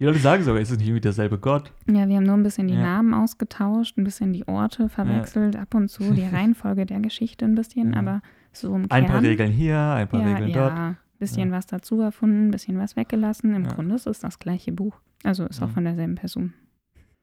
Die 0.00 0.04
Leute 0.04 0.18
sagen 0.18 0.42
sogar, 0.42 0.60
ist 0.60 0.72
es 0.72 0.78
nicht 0.78 0.88
irgendwie 0.88 1.00
derselbe 1.00 1.38
Gott? 1.38 1.72
Ja, 1.88 2.08
wir 2.08 2.16
haben 2.16 2.24
nur 2.24 2.34
ein 2.36 2.42
bisschen 2.42 2.66
die 2.66 2.74
Ja. 2.74 2.82
Namen 2.82 3.14
ausgetauscht, 3.14 3.96
ein 3.96 4.02
bisschen 4.02 4.32
die 4.32 4.46
Orte 4.48 4.88
verwechselt, 4.88 5.54
ab 5.54 5.72
und 5.74 5.88
zu 5.88 6.12
die 6.12 6.24
Reihenfolge 6.32 6.84
der 6.86 6.98
Geschichte 6.98 7.44
ein 7.44 7.54
bisschen, 7.54 7.92
Ja. 7.92 8.00
aber 8.00 8.20
so 8.56 8.74
im 8.74 8.82
Ein 8.84 8.88
Kern. 8.88 9.06
paar 9.06 9.22
Regeln 9.22 9.52
hier, 9.52 9.78
ein 9.78 10.08
paar 10.08 10.20
ja, 10.20 10.26
Regeln 10.34 10.52
dort. 10.52 10.72
ja, 10.76 10.94
bisschen 11.18 11.50
was 11.52 11.66
dazu 11.66 12.00
erfunden, 12.00 12.50
bisschen 12.50 12.78
was 12.78 12.96
weggelassen. 12.96 13.54
Im 13.54 13.64
Ja. 13.64 13.72
Grunde 13.72 13.94
ist 13.94 14.06
es 14.06 14.20
das 14.20 14.38
gleiche 14.38 14.72
Buch. 14.72 14.96
Also 15.22 15.46
ist 15.46 15.62
auch 15.62 15.68
Mhm. 15.68 15.72
von 15.72 15.84
derselben 15.84 16.14
Person. 16.16 16.52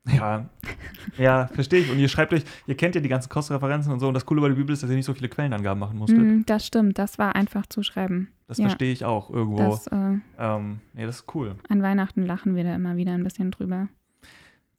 Ja, 0.07 0.49
ja, 1.19 1.45
verstehe 1.47 1.81
ich. 1.81 1.91
Und 1.91 1.99
ihr 1.99 2.09
schreibt 2.09 2.33
euch, 2.33 2.43
ihr 2.65 2.75
kennt 2.75 2.95
ja 2.95 3.01
die 3.01 3.09
ganzen 3.09 3.29
Kostreferenzen 3.29 3.91
und 3.93 3.99
so. 3.99 4.07
Und 4.07 4.15
das 4.15 4.25
Coole 4.25 4.41
bei 4.41 4.47
der 4.47 4.55
Bibel 4.55 4.73
ist, 4.73 4.81
dass 4.81 4.89
ihr 4.89 4.95
nicht 4.95 5.05
so 5.05 5.13
viele 5.13 5.29
Quellenangaben 5.29 5.79
machen 5.79 5.99
musstet. 5.99 6.17
Mm, 6.19 6.41
das 6.47 6.65
stimmt, 6.65 6.97
das 6.97 7.19
war 7.19 7.35
einfach 7.35 7.67
zu 7.67 7.83
schreiben. 7.83 8.29
Das 8.47 8.57
ja. 8.57 8.63
verstehe 8.65 8.91
ich 8.91 9.05
auch 9.05 9.29
irgendwo. 9.29 9.57
Das, 9.59 9.85
äh, 9.87 10.17
ähm, 10.39 10.79
nee, 10.93 11.05
das 11.05 11.17
ist 11.17 11.35
cool. 11.35 11.55
an 11.69 11.83
Weihnachten 11.83 12.25
lachen 12.25 12.55
wir 12.55 12.63
da 12.63 12.73
immer 12.75 12.95
wieder 12.97 13.11
ein 13.13 13.23
bisschen 13.23 13.51
drüber. 13.51 13.89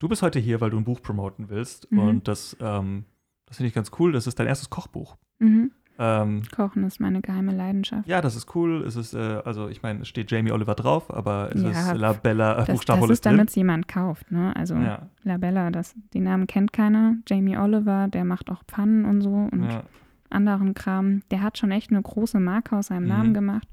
Du 0.00 0.08
bist 0.08 0.22
heute 0.22 0.40
hier, 0.40 0.60
weil 0.60 0.70
du 0.70 0.78
ein 0.78 0.84
Buch 0.84 1.00
promoten 1.00 1.48
willst. 1.48 1.90
Mhm. 1.92 1.98
Und 2.00 2.26
das, 2.28 2.56
ähm, 2.60 3.04
das 3.46 3.58
finde 3.58 3.68
ich 3.68 3.74
ganz 3.74 3.92
cool. 4.00 4.10
Das 4.10 4.26
ist 4.26 4.40
dein 4.40 4.48
erstes 4.48 4.70
Kochbuch. 4.70 5.16
Mhm. 5.38 5.70
Ähm, 5.98 6.42
Kochen 6.54 6.84
ist 6.84 7.00
meine 7.00 7.20
geheime 7.20 7.54
Leidenschaft. 7.54 8.08
ja, 8.08 8.20
das 8.20 8.34
ist 8.34 8.54
cool. 8.54 8.82
Es 8.86 8.96
ist, 8.96 9.14
äh, 9.14 9.40
also 9.44 9.68
ich 9.68 9.82
meine, 9.82 10.00
es 10.00 10.08
steht 10.08 10.30
Jamie 10.30 10.50
Oliver 10.50 10.74
drauf, 10.74 11.12
aber 11.14 11.50
es 11.54 11.62
Ja, 11.62 11.70
ist 11.70 11.94
Labella 11.98 12.52
äh, 12.62 12.64
Das, 12.66 12.80
das 12.84 13.10
ist, 13.10 13.26
damit 13.26 13.50
es 13.50 13.54
jemand 13.54 13.88
kauft. 13.88 14.30
Ne? 14.32 14.54
Also. 14.56 14.74
Ja, 14.76 15.08
Labella, 15.22 15.70
das, 15.70 15.94
den 16.14 16.24
Namen 16.24 16.46
kennt 16.46 16.72
keiner. 16.72 17.16
Jamie 17.28 17.56
Oliver, 17.58 18.08
der 18.08 18.24
macht 18.24 18.50
auch 18.50 18.62
Pfannen 18.66 19.04
und 19.04 19.20
so 19.20 19.48
und 19.52 19.64
ja. 19.68 19.82
anderen 20.30 20.74
Kram. 20.74 21.22
Der 21.30 21.42
hat 21.42 21.58
schon 21.58 21.70
echt 21.70 21.90
eine 21.90 22.00
große 22.02 22.40
Marke 22.40 22.76
aus 22.76 22.86
seinem 22.86 23.02
Mhm. 23.04 23.08
Namen 23.08 23.34
gemacht. 23.34 23.68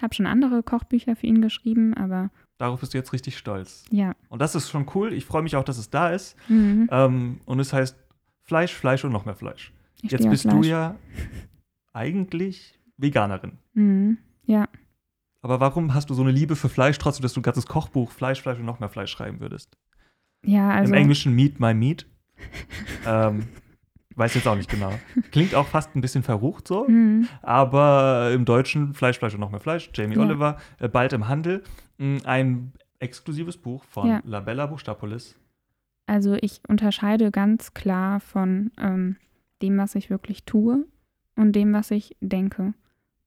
Habe 0.00 0.14
schon 0.14 0.26
andere 0.26 0.62
Kochbücher 0.62 1.16
für 1.16 1.26
ihn 1.26 1.40
geschrieben, 1.42 1.94
aber 1.94 2.30
Darauf 2.58 2.80
bist 2.80 2.92
du 2.94 2.98
jetzt 2.98 3.12
richtig 3.12 3.36
stolz. 3.38 3.84
ja. 3.90 4.12
Und 4.28 4.40
das 4.42 4.54
ist 4.54 4.70
schon 4.70 4.86
cool. 4.94 5.12
Ich 5.12 5.24
freue 5.24 5.42
mich 5.42 5.56
auch, 5.56 5.64
dass 5.64 5.78
es 5.78 5.90
da 5.90 6.10
ist. 6.10 6.36
Mhm. 6.48 6.88
Ähm, 6.92 7.40
und 7.46 7.58
es 7.60 7.72
heißt 7.72 7.96
Fleisch, 8.42 8.74
Fleisch 8.74 9.04
und 9.04 9.12
noch 9.12 9.24
mehr 9.24 9.34
Fleisch. 9.34 9.72
Ich 10.02 10.10
Jetzt 10.12 10.28
bist 10.28 10.44
du 10.44 10.50
Fleisch. 10.50 10.66
ja 10.66 10.94
eigentlich 11.92 12.78
Veganerin. 12.96 13.58
Mhm. 13.74 14.18
Ja, 14.44 14.66
Aber 15.40 15.60
warum 15.60 15.94
hast 15.94 16.10
du 16.10 16.14
so 16.14 16.22
eine 16.22 16.30
Liebe 16.32 16.56
für 16.56 16.68
Fleisch, 16.68 16.98
trotzdem, 16.98 17.22
dass 17.22 17.32
du 17.32 17.40
ein 17.40 17.44
ganzes 17.44 17.66
Kochbuch 17.66 18.10
Fleisch, 18.10 18.42
Fleisch 18.42 18.58
und 18.58 18.64
noch 18.64 18.80
mehr 18.80 18.88
Fleisch 18.88 19.10
schreiben 19.10 19.40
würdest? 19.40 19.76
ja, 20.44 20.70
also 20.70 20.92
Im 20.92 20.98
Englischen 21.00 21.34
Meat 21.34 21.60
My 21.60 21.72
Meat. 21.74 22.06
ähm, 23.06 23.46
weiß 24.16 24.34
jetzt 24.34 24.48
auch 24.48 24.56
nicht 24.56 24.68
genau. 24.70 24.92
Klingt 25.30 25.54
auch 25.54 25.66
fast 25.68 25.94
ein 25.94 26.00
bisschen 26.00 26.22
verrucht 26.24 26.66
so, 26.68 26.86
Mhm. 26.88 27.28
aber 27.42 28.30
im 28.34 28.44
Deutschen 28.44 28.94
Fleisch, 28.94 29.18
Fleisch 29.18 29.34
und 29.34 29.40
noch 29.40 29.50
mehr 29.50 29.60
Fleisch. 29.60 29.90
Jamie 29.94 30.16
Ja. 30.16 30.22
Oliver, 30.22 30.58
äh, 30.80 30.88
bald 30.88 31.12
im 31.12 31.28
Handel. 31.28 31.62
Mm, 31.98 32.18
Ein 32.24 32.72
exklusives 32.98 33.56
Buch 33.56 33.84
von 33.84 34.08
Ja. 34.08 34.20
Labella 34.24 34.66
Buchstapolis. 34.66 35.36
Also 36.06 36.34
ich 36.40 36.60
unterscheide 36.68 37.30
ganz 37.30 37.74
klar 37.74 38.18
von 38.20 38.70
ähm, 38.78 39.16
dem, 39.62 39.78
was 39.78 39.94
ich 39.94 40.10
wirklich 40.10 40.44
tue 40.44 40.84
und 41.36 41.52
dem, 41.52 41.72
was 41.72 41.90
ich 41.90 42.16
denke. 42.20 42.74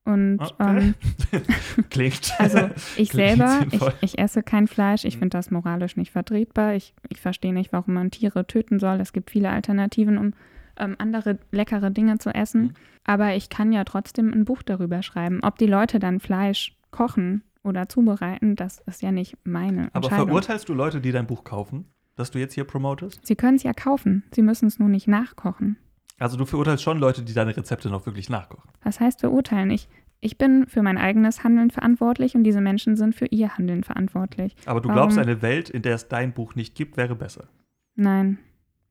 Und 0.04 0.40
Okay. 0.40 0.54
ähm, 0.60 0.94
Klingt. 1.90 2.34
also 2.40 2.70
ich 2.96 3.10
Klingt 3.10 3.38
selber, 3.38 3.66
ich, 3.72 3.82
ich 4.02 4.20
esse 4.20 4.44
kein 4.44 4.68
Fleisch. 4.68 5.04
Ich 5.04 5.16
Mhm. 5.16 5.20
finde 5.20 5.38
das 5.38 5.50
moralisch 5.52 5.98
nicht 5.98 6.12
vertretbar. 6.12 6.76
Ich, 6.76 6.94
ich 7.10 7.20
verstehe 7.22 7.54
nicht, 7.54 7.74
warum 7.74 7.96
man 7.96 8.12
Tiere 8.12 8.46
töten 8.46 8.80
soll. 8.80 9.00
Es 9.02 9.14
gibt 9.14 9.32
viele 9.32 9.50
Alternativen, 9.50 10.18
um 10.20 10.34
ähm, 10.78 10.96
andere 11.00 11.40
leckere 11.52 11.90
Dinge 11.90 12.20
zu 12.20 12.30
essen. 12.36 12.62
Mhm. 12.62 12.74
Aber 13.04 13.34
ich 13.36 13.50
kann 13.50 13.72
ja 13.72 13.84
trotzdem 13.84 14.32
ein 14.32 14.46
Buch 14.46 14.62
darüber 14.62 15.02
schreiben. 15.02 15.40
Ob 15.42 15.58
die 15.58 15.68
Leute 15.68 15.98
dann 16.00 16.20
Fleisch 16.20 16.78
kochen 16.92 17.44
oder 17.64 17.90
zubereiten, 17.90 18.56
das 18.56 18.80
ist 18.86 19.02
ja 19.02 19.12
nicht 19.12 19.38
meine 19.44 19.90
Aber 19.94 20.10
verurteilst 20.10 20.70
du 20.70 20.74
Leute, 20.76 21.02
die 21.02 21.12
dein 21.12 21.26
Buch 21.26 21.44
kaufen, 21.44 21.86
das 22.16 22.30
du 22.32 22.38
jetzt 22.40 22.54
hier 22.54 22.64
promotest? 22.66 23.26
Sie 23.26 23.36
können 23.36 23.56
es 23.56 23.64
ja 23.64 23.74
kaufen. 23.74 24.24
Sie 24.34 24.44
müssen 24.44 24.68
es 24.68 24.78
nur 24.78 24.90
nicht 24.90 25.08
nachkochen. 25.08 25.78
Also 26.18 26.38
du 26.38 26.46
verurteilst 26.46 26.84
schon 26.84 26.98
Leute, 27.00 27.24
die 27.24 27.34
deine 27.34 27.56
Rezepte 27.56 27.90
noch 27.90 28.06
wirklich 28.06 28.30
nachkochen. 28.30 28.70
Was 28.84 29.00
heißt 29.00 29.20
verurteilen? 29.20 29.70
Ich, 29.72 29.90
ich 30.22 30.38
bin 30.38 30.66
für 30.68 30.82
mein 30.82 30.98
eigenes 30.98 31.44
Handeln 31.44 31.72
verantwortlich 31.72 32.36
und 32.36 32.44
diese 32.44 32.62
Menschen 32.62 32.96
sind 32.96 33.16
für 33.16 33.26
ihr 33.26 33.58
Handeln 33.58 33.84
verantwortlich. 33.84 34.56
Aber 34.66 34.80
du 34.82 34.88
Warum? 34.90 34.98
glaubst, 35.10 35.18
eine 35.18 35.42
Welt, 35.42 35.70
in 35.70 35.82
der 35.82 35.96
es 35.96 36.08
dein 36.08 36.34
Buch 36.34 36.56
nicht 36.56 36.74
gibt, 36.76 36.96
wäre 36.98 37.16
besser. 37.16 37.50
Nein, 37.96 38.38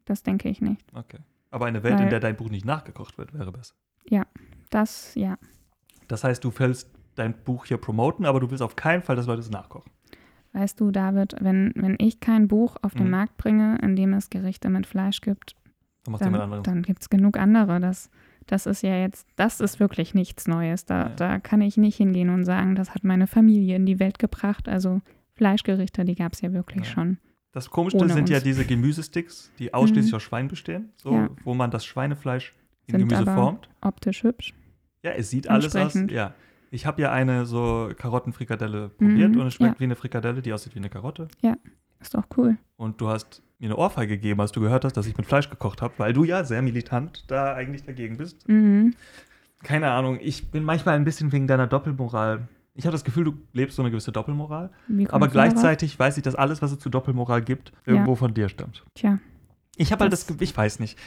das 0.04 0.22
denke 0.22 0.48
ich 0.48 0.60
nicht. 0.60 0.82
Okay. 0.92 1.18
Aber 1.50 1.66
eine 1.66 1.82
Welt, 1.82 1.94
in 1.94 2.00
Weil- 2.04 2.08
der 2.10 2.20
dein 2.20 2.36
Buch 2.36 2.50
nicht 2.50 2.64
nachgekocht 2.66 3.16
wird, 3.16 3.32
wäre 3.32 3.52
besser. 3.52 3.74
Das, 4.70 5.14
ja. 5.14 5.38
Das 6.08 6.24
heißt, 6.24 6.42
du 6.42 6.52
willst 6.58 6.90
dein 7.14 7.32
Buch 7.44 7.66
hier 7.66 7.76
promoten, 7.76 8.26
aber 8.26 8.40
du 8.40 8.50
willst 8.50 8.62
auf 8.62 8.74
keinen 8.74 9.02
Fall, 9.02 9.14
dass 9.14 9.26
Leute 9.26 9.40
es 9.40 9.50
nachkochen. 9.50 9.90
Weißt 10.52 10.80
du, 10.80 10.90
David, 10.90 11.36
wenn, 11.40 11.72
wenn 11.76 11.96
ich 12.00 12.18
kein 12.20 12.48
Buch 12.48 12.76
auf 12.82 12.94
den 12.94 13.04
Mhm. 13.04 13.10
Markt 13.10 13.36
bringe, 13.36 13.78
in 13.82 13.94
dem 13.96 14.12
es 14.14 14.30
Gerichte 14.30 14.68
mit 14.68 14.86
Fleisch 14.86 15.20
gibt, 15.20 15.54
Dann 16.04 16.12
macht 16.12 16.22
jemand 16.24 16.42
anderes. 16.44 16.62
dann 16.64 16.82
gibt 16.82 17.02
es 17.02 17.10
genug 17.10 17.38
andere. 17.38 17.80
Das, 17.80 18.10
das 18.46 18.66
ist 18.66 18.82
ja 18.82 18.96
jetzt, 18.96 19.26
das 19.36 19.60
ist 19.60 19.80
wirklich 19.80 20.14
nichts 20.14 20.46
Neues. 20.46 20.84
Da, 20.84 21.04
Ja. 21.04 21.08
da 21.10 21.38
kann 21.38 21.60
ich 21.60 21.76
nicht 21.76 21.96
hingehen 21.96 22.28
und 22.30 22.44
sagen, 22.44 22.74
das 22.74 22.94
hat 22.94 23.04
meine 23.04 23.26
Familie 23.26 23.76
in 23.76 23.86
die 23.86 23.98
Welt 23.98 24.18
gebracht. 24.18 24.68
Also 24.68 25.00
Fleischgerichte, 25.34 26.04
die 26.04 26.14
gab 26.14 26.32
es 26.34 26.40
ja 26.42 26.52
wirklich 26.52 26.84
Ja. 26.86 26.92
schon. 26.92 27.18
Das 27.52 27.70
Komischste 27.70 28.02
ohne 28.02 28.12
sind 28.12 28.28
ja 28.28 28.36
uns. 28.36 28.44
diese 28.44 28.64
Gemüsesticks, 28.64 29.50
die 29.58 29.72
ausschließlich 29.72 30.12
Mhm. 30.12 30.16
aus 30.16 30.22
Schwein 30.22 30.48
bestehen, 30.48 30.92
so, 30.96 31.12
Ja. 31.14 31.30
wo 31.44 31.54
man 31.54 31.70
das 31.70 31.84
Schweinefleisch 31.86 32.54
in 32.86 32.98
Sind 32.98 33.08
Gemüse 33.08 33.32
formt. 33.32 33.68
Optisch 33.80 34.22
hübsch. 34.24 34.54
Ja, 35.02 35.12
es 35.12 35.30
sieht 35.30 35.48
alles 35.48 35.74
aus. 35.76 35.94
Ja. 36.10 36.34
Ich 36.70 36.86
habe 36.86 37.00
ja 37.02 37.12
eine 37.12 37.46
so 37.46 37.90
Karottenfrikadelle 37.96 38.88
probiert 38.88 39.32
Mhm, 39.34 39.40
und 39.40 39.46
es 39.46 39.54
schmeckt 39.54 39.74
ja. 39.76 39.80
wie 39.80 39.84
eine 39.84 39.94
Frikadelle, 39.96 40.42
die 40.42 40.52
aussieht 40.52 40.74
wie 40.74 40.80
eine 40.80 40.88
Karotte. 40.90 41.28
Ist 42.00 42.14
doch 42.14 42.24
cool. 42.36 42.56
Und 42.76 43.00
du 43.00 43.08
hast 43.08 43.42
mir 43.58 43.66
eine 43.66 43.76
Ohrfeige 43.76 44.16
gegeben, 44.16 44.40
als 44.40 44.52
du 44.52 44.60
gehört 44.60 44.84
hast, 44.84 44.96
dass 44.96 45.06
ich 45.06 45.16
mit 45.16 45.26
Fleisch 45.26 45.48
gekocht 45.48 45.82
habe, 45.82 45.94
weil 45.98 46.12
du 46.12 46.24
ja 46.24 46.44
sehr 46.44 46.62
militant 46.62 47.24
da 47.28 47.54
eigentlich 47.54 47.84
dagegen 47.84 48.16
bist. 48.16 48.48
Mhm. 48.48 48.94
Keine 49.62 49.90
Ahnung, 49.90 50.18
ich 50.20 50.50
bin 50.50 50.62
manchmal 50.64 50.96
ein 50.96 51.04
bisschen 51.04 51.32
wegen 51.32 51.46
deiner 51.46 51.66
Doppelmoral. 51.66 52.48
Ich 52.74 52.84
habe 52.84 52.92
das 52.92 53.04
Gefühl, 53.04 53.24
du 53.24 53.34
lebst 53.52 53.76
so 53.76 53.82
eine 53.82 53.90
gewisse 53.90 54.12
Doppelmoral, 54.12 54.70
aber 55.08 55.28
gleichzeitig 55.28 55.98
weiß 55.98 56.16
ich, 56.16 56.22
dass 56.24 56.34
alles, 56.34 56.60
was 56.60 56.72
es 56.72 56.80
zu 56.80 56.90
Doppelmoral 56.90 57.40
gibt, 57.40 57.72
irgendwo 57.86 58.16
von 58.16 58.34
dir 58.34 58.48
stammt. 58.48 58.84
Tja, 58.94 59.20
Ich 59.76 59.92
habe 59.92 60.02
halt 60.02 60.12
das, 60.12 60.26
ich 60.40 60.56
weiß 60.56 60.80
nicht. 60.80 60.98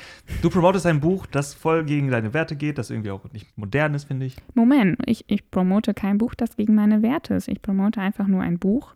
Du 0.41 0.49
promotest 0.49 0.85
ein 0.85 1.01
Buch, 1.01 1.25
das 1.25 1.53
voll 1.53 1.83
gegen 1.83 2.09
deine 2.09 2.33
Werte 2.33 2.55
geht, 2.55 2.77
das 2.77 2.89
irgendwie 2.89 3.11
auch 3.11 3.31
nicht 3.33 3.57
modern 3.57 3.93
ist, 3.93 4.05
finde 4.05 4.25
ich. 4.25 4.37
Moment, 4.55 4.97
ich, 5.05 5.25
ich 5.27 5.51
promote 5.51 5.93
kein 5.93 6.17
Buch, 6.17 6.33
das 6.35 6.55
gegen 6.55 6.73
meine 6.73 7.01
Werte 7.01 7.35
ist. 7.35 7.49
Ich 7.49 7.61
promote 7.61 7.99
einfach 8.01 8.27
nur 8.27 8.41
ein 8.41 8.59
Buch 8.59 8.95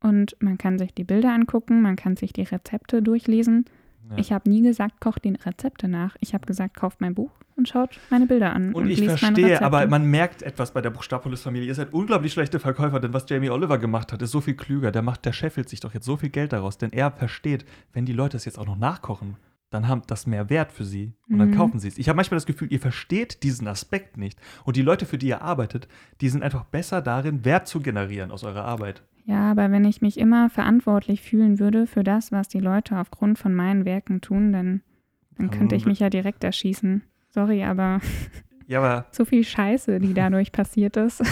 und 0.00 0.36
man 0.40 0.58
kann 0.58 0.78
sich 0.78 0.94
die 0.94 1.04
Bilder 1.04 1.32
angucken, 1.32 1.82
man 1.82 1.96
kann 1.96 2.16
sich 2.16 2.32
die 2.32 2.42
Rezepte 2.42 3.02
durchlesen. 3.02 3.64
Ja. 4.10 4.18
Ich 4.18 4.32
habe 4.32 4.48
nie 4.48 4.62
gesagt, 4.62 5.00
kocht 5.00 5.24
die 5.24 5.34
Rezepte 5.34 5.86
nach. 5.88 6.16
Ich 6.20 6.32
habe 6.32 6.46
gesagt, 6.46 6.76
kauft 6.76 7.00
mein 7.00 7.14
Buch 7.14 7.30
und 7.56 7.68
schaut 7.68 7.98
meine 8.10 8.26
Bilder 8.26 8.54
an. 8.54 8.72
Und 8.72 8.88
ich 8.88 9.00
liest 9.00 9.20
meine 9.22 9.36
verstehe, 9.36 9.60
aber 9.60 9.86
man 9.86 10.04
merkt 10.04 10.42
etwas 10.42 10.72
bei 10.72 10.80
der 10.80 10.90
Buchstapolis-Familie. 10.90 11.68
Ihr 11.68 11.74
seid 11.74 11.92
unglaublich 11.92 12.32
schlechte 12.32 12.58
Verkäufer, 12.58 13.00
denn 13.00 13.12
was 13.12 13.28
Jamie 13.28 13.50
Oliver 13.50 13.78
gemacht 13.78 14.12
hat, 14.12 14.22
ist 14.22 14.30
so 14.30 14.40
viel 14.40 14.54
klüger. 14.54 14.92
Der 14.92 15.02
macht, 15.02 15.26
der 15.26 15.32
scheffelt 15.32 15.68
sich 15.68 15.80
doch 15.80 15.92
jetzt 15.92 16.06
so 16.06 16.16
viel 16.16 16.30
Geld 16.30 16.52
daraus, 16.52 16.78
denn 16.78 16.92
er 16.92 17.10
versteht, 17.10 17.66
wenn 17.92 18.06
die 18.06 18.12
Leute 18.12 18.36
es 18.36 18.44
jetzt 18.44 18.58
auch 18.58 18.66
noch 18.66 18.78
nachkochen, 18.78 19.36
dann 19.70 19.86
haben 19.88 20.02
das 20.06 20.26
mehr 20.26 20.48
Wert 20.50 20.72
für 20.72 20.84
sie 20.84 21.12
und 21.28 21.38
dann 21.38 21.50
Mhm. 21.50 21.54
kaufen 21.54 21.78
sie 21.78 21.88
es. 21.88 21.98
Ich 21.98 22.08
habe 22.08 22.16
manchmal 22.16 22.36
das 22.36 22.46
Gefühl, 22.46 22.72
ihr 22.72 22.80
versteht 22.80 23.42
diesen 23.42 23.66
Aspekt 23.68 24.16
nicht. 24.16 24.38
Und 24.64 24.76
die 24.76 24.82
Leute, 24.82 25.04
für 25.06 25.18
die 25.18 25.28
ihr 25.28 25.42
arbeitet, 25.42 25.88
die 26.20 26.28
sind 26.28 26.42
einfach 26.42 26.64
besser 26.64 27.02
darin, 27.02 27.44
Wert 27.44 27.68
zu 27.68 27.80
generieren 27.80 28.30
aus 28.30 28.44
eurer 28.44 28.64
Arbeit. 28.64 29.02
Ja, 29.26 29.50
aber 29.50 29.70
wenn 29.70 29.84
ich 29.84 30.00
mich 30.00 30.16
immer 30.18 30.48
verantwortlich 30.48 31.20
fühlen 31.20 31.58
würde 31.58 31.86
für 31.86 32.02
das, 32.02 32.32
was 32.32 32.48
die 32.48 32.60
Leute 32.60 32.96
aufgrund 32.98 33.38
von 33.38 33.54
meinen 33.54 33.84
Werken 33.84 34.22
tun, 34.22 34.52
dann, 34.52 34.80
dann 35.36 35.50
könnte 35.50 35.74
ich 35.76 35.84
mich 35.84 35.98
ja 35.98 36.08
direkt 36.08 36.44
erschießen. 36.44 37.02
Sorry, 37.28 37.62
aber 37.62 38.00
Ja, 38.66 38.78
aber 38.78 39.06
so 39.12 39.26
viel 39.26 39.44
Scheiße, 39.44 40.00
die 40.00 40.14
dadurch 40.14 40.50
passiert 40.50 40.96
ist, 40.96 41.22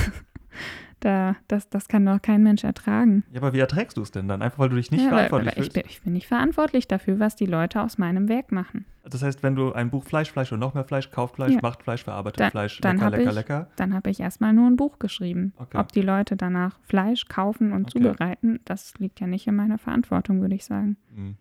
da, 1.00 1.36
das, 1.48 1.68
das 1.68 1.88
kann 1.88 2.04
doch 2.06 2.20
kein 2.22 2.42
Mensch 2.42 2.64
ertragen. 2.64 3.24
Ja, 3.30 3.40
aber 3.40 3.52
wie 3.52 3.58
erträgst 3.58 3.96
du 3.96 4.02
es 4.02 4.10
denn 4.10 4.28
dann? 4.28 4.42
Einfach 4.42 4.58
weil 4.58 4.68
du 4.70 4.76
dich 4.76 4.90
nicht 4.90 5.02
ja, 5.02 5.08
aber, 5.08 5.16
verantwortlich 5.28 5.52
aber 5.52 5.58
ich, 5.60 5.64
fühlst? 5.64 5.74
bin, 5.74 5.84
ich 5.88 6.02
bin 6.02 6.12
nicht 6.14 6.26
verantwortlich 6.26 6.88
dafür, 6.88 7.18
was 7.20 7.36
die 7.36 7.46
Leute 7.46 7.82
aus 7.82 7.98
meinem 7.98 8.28
Werk 8.28 8.50
machen. 8.52 8.86
Das 9.08 9.22
heißt, 9.22 9.42
wenn 9.42 9.54
du 9.54 9.72
ein 9.72 9.90
Buch 9.90 10.02
Fleisch, 10.04 10.32
Fleisch 10.32 10.50
und 10.52 10.58
noch 10.58 10.74
mehr 10.74 10.84
Fleisch, 10.84 11.10
kauft 11.10 11.36
Fleisch, 11.36 11.52
Ja. 11.54 11.60
macht 11.62 11.82
Fleisch, 11.82 12.02
verarbeitet 12.04 12.40
Da- 12.40 12.50
Fleisch, 12.50 12.80
dann 12.80 12.96
lecker, 12.96 13.10
lecker, 13.10 13.28
ich- 13.30 13.34
lecker. 13.36 13.70
Dann 13.76 13.94
habe 13.94 14.10
ich 14.10 14.18
erstmal 14.20 14.52
nur 14.52 14.66
ein 14.68 14.76
Buch 14.76 14.98
geschrieben. 14.98 15.52
Okay. 15.58 15.78
Ob 15.78 15.92
die 15.92 16.02
Leute 16.02 16.36
danach 16.36 16.78
Fleisch 16.82 17.26
kaufen 17.28 17.72
und 17.72 17.82
Okay. 17.94 18.00
zubereiten, 18.02 18.60
das 18.64 18.94
liegt 18.98 19.20
ja 19.20 19.26
nicht 19.26 19.46
in 19.46 19.54
meiner 19.54 19.78
Verantwortung, 19.78 20.40
würde 20.40 20.54
ich 20.56 20.64
sagen. 20.64 20.96
Mhm. 21.14 21.36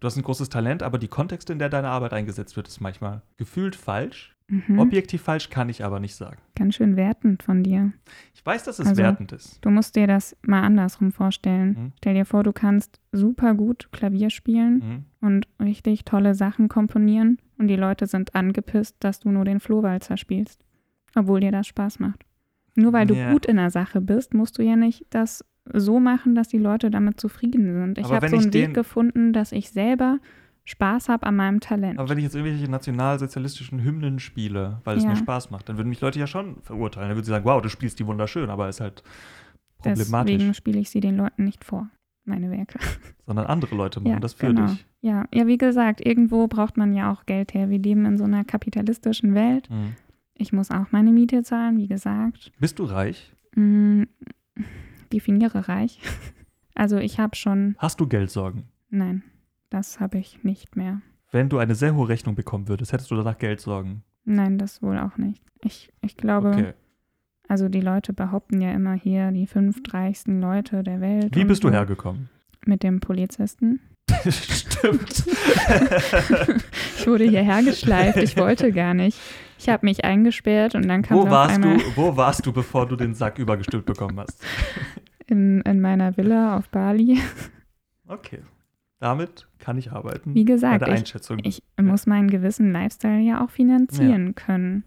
Du 0.00 0.06
hast 0.06 0.16
ein 0.16 0.22
großes 0.22 0.48
Talent, 0.48 0.82
aber 0.82 0.98
die 0.98 1.08
Kontexte, 1.08 1.52
in 1.52 1.58
der 1.58 1.68
deine 1.68 1.88
Arbeit 1.88 2.12
eingesetzt 2.12 2.56
wird, 2.56 2.68
ist 2.68 2.80
manchmal 2.80 3.22
gefühlt 3.36 3.76
falsch. 3.76 4.36
Mhm. 4.48 4.78
Objektiv 4.78 5.22
falsch 5.22 5.48
kann 5.48 5.70
ich 5.70 5.82
aber 5.84 6.00
nicht 6.00 6.14
sagen. 6.14 6.36
Ganz 6.54 6.74
schön 6.74 6.96
wertend 6.96 7.42
von 7.42 7.62
dir. 7.62 7.92
Ich 8.34 8.44
weiß, 8.44 8.64
dass 8.64 8.78
es 8.78 8.88
Also- 8.88 9.02
wertend 9.02 9.32
ist. 9.32 9.58
Du 9.64 9.70
musst 9.70 9.96
dir 9.96 10.06
das 10.06 10.36
mal 10.42 10.62
andersrum 10.62 11.12
vorstellen. 11.12 11.68
Mhm. 11.70 11.92
Stell 11.96 12.14
dir 12.14 12.26
vor, 12.26 12.42
du 12.42 12.52
kannst 12.52 13.00
super 13.12 13.54
gut 13.54 13.88
Klavier 13.92 14.28
spielen 14.28 14.74
Mhm. 14.76 15.04
und 15.26 15.48
richtig 15.62 16.04
tolle 16.04 16.34
Sachen 16.34 16.68
komponieren 16.68 17.38
und 17.56 17.68
die 17.68 17.76
Leute 17.76 18.06
sind 18.06 18.34
angepisst, 18.34 18.96
dass 19.00 19.20
du 19.20 19.30
nur 19.30 19.46
den 19.46 19.60
Flohwalzer 19.60 20.18
spielst, 20.18 20.62
obwohl 21.14 21.40
dir 21.40 21.52
das 21.52 21.66
Spaß 21.66 21.98
macht. 22.00 22.26
Nur 22.76 22.92
weil 22.92 23.06
du 23.06 23.14
Ja. 23.14 23.32
gut 23.32 23.46
in 23.46 23.56
der 23.56 23.70
Sache 23.70 24.02
bist, 24.02 24.34
musst 24.34 24.58
du 24.58 24.62
ja 24.62 24.76
nicht 24.76 25.06
das 25.08 25.42
so 25.72 25.98
machen, 26.00 26.34
dass 26.34 26.48
die 26.48 26.58
Leute 26.58 26.90
damit 26.90 27.20
zufrieden 27.20 27.72
sind. 27.72 27.98
Ich 27.98 28.10
habe 28.10 28.28
so 28.28 28.36
einen 28.36 28.44
Weg 28.46 28.52
den- 28.52 28.74
gefunden, 28.74 29.32
dass 29.32 29.52
ich 29.52 29.70
selber 29.70 30.18
Spaß 30.64 31.08
habe 31.08 31.26
an 31.26 31.36
meinem 31.36 31.60
Talent. 31.60 31.98
Aber 31.98 32.08
wenn 32.08 32.18
ich 32.18 32.24
jetzt 32.24 32.34
irgendwelche 32.34 32.70
nationalsozialistischen 32.70 33.82
Hymnen 33.84 34.18
spiele, 34.18 34.80
weil 34.84 34.96
es 34.96 35.04
Ja. 35.04 35.10
mir 35.10 35.16
Spaß 35.16 35.50
macht, 35.50 35.68
dann 35.68 35.76
würden 35.76 35.88
mich 35.88 36.00
Leute 36.00 36.18
ja 36.18 36.26
schon 36.26 36.56
verurteilen. 36.62 37.08
Dann 37.08 37.16
würden 37.16 37.24
sie 37.26 37.30
sagen, 37.30 37.44
wow, 37.44 37.60
du 37.60 37.68
spielst 37.68 37.98
die 37.98 38.06
wunderschön, 38.06 38.48
aber 38.50 38.68
ist 38.68 38.80
halt 38.80 39.02
problematisch. 39.78 40.32
Deswegen 40.34 40.54
spiele 40.54 40.78
ich 40.78 40.90
sie 40.90 41.00
den 41.00 41.16
Leuten 41.16 41.44
nicht 41.44 41.64
vor, 41.64 41.90
meine 42.24 42.50
Werke. 42.50 42.78
Sondern 43.26 43.46
andere 43.46 43.74
Leute 43.74 44.00
machen 44.00 44.12
Ja, 44.12 44.20
das 44.20 44.32
für 44.34 44.46
genau. 44.48 44.66
dich. 44.68 44.86
Ja, 45.02 45.26
ja, 45.34 45.46
wie 45.46 45.58
gesagt, 45.58 46.00
irgendwo 46.04 46.46
braucht 46.46 46.76
man 46.78 46.94
ja 46.94 47.12
auch 47.12 47.26
Geld 47.26 47.52
her. 47.52 47.68
Wir 47.68 47.78
leben 47.78 48.06
in 48.06 48.16
so 48.16 48.24
einer 48.24 48.44
kapitalistischen 48.44 49.34
Welt. 49.34 49.68
Mhm. 49.70 49.94
Ich 50.36 50.52
muss 50.52 50.70
auch 50.70 50.86
meine 50.92 51.12
Miete 51.12 51.42
zahlen, 51.42 51.76
wie 51.76 51.88
gesagt. 51.88 52.52
Bist 52.58 52.78
du 52.78 52.84
reich? 52.84 53.34
Mm, 53.54 54.04
definiere 55.14 55.68
reich. 55.68 56.00
Also 56.76 56.96
ich 56.98 57.20
habe 57.20 57.36
schon, 57.36 57.76
Hast 57.78 58.00
du 58.00 58.08
Geldsorgen? 58.08 58.64
nein, 58.90 59.22
das 59.70 60.00
habe 60.00 60.18
ich 60.18 60.42
nicht 60.42 60.74
mehr. 60.74 61.02
Wenn 61.30 61.48
du 61.48 61.58
eine 61.58 61.76
sehr 61.76 61.94
hohe 61.94 62.08
Rechnung 62.08 62.34
bekommen 62.34 62.66
würdest, 62.66 62.92
hättest 62.92 63.12
du 63.12 63.14
danach 63.14 63.38
Geldsorgen. 63.38 64.02
Nein, 64.24 64.58
das 64.58 64.82
wohl 64.82 64.98
auch 64.98 65.16
nicht. 65.16 65.40
Ich, 65.62 65.92
ich 66.00 66.16
glaube, 66.16 66.48
Okay. 66.48 66.72
also 67.46 67.68
die 67.68 67.80
Leute 67.80 68.12
behaupten 68.12 68.60
ja 68.60 68.72
immer 68.72 68.94
hier, 68.94 69.30
die 69.30 69.46
fünf 69.46 69.80
reichsten 69.88 70.40
Leute 70.40 70.82
der 70.82 71.00
Welt. 71.00 71.36
Wie 71.36 71.44
bist 71.44 71.62
du 71.62 71.70
hergekommen? 71.70 72.28
Mit 72.66 72.82
dem 72.82 72.98
Polizisten. 72.98 73.78
Stimmt. 74.30 75.24
Ich 76.98 77.06
wurde 77.06 77.24
hierher 77.24 77.62
geschleift, 77.62 78.16
ich 78.16 78.36
wollte 78.38 78.72
gar 78.72 78.94
nicht. 78.94 79.18
Ich 79.58 79.68
habe 79.68 79.84
mich 79.84 80.04
eingesperrt 80.04 80.74
und 80.74 80.88
dann 80.88 81.02
kam 81.02 81.18
wo, 81.18 81.28
warst 81.28 81.54
einmal 81.56 81.76
du, 81.76 81.96
wo 81.96 82.16
warst 82.16 82.46
du, 82.46 82.52
bevor 82.52 82.86
du 82.86 82.96
den 82.96 83.14
Sack 83.14 83.38
übergestülpt 83.38 83.84
bekommen 83.84 84.18
hast? 84.18 84.42
in, 85.26 85.60
in 85.62 85.80
meiner 85.80 86.16
Villa 86.16 86.56
auf 86.56 86.68
Bali. 86.70 87.20
Okay. 88.08 88.40
Damit 89.00 89.48
kann 89.58 89.76
ich 89.76 89.92
arbeiten. 89.92 90.34
Wie 90.34 90.46
gesagt, 90.46 90.88
ich, 90.88 91.14
ich 91.42 91.62
muss 91.82 92.06
meinen 92.06 92.30
gewissen 92.30 92.72
Lifestyle 92.72 93.20
ja 93.20 93.44
auch 93.44 93.50
finanzieren 93.50 94.34
können. 94.34 94.84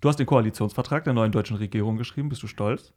Du 0.00 0.08
hast 0.08 0.18
den 0.18 0.26
Koalitionsvertrag 0.26 1.04
der 1.04 1.12
neuen 1.12 1.32
deutschen 1.32 1.56
Regierung 1.56 1.96
geschrieben. 1.96 2.30
Bist 2.30 2.42
du 2.42 2.46
stolz? 2.46 2.94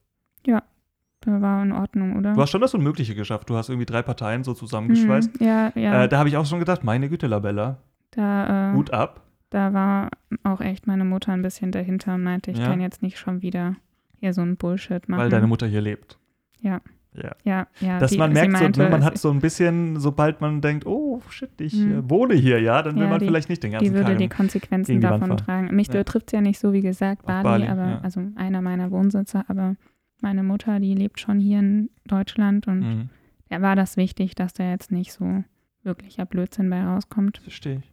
War 1.26 1.62
in 1.64 1.72
Ordnung, 1.72 2.16
oder? 2.18 2.34
Du 2.34 2.42
hast 2.42 2.50
schon 2.50 2.62
das 2.62 2.74
Unmögliche 2.74 3.14
geschafft. 3.16 3.50
Du 3.50 3.56
hast 3.56 3.70
irgendwie 3.70 3.86
drei 3.86 4.02
Parteien 4.02 4.44
so 4.44 4.54
zusammengeschweißt. 4.54 5.38
Hm, 5.40 5.46
ja, 5.48 5.72
ja. 5.76 6.04
Äh, 6.04 6.10
da 6.10 6.18
habe 6.18 6.30
ich 6.30 6.38
auch 6.38 6.46
schon 6.46 6.60
gedacht, 6.60 6.84
meine 6.84 7.10
Güte, 7.10 7.28
Labella, 7.28 7.78
da, 8.12 8.72
äh, 8.72 8.76
Hut 8.76 8.92
ab. 8.92 9.22
da 9.52 9.74
war 9.74 10.10
auch 10.44 10.62
echt 10.62 10.88
meine 10.88 11.06
Mutter 11.06 11.32
ein 11.34 11.42
bisschen 11.42 11.72
dahinter 11.72 12.16
und 12.16 12.24
meinte, 12.24 12.52
ich 12.52 12.58
Ja. 12.58 12.68
kann 12.68 12.82
jetzt 12.82 13.02
nicht 13.04 13.18
schon 13.20 13.42
wieder 13.42 13.76
hier 14.20 14.34
so 14.34 14.42
einen 14.42 14.58
Bullshit 14.58 15.08
machen. 15.10 15.22
Weil 15.22 15.30
deine 15.30 15.48
Mutter 15.48 15.68
hier 15.68 15.82
lebt. 15.82 16.18
Ja. 16.60 16.82
Ja. 17.14 17.32
ja, 17.44 17.68
ja. 17.82 18.00
Dass 18.00 18.12
die, 18.12 18.18
man 18.18 18.32
merkt, 18.32 18.56
so, 18.56 18.64
meinte, 18.64 18.82
ne, 18.84 18.90
man 18.90 19.04
hat 19.04 19.18
so 19.18 19.30
ein 19.32 19.42
bisschen, 19.42 20.00
sobald 20.00 20.40
man 20.40 20.62
denkt, 20.62 20.86
oh 20.86 21.22
shit, 21.30 21.50
ich 21.60 21.74
Mhm. 21.76 21.92
äh, 21.92 22.10
wohne 22.10 22.36
hier, 22.36 22.62
ja, 22.62 22.82
dann 22.82 22.96
will 22.96 23.04
Ja, 23.04 23.10
man 23.10 23.20
die- 23.20 23.26
vielleicht 23.26 23.50
nicht 23.50 23.62
den 23.64 23.72
die 23.72 23.78
ganzen 23.78 23.94
würde 23.94 24.12
Tag. 24.12 24.18
die 24.18 24.30
Konsequenzen 24.30 24.94
die 24.94 25.00
davon 25.02 25.28
fahren. 25.28 25.38
tragen. 25.38 25.76
Mich 25.76 25.88
Ja. 25.88 25.96
betrifft 25.96 26.28
es 26.28 26.32
ja 26.32 26.40
nicht 26.40 26.58
so, 26.58 26.72
wie 26.72 26.80
gesagt, 26.80 27.26
Bali, 27.26 27.44
Bali, 27.44 27.68
aber 27.68 28.00
also 28.02 28.22
einer 28.36 28.62
meiner 28.62 28.92
Wohnsitze, 28.92 29.44
aber 29.50 29.76
meine 30.22 30.44
Mutter, 30.44 30.80
die 30.80 30.94
lebt 30.94 31.20
schon 31.20 31.40
hier 31.40 31.60
in 31.60 31.90
Deutschland 32.06 32.68
und 32.68 32.80
Mhm. 32.80 33.10
da 33.50 33.62
war 33.62 33.76
das 33.76 33.98
wichtig, 33.98 34.36
dass 34.36 34.54
da 34.54 34.70
jetzt 34.70 34.92
nicht 34.92 35.12
so 35.12 35.44
wirklicher 35.84 36.26
Blödsinn 36.26 36.70
bei 36.70 36.84
rauskommt. 36.84 37.40
Verstehe 37.40 37.78
ich. 37.80 37.92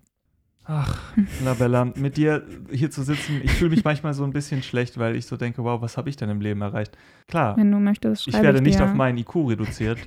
Ach, 0.70 1.00
Labella, 1.42 1.86
mit 1.96 2.18
dir 2.18 2.44
hier 2.70 2.90
zu 2.90 3.02
sitzen, 3.02 3.40
ich 3.42 3.52
fühle 3.52 3.70
mich 3.70 3.84
manchmal 3.84 4.12
so 4.12 4.22
ein 4.24 4.34
bisschen 4.34 4.62
schlecht, 4.62 4.98
weil 4.98 5.16
ich 5.16 5.24
so 5.24 5.38
denke, 5.38 5.64
wow, 5.64 5.80
was 5.80 5.96
habe 5.96 6.10
ich 6.10 6.16
denn 6.16 6.28
im 6.28 6.42
Leben 6.42 6.60
erreicht? 6.60 6.96
Klar, 7.26 7.56
Wenn 7.56 7.72
du 7.72 7.78
möchtest, 7.80 8.28
ich 8.28 8.34
werde 8.34 8.58
ich 8.58 8.64
nicht 8.64 8.82
auf 8.82 8.92
meinen 8.92 9.16
IQ 9.16 9.34
reduziert, 9.48 9.98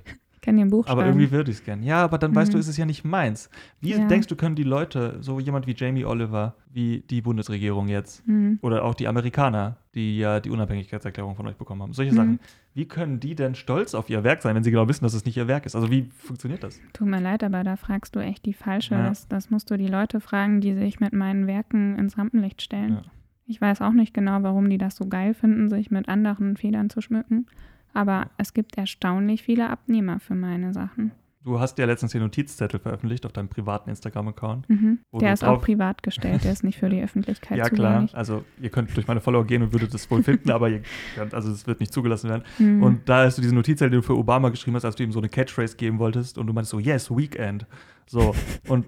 kann 0.41 0.58
dir 0.58 0.63
ein 0.63 0.69
Buch 0.69 0.88
aber 0.88 1.01
schreiben. 1.01 1.19
irgendwie 1.19 1.32
würde 1.32 1.51
ich 1.51 1.58
es 1.58 1.63
gern. 1.63 1.84
Ja, 1.84 2.04
aber 2.04 2.17
dann 2.17 2.34
weißt 2.36 2.51
du, 2.51 2.58
Mhm. 2.58 2.62
ist 2.62 2.67
es 2.67 2.77
ja 2.77 2.86
nicht 2.86 3.04
meins. 3.06 3.49
Wie 3.80 3.91
Ja. 3.91 4.08
denkst 4.08 4.27
du, 4.27 4.36
können 4.36 4.56
die 4.56 4.63
Leute, 4.63 5.17
so 5.21 5.39
jemand 5.39 5.67
wie 5.67 5.75
Jamie 5.77 6.04
Oliver, 6.06 6.56
wie 6.73 7.04
die 7.10 7.21
Bundesregierung 7.21 7.88
jetzt, 7.89 8.25
Hm. 8.25 8.58
oder 8.62 8.84
auch 8.84 8.95
die 8.95 9.08
Amerikaner, 9.08 9.77
die 9.93 10.17
ja 10.17 10.39
die 10.39 10.49
Unabhängigkeitserklärung 10.49 11.36
von 11.36 11.45
euch 11.47 11.56
bekommen 11.58 11.82
haben, 11.84 11.93
solche 11.93 12.12
Mhm. 12.12 12.15
Sachen, 12.15 12.39
wie 12.73 12.86
können 12.88 13.19
die 13.19 13.36
denn 13.36 13.54
stolz 13.56 13.93
auf 13.93 14.10
ihr 14.10 14.23
Werk 14.23 14.41
sein, 14.41 14.56
wenn 14.56 14.63
sie 14.63 14.71
genau 14.71 14.88
wissen, 14.88 15.04
dass 15.04 15.13
es 15.13 15.25
nicht 15.25 15.38
ihr 15.38 15.47
Werk 15.47 15.65
ist? 15.65 15.75
Also 15.75 15.91
wie 15.91 16.10
funktioniert 16.17 16.63
das? 16.63 16.80
Tut 16.93 17.08
mir 17.08 17.19
leid, 17.21 17.43
aber 17.43 17.63
da 17.63 17.75
fragst 17.75 18.15
du 18.15 18.19
echt 18.19 18.45
die 18.45 18.54
falsche. 18.54 18.95
Ja. 18.95 19.10
Das, 19.10 19.27
das 19.27 19.49
musst 19.51 19.69
du 19.69 19.77
die 19.77 19.88
Leute 19.88 20.19
fragen, 20.21 20.62
die 20.62 20.73
sich 20.73 20.99
mit 20.99 21.13
meinen 21.13 21.45
Werken 21.47 21.97
ins 21.99 22.17
Rampenlicht 22.17 22.62
stellen. 22.62 22.93
Ja. 22.93 23.01
Ich 23.45 23.60
weiß 23.60 23.82
auch 23.82 23.91
nicht 23.91 24.13
genau, 24.13 24.41
warum 24.43 24.69
die 24.69 24.77
das 24.77 24.95
so 24.95 25.08
geil 25.08 25.34
finden, 25.34 25.67
sich 25.69 25.91
mit 25.91 26.08
anderen 26.08 26.56
Federn 26.56 26.89
zu 26.89 27.01
schmücken. 27.01 27.47
Aber 27.93 28.27
es 28.38 28.54
gibt 28.54 28.77
erstaunlich 28.77 29.43
viele 29.43 29.69
Abnehmer 29.69 30.19
für 30.19 30.36
meine 30.36 30.73
Sachen. 30.73 31.12
Du 31.43 31.60
hast 31.60 31.80
ja 31.80 31.86
letztens 31.86 32.12
den 32.12 32.21
Notizzettel 32.21 32.80
veröffentlicht 32.80 33.25
auf 33.25 33.32
deinem 33.32 33.47
privaten 33.47 33.89
Instagram-Account. 33.89 34.69
Mhm. 34.69 34.99
Der 35.13 35.34
ist 35.34 35.43
auch 35.43 35.60
privat 35.60 36.04
gestellt, 36.04 36.43
der 36.43 36.51
ist 36.51 36.63
nicht 36.63 36.77
für 36.77 36.88
die 36.88 37.01
Öffentlichkeit 37.04 37.58
Ja, 37.58 37.67
klar. 37.67 38.08
Also, 38.13 38.45
ihr 38.62 38.69
könnt 38.69 38.95
durch 38.95 39.08
meine 39.08 39.21
Follower 39.21 39.43
gehen 39.43 39.63
und 39.63 39.73
würdet 39.73 39.91
es 39.95 40.10
wohl 40.12 40.21
finden, 40.21 40.51
aber 40.51 40.69
ihr 40.69 40.84
könnt, 41.15 41.34
also 41.34 41.51
es 41.51 41.65
wird 41.65 41.80
nicht 41.80 41.91
zugelassen 41.91 42.30
werden. 42.30 42.43
Mhm. 42.60 42.84
Und 42.84 43.10
da 43.10 43.25
hast 43.25 43.39
du 43.39 43.41
diesen 43.41 43.56
Notizzettel, 43.56 43.89
den 43.89 44.01
du 44.01 44.06
für 44.06 44.15
Obama 44.15 44.49
geschrieben 44.49 44.75
hast, 44.75 44.86
als 44.86 44.95
du 44.95 45.04
ihm 45.04 45.12
so 45.12 45.19
eine 45.19 45.30
Catchphrase 45.30 45.77
geben 45.77 45.97
wolltest 45.97 46.38
und 46.38 46.45
du 46.45 46.54
meinst 46.54 46.69
so, 46.69 46.77
yes, 46.77 47.10
Weekend. 47.10 47.65
So. 48.06 48.36
Und 48.67 48.86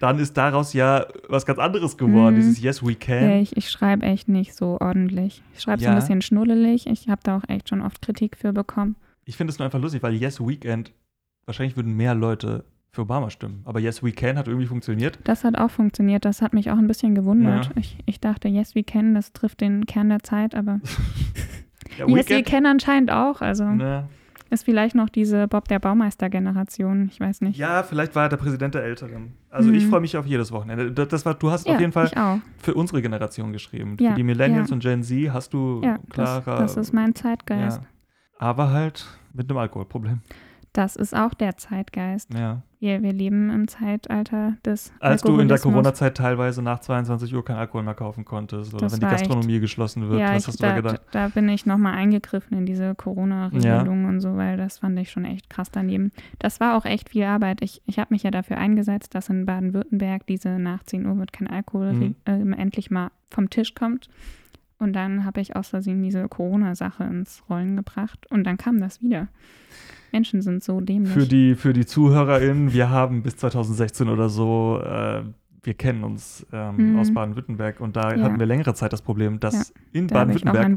dann 0.00 0.18
ist 0.18 0.36
daraus 0.36 0.72
ja 0.72 1.06
was 1.28 1.46
ganz 1.46 1.58
anderes 1.58 1.96
geworden, 1.96 2.34
Mhm. 2.36 2.40
dieses 2.40 2.60
Yes, 2.62 2.82
we 2.82 2.90
ja, 2.92 2.96
can. 2.98 3.30
ich, 3.40 3.56
ich 3.56 3.70
schreibe 3.70 4.04
echt 4.04 4.28
nicht 4.28 4.54
so 4.54 4.78
ordentlich. 4.80 5.42
Ich 5.54 5.62
schreibe 5.62 5.78
so 5.80 5.84
Ja. 5.86 5.92
ein 5.92 5.96
bisschen 5.98 6.20
schnuddelig. 6.22 6.86
Ich 6.86 7.08
habe 7.08 7.20
da 7.24 7.36
auch 7.36 7.48
echt 7.48 7.68
schon 7.68 7.80
oft 7.80 8.02
Kritik 8.02 8.36
für 8.36 8.52
bekommen. 8.52 8.96
Ich 9.24 9.36
finde 9.36 9.52
es 9.52 9.58
nur 9.58 9.64
einfach 9.66 9.80
lustig, 9.80 10.02
weil 10.02 10.14
Yes, 10.14 10.40
Weekend, 10.40 10.92
wahrscheinlich 11.46 11.76
würden 11.76 11.96
mehr 11.96 12.14
Leute 12.14 12.64
für 12.92 13.02
Obama 13.02 13.30
stimmen. 13.30 13.62
Aber 13.64 13.80
Yes, 13.80 14.02
we 14.04 14.12
can 14.12 14.36
hat 14.38 14.46
irgendwie 14.46 14.66
funktioniert. 14.66 15.18
Das 15.24 15.42
hat 15.44 15.56
auch 15.58 15.70
funktioniert. 15.70 16.24
Das 16.24 16.42
hat 16.42 16.52
mich 16.52 16.70
auch 16.70 16.78
ein 16.78 16.86
bisschen 16.86 17.14
gewundert. 17.14 17.66
Ja. 17.66 17.72
Ich, 17.76 17.98
ich 18.06 18.20
dachte, 18.20 18.48
yes, 18.48 18.74
we 18.74 18.84
can, 18.84 19.14
das 19.14 19.32
trifft 19.32 19.60
den 19.62 19.86
Kern 19.86 20.10
der 20.10 20.22
Zeit, 20.22 20.54
aber 20.54 20.80
Ja, 21.98 22.06
yes, 22.08 22.28
we 22.28 22.42
can 22.42 22.66
anscheinend 22.66 23.10
auch. 23.10 23.40
Also 23.40 23.64
Ne. 23.64 24.08
Ist 24.54 24.64
vielleicht 24.64 24.94
noch 24.94 25.08
diese 25.10 25.46
Bob 25.48 25.68
der 25.68 25.78
Baumeister-Generation. 25.78 27.08
Ich 27.12 27.20
weiß 27.20 27.42
nicht. 27.42 27.58
Ja, 27.58 27.82
vielleicht 27.82 28.14
war 28.14 28.24
er 28.24 28.28
der 28.30 28.36
Präsident 28.38 28.74
der 28.74 28.82
Älteren. 28.84 29.34
Also 29.50 29.68
Mhm. 29.68 29.74
ich 29.76 29.86
freue 29.86 30.00
mich 30.00 30.16
auf 30.16 30.26
jedes 30.26 30.50
Wochenende. 30.52 30.90
Das, 30.92 31.26
war, 31.26 31.34
du 31.34 31.50
hast 31.50 31.66
Ja, 31.66 31.74
auf 31.74 31.80
jeden 31.80 31.92
Fall 31.92 32.10
für 32.58 32.74
unsere 32.74 33.02
Generation 33.02 33.52
geschrieben. 33.52 33.96
Ja, 34.00 34.10
für 34.10 34.16
die 34.16 34.22
Millennials 34.22 34.70
ja. 34.70 34.74
und 34.74 34.82
Gen 34.82 35.02
Z 35.02 35.32
hast 35.32 35.52
du 35.52 35.80
Ja, 35.84 35.98
das, 36.14 36.44
klarer. 36.44 36.58
das 36.60 36.76
ist 36.76 36.92
mein 36.92 37.14
Zeitgeist. 37.14 37.80
Aber 38.38 38.70
halt 38.70 39.06
mit 39.32 39.50
einem 39.50 39.58
Alkoholproblem. 39.58 40.20
Das 40.74 40.96
ist 40.96 41.14
auch 41.16 41.32
der 41.34 41.56
Zeitgeist. 41.56 42.34
Ja. 42.34 42.60
Wir, 42.80 43.00
wir 43.00 43.12
leben 43.12 43.48
im 43.48 43.68
Zeitalter 43.68 44.56
des 44.66 44.92
Als 45.00 45.22
du 45.22 45.38
in 45.38 45.46
der. 45.48 45.58
Corona-Zeit 45.58 46.16
teilweise 46.16 46.62
nach 46.62 46.80
22 46.80 47.32
Uhr 47.34 47.44
kein 47.44 47.56
Alkohol 47.56 47.84
mehr 47.84 47.94
kaufen 47.94 48.24
konntest 48.24 48.74
oder 48.74 48.82
Das 48.82 48.92
wenn 48.92 48.98
die 49.00 49.06
war 49.06 49.12
echt- 49.12 49.20
Gastronomie 49.22 49.60
geschlossen 49.60 50.08
wird, 50.10 50.20
ja, 50.20 50.34
was 50.34 50.42
ich, 50.42 50.48
hast 50.48 50.58
du 50.60 50.62
da 50.64 50.68
da, 50.70 50.76
gedacht? 50.76 51.00
da 51.12 51.28
bin 51.28 51.48
ich 51.48 51.64
nochmal 51.64 51.94
eingegriffen 51.94 52.58
in 52.58 52.66
diese 52.66 52.94
Corona-Regelungen 52.96 54.06
und 54.06 54.20
so, 54.20 54.36
weil 54.36 54.56
das 54.56 54.78
fand 54.78 54.98
ich 54.98 55.10
schon 55.10 55.24
echt 55.24 55.48
krass 55.48 55.70
daneben. 55.70 56.10
Das 56.40 56.58
war 56.60 56.76
auch 56.76 56.84
echt 56.84 57.10
viel 57.10 57.22
Arbeit. 57.24 57.62
Ich, 57.62 57.80
ich 57.86 57.98
habe 57.98 58.12
mich 58.12 58.24
ja 58.24 58.30
dafür 58.32 58.58
eingesetzt, 58.58 59.14
dass 59.14 59.28
in 59.30 59.46
Baden-Württemberg 59.46 60.26
diese 60.26 60.58
nach 60.58 60.82
10 60.82 61.06
Uhr 61.06 61.16
wird 61.18 61.32
kein 61.32 61.46
Alkohol 61.48 61.92
Mhm. 61.94 62.14
ähm, 62.26 62.52
endlich 62.52 62.90
mal 62.90 63.10
vom 63.30 63.48
Tisch 63.48 63.74
kommt. 63.74 64.08
Und 64.78 64.92
dann 64.92 65.24
habe 65.24 65.40
ich 65.40 65.56
aus 65.56 65.68
Versehen 65.68 66.02
diese 66.02 66.28
Corona-Sache 66.28 67.04
ins 67.04 67.42
Rollen 67.48 67.76
gebracht 67.76 68.26
und 68.30 68.44
dann 68.44 68.56
kam 68.56 68.80
das 68.80 69.00
wieder. 69.02 69.28
Menschen 70.12 70.42
sind 70.42 70.62
so 70.62 70.80
dämlich. 70.80 71.12
Für 71.12 71.26
die, 71.26 71.54
für 71.54 71.72
die 71.72 71.86
ZuhörerInnen, 71.86 72.72
wir 72.72 72.90
haben 72.90 73.22
bis 73.22 73.36
2016 73.36 74.08
oder 74.08 74.28
so, 74.28 74.80
äh, 74.84 75.22
wir 75.62 75.74
kennen 75.74 76.04
uns 76.04 76.46
ähm, 76.52 76.90
Mhm. 76.92 76.96
aus 76.96 77.12
Baden-Württemberg 77.12 77.80
und 77.80 77.96
da 77.96 78.14
Ja. 78.14 78.22
hatten 78.22 78.38
wir 78.38 78.46
längere 78.46 78.74
Zeit 78.74 78.92
das 78.92 79.02
Problem, 79.02 79.40
dass 79.40 79.72
in 79.92 80.06
da 80.08 80.24
Baden-Württemberg 80.24 80.76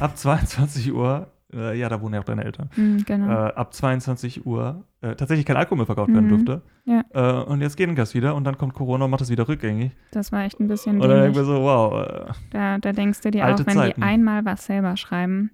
ab 0.00 0.16
22 0.16 0.92
Uhr, 0.92 1.28
äh, 1.54 1.78
ja, 1.78 1.88
da 1.88 2.00
wohnen 2.00 2.14
ja 2.14 2.20
auch 2.20 2.24
deine 2.24 2.44
Eltern, 2.44 2.68
Mhm, 2.76 3.04
genau. 3.04 3.28
äh, 3.30 3.52
ab 3.54 3.72
22 3.72 4.44
Uhr 4.46 4.84
äh, 5.00 5.14
tatsächlich 5.14 5.46
kein 5.46 5.56
Alkohol 5.56 5.78
mehr 5.78 5.86
verkauft 5.86 6.12
werden 6.12 6.26
Mhm. 6.26 6.28
durfte. 6.44 6.62
Ja. 6.84 7.02
Äh, 7.12 7.44
und 7.44 7.60
jetzt 7.60 7.76
geht 7.76 7.96
das 7.98 8.14
wieder 8.14 8.34
und 8.34 8.44
dann 8.44 8.58
kommt 8.58 8.74
Corona 8.74 9.04
und 9.04 9.10
macht 9.10 9.20
das 9.20 9.30
wieder 9.30 9.46
rückgängig. 9.48 9.92
das 10.12 10.32
war 10.32 10.42
echt 10.44 10.58
ein 10.60 10.68
bisschen 10.68 11.00
Und 11.00 11.08
dann 11.08 11.34
wir 11.34 11.44
so, 11.44 11.62
wow, 11.62 12.06
äh, 12.06 12.32
Da, 12.50 12.78
da 12.78 12.92
denkst 12.92 13.20
du 13.22 13.30
dir 13.30 13.46
auch, 13.46 13.58
wenn 13.66 13.74
Zeiten. 13.76 14.00
die 14.00 14.06
einmal 14.06 14.44
was 14.44 14.66
selber 14.66 14.96
schreiben, 14.96 15.50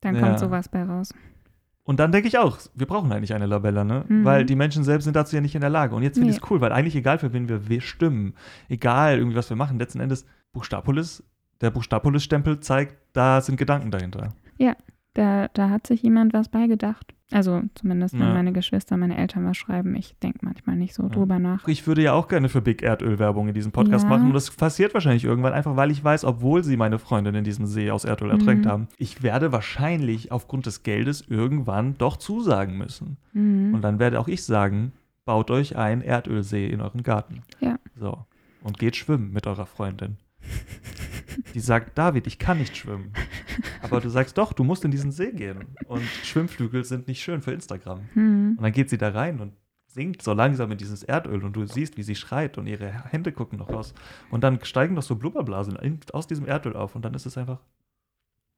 dann 0.00 0.14
Ja. 0.16 0.20
kommt 0.22 0.38
sowas 0.38 0.68
bei 0.68 0.82
raus. 0.82 1.14
Und 1.86 2.00
dann 2.00 2.12
denke 2.12 2.28
ich 2.28 2.38
auch, 2.38 2.56
wir 2.74 2.86
brauchen 2.86 3.12
eigentlich 3.12 3.34
eine 3.34 3.44
Labella, 3.44 3.84
ne? 3.84 4.04
Mhm. 4.08 4.24
Weil 4.24 4.46
die 4.46 4.56
Menschen 4.56 4.84
selbst 4.84 5.04
sind 5.04 5.16
dazu 5.16 5.36
ja 5.36 5.42
nicht 5.42 5.54
in 5.54 5.60
der 5.60 5.68
Lage. 5.68 5.94
Und 5.94 6.02
jetzt 6.02 6.14
finde 6.16 6.30
ich 6.30 6.36
Nee. 6.36 6.42
es 6.44 6.50
cool, 6.50 6.62
weil 6.62 6.72
eigentlich 6.72 6.96
egal 6.96 7.18
für 7.18 7.34
wen 7.34 7.46
wir 7.48 7.80
stimmen, 7.82 8.32
egal 8.70 9.18
irgendwie 9.18 9.36
was 9.36 9.50
wir 9.50 9.56
machen, 9.58 9.78
letzten 9.78 10.00
Endes 10.00 10.24
Buchstapolis, 10.54 11.22
der 11.60 11.70
Buchstapolis-Stempel 11.70 12.60
zeigt, 12.60 12.96
da 13.12 13.40
sind 13.42 13.56
Gedanken 13.56 13.90
dahinter. 13.90 14.32
Da, 15.14 15.48
da 15.54 15.70
hat 15.70 15.86
sich 15.86 16.02
jemand 16.02 16.32
was 16.32 16.48
beigedacht. 16.48 17.14
Also 17.30 17.62
zumindest, 17.74 18.14
wenn 18.14 18.20
Ja. 18.26 18.34
meine 18.34 18.52
Geschwister, 18.52 18.96
meine 18.96 19.16
Eltern 19.16 19.44
was 19.46 19.56
schreiben. 19.56 19.94
Ich 19.96 20.16
denke 20.22 20.40
manchmal 20.42 20.76
nicht 20.76 20.92
so 20.94 21.04
Ja. 21.04 21.08
drüber 21.08 21.38
nach. 21.38 21.66
Ich 21.66 21.86
würde 21.86 22.02
ja 22.02 22.12
auch 22.12 22.28
gerne 22.28 22.48
für 22.48 22.60
Big 22.60 22.82
Erdöl 22.82 23.18
Werbung 23.18 23.48
in 23.48 23.54
diesem 23.54 23.72
Podcast 23.72 24.04
Ja. 24.04 24.10
machen 24.10 24.26
und 24.26 24.34
das 24.34 24.50
passiert 24.50 24.92
wahrscheinlich 24.94 25.24
irgendwann 25.24 25.52
einfach, 25.52 25.74
weil 25.76 25.90
ich 25.90 26.02
weiß, 26.04 26.24
obwohl 26.24 26.62
sie 26.62 26.76
meine 26.76 26.98
Freundin 26.98 27.34
in 27.34 27.44
diesem 27.44 27.66
See 27.66 27.90
aus 27.90 28.04
Erdöl 28.04 28.30
ertränkt 28.30 28.66
Mhm. 28.66 28.68
haben, 28.70 28.88
ich 28.98 29.22
werde 29.22 29.52
wahrscheinlich 29.52 30.30
aufgrund 30.32 30.66
des 30.66 30.82
Geldes 30.82 31.22
irgendwann 31.28 31.96
doch 31.98 32.16
zusagen 32.18 32.76
müssen. 32.76 33.16
Mhm. 33.32 33.74
Und 33.74 33.82
dann 33.82 33.98
werde 33.98 34.20
auch 34.20 34.28
ich 34.28 34.44
sagen, 34.44 34.92
baut 35.24 35.50
euch 35.50 35.76
einen 35.76 36.02
Erdölsee 36.02 36.68
in 36.68 36.80
euren 36.80 37.02
Garten. 37.02 37.42
Ja. 37.60 37.78
So. 37.96 38.18
Und 38.62 38.78
geht 38.78 38.96
schwimmen 38.96 39.32
mit 39.32 39.46
eurer 39.46 39.66
Freundin. 39.66 40.18
Die 41.54 41.60
sagt, 41.60 41.96
David, 41.98 42.26
ich 42.26 42.38
kann 42.38 42.58
nicht 42.58 42.76
schwimmen. 42.76 43.12
Aber 43.82 44.00
du 44.00 44.08
sagst, 44.08 44.36
doch, 44.38 44.52
du 44.52 44.64
musst 44.64 44.84
in 44.84 44.90
diesen 44.90 45.12
See 45.12 45.32
gehen. 45.32 45.64
Und 45.86 46.02
Schwimmflügel 46.02 46.84
sind 46.84 47.06
nicht 47.08 47.22
schön 47.22 47.42
für 47.42 47.52
Instagram. 47.52 48.00
Mhm. 48.14 48.54
Und 48.56 48.62
dann 48.62 48.72
geht 48.72 48.90
sie 48.90 48.98
da 48.98 49.10
rein 49.10 49.40
und 49.40 49.52
sinkt 49.86 50.22
so 50.22 50.32
langsam 50.32 50.72
in 50.72 50.78
dieses 50.78 51.02
Erdöl 51.04 51.44
und 51.44 51.54
du 51.54 51.66
siehst, 51.66 51.96
wie 51.96 52.02
sie 52.02 52.16
schreit 52.16 52.58
und 52.58 52.66
ihre 52.66 52.90
Hände 53.12 53.30
gucken 53.32 53.58
noch 53.58 53.70
raus. 53.70 53.94
Und 54.30 54.42
dann 54.42 54.58
steigen 54.64 54.94
noch 54.94 55.02
so 55.04 55.14
Blubberblasen 55.14 55.78
aus 56.12 56.26
diesem 56.26 56.46
Erdöl 56.46 56.74
auf 56.74 56.96
und 56.96 57.04
dann 57.04 57.14
ist 57.14 57.26
es 57.26 57.38
einfach 57.38 57.60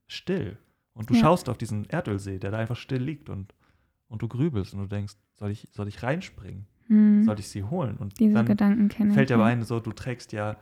still. 0.06 0.56
Und 0.94 1.10
du 1.10 1.14
Ja. 1.14 1.20
schaust 1.20 1.48
auf 1.48 1.58
diesen 1.58 1.84
Erdölsee, 1.84 2.38
der 2.38 2.50
da 2.52 2.58
einfach 2.58 2.76
still 2.76 3.02
liegt 3.02 3.28
und, 3.28 3.54
und 4.08 4.22
du 4.22 4.28
grübelst 4.28 4.72
und 4.72 4.80
du 4.80 4.86
denkst, 4.86 5.14
soll 5.38 5.50
ich, 5.50 5.68
soll 5.72 5.88
ich 5.88 6.02
reinspringen? 6.02 6.66
Mhm. 6.88 7.24
Soll 7.24 7.38
ich 7.38 7.48
sie 7.48 7.64
holen? 7.64 7.96
Und 7.98 8.18
Diese 8.18 8.32
dann 8.34 8.46
Gedanken 8.46 8.88
kenne 8.88 9.12
fällt 9.12 9.28
dir 9.28 9.34
aber 9.34 9.44
ein, 9.44 9.62
so, 9.62 9.80
du 9.80 9.92
trägst 9.92 10.32
ja, 10.32 10.56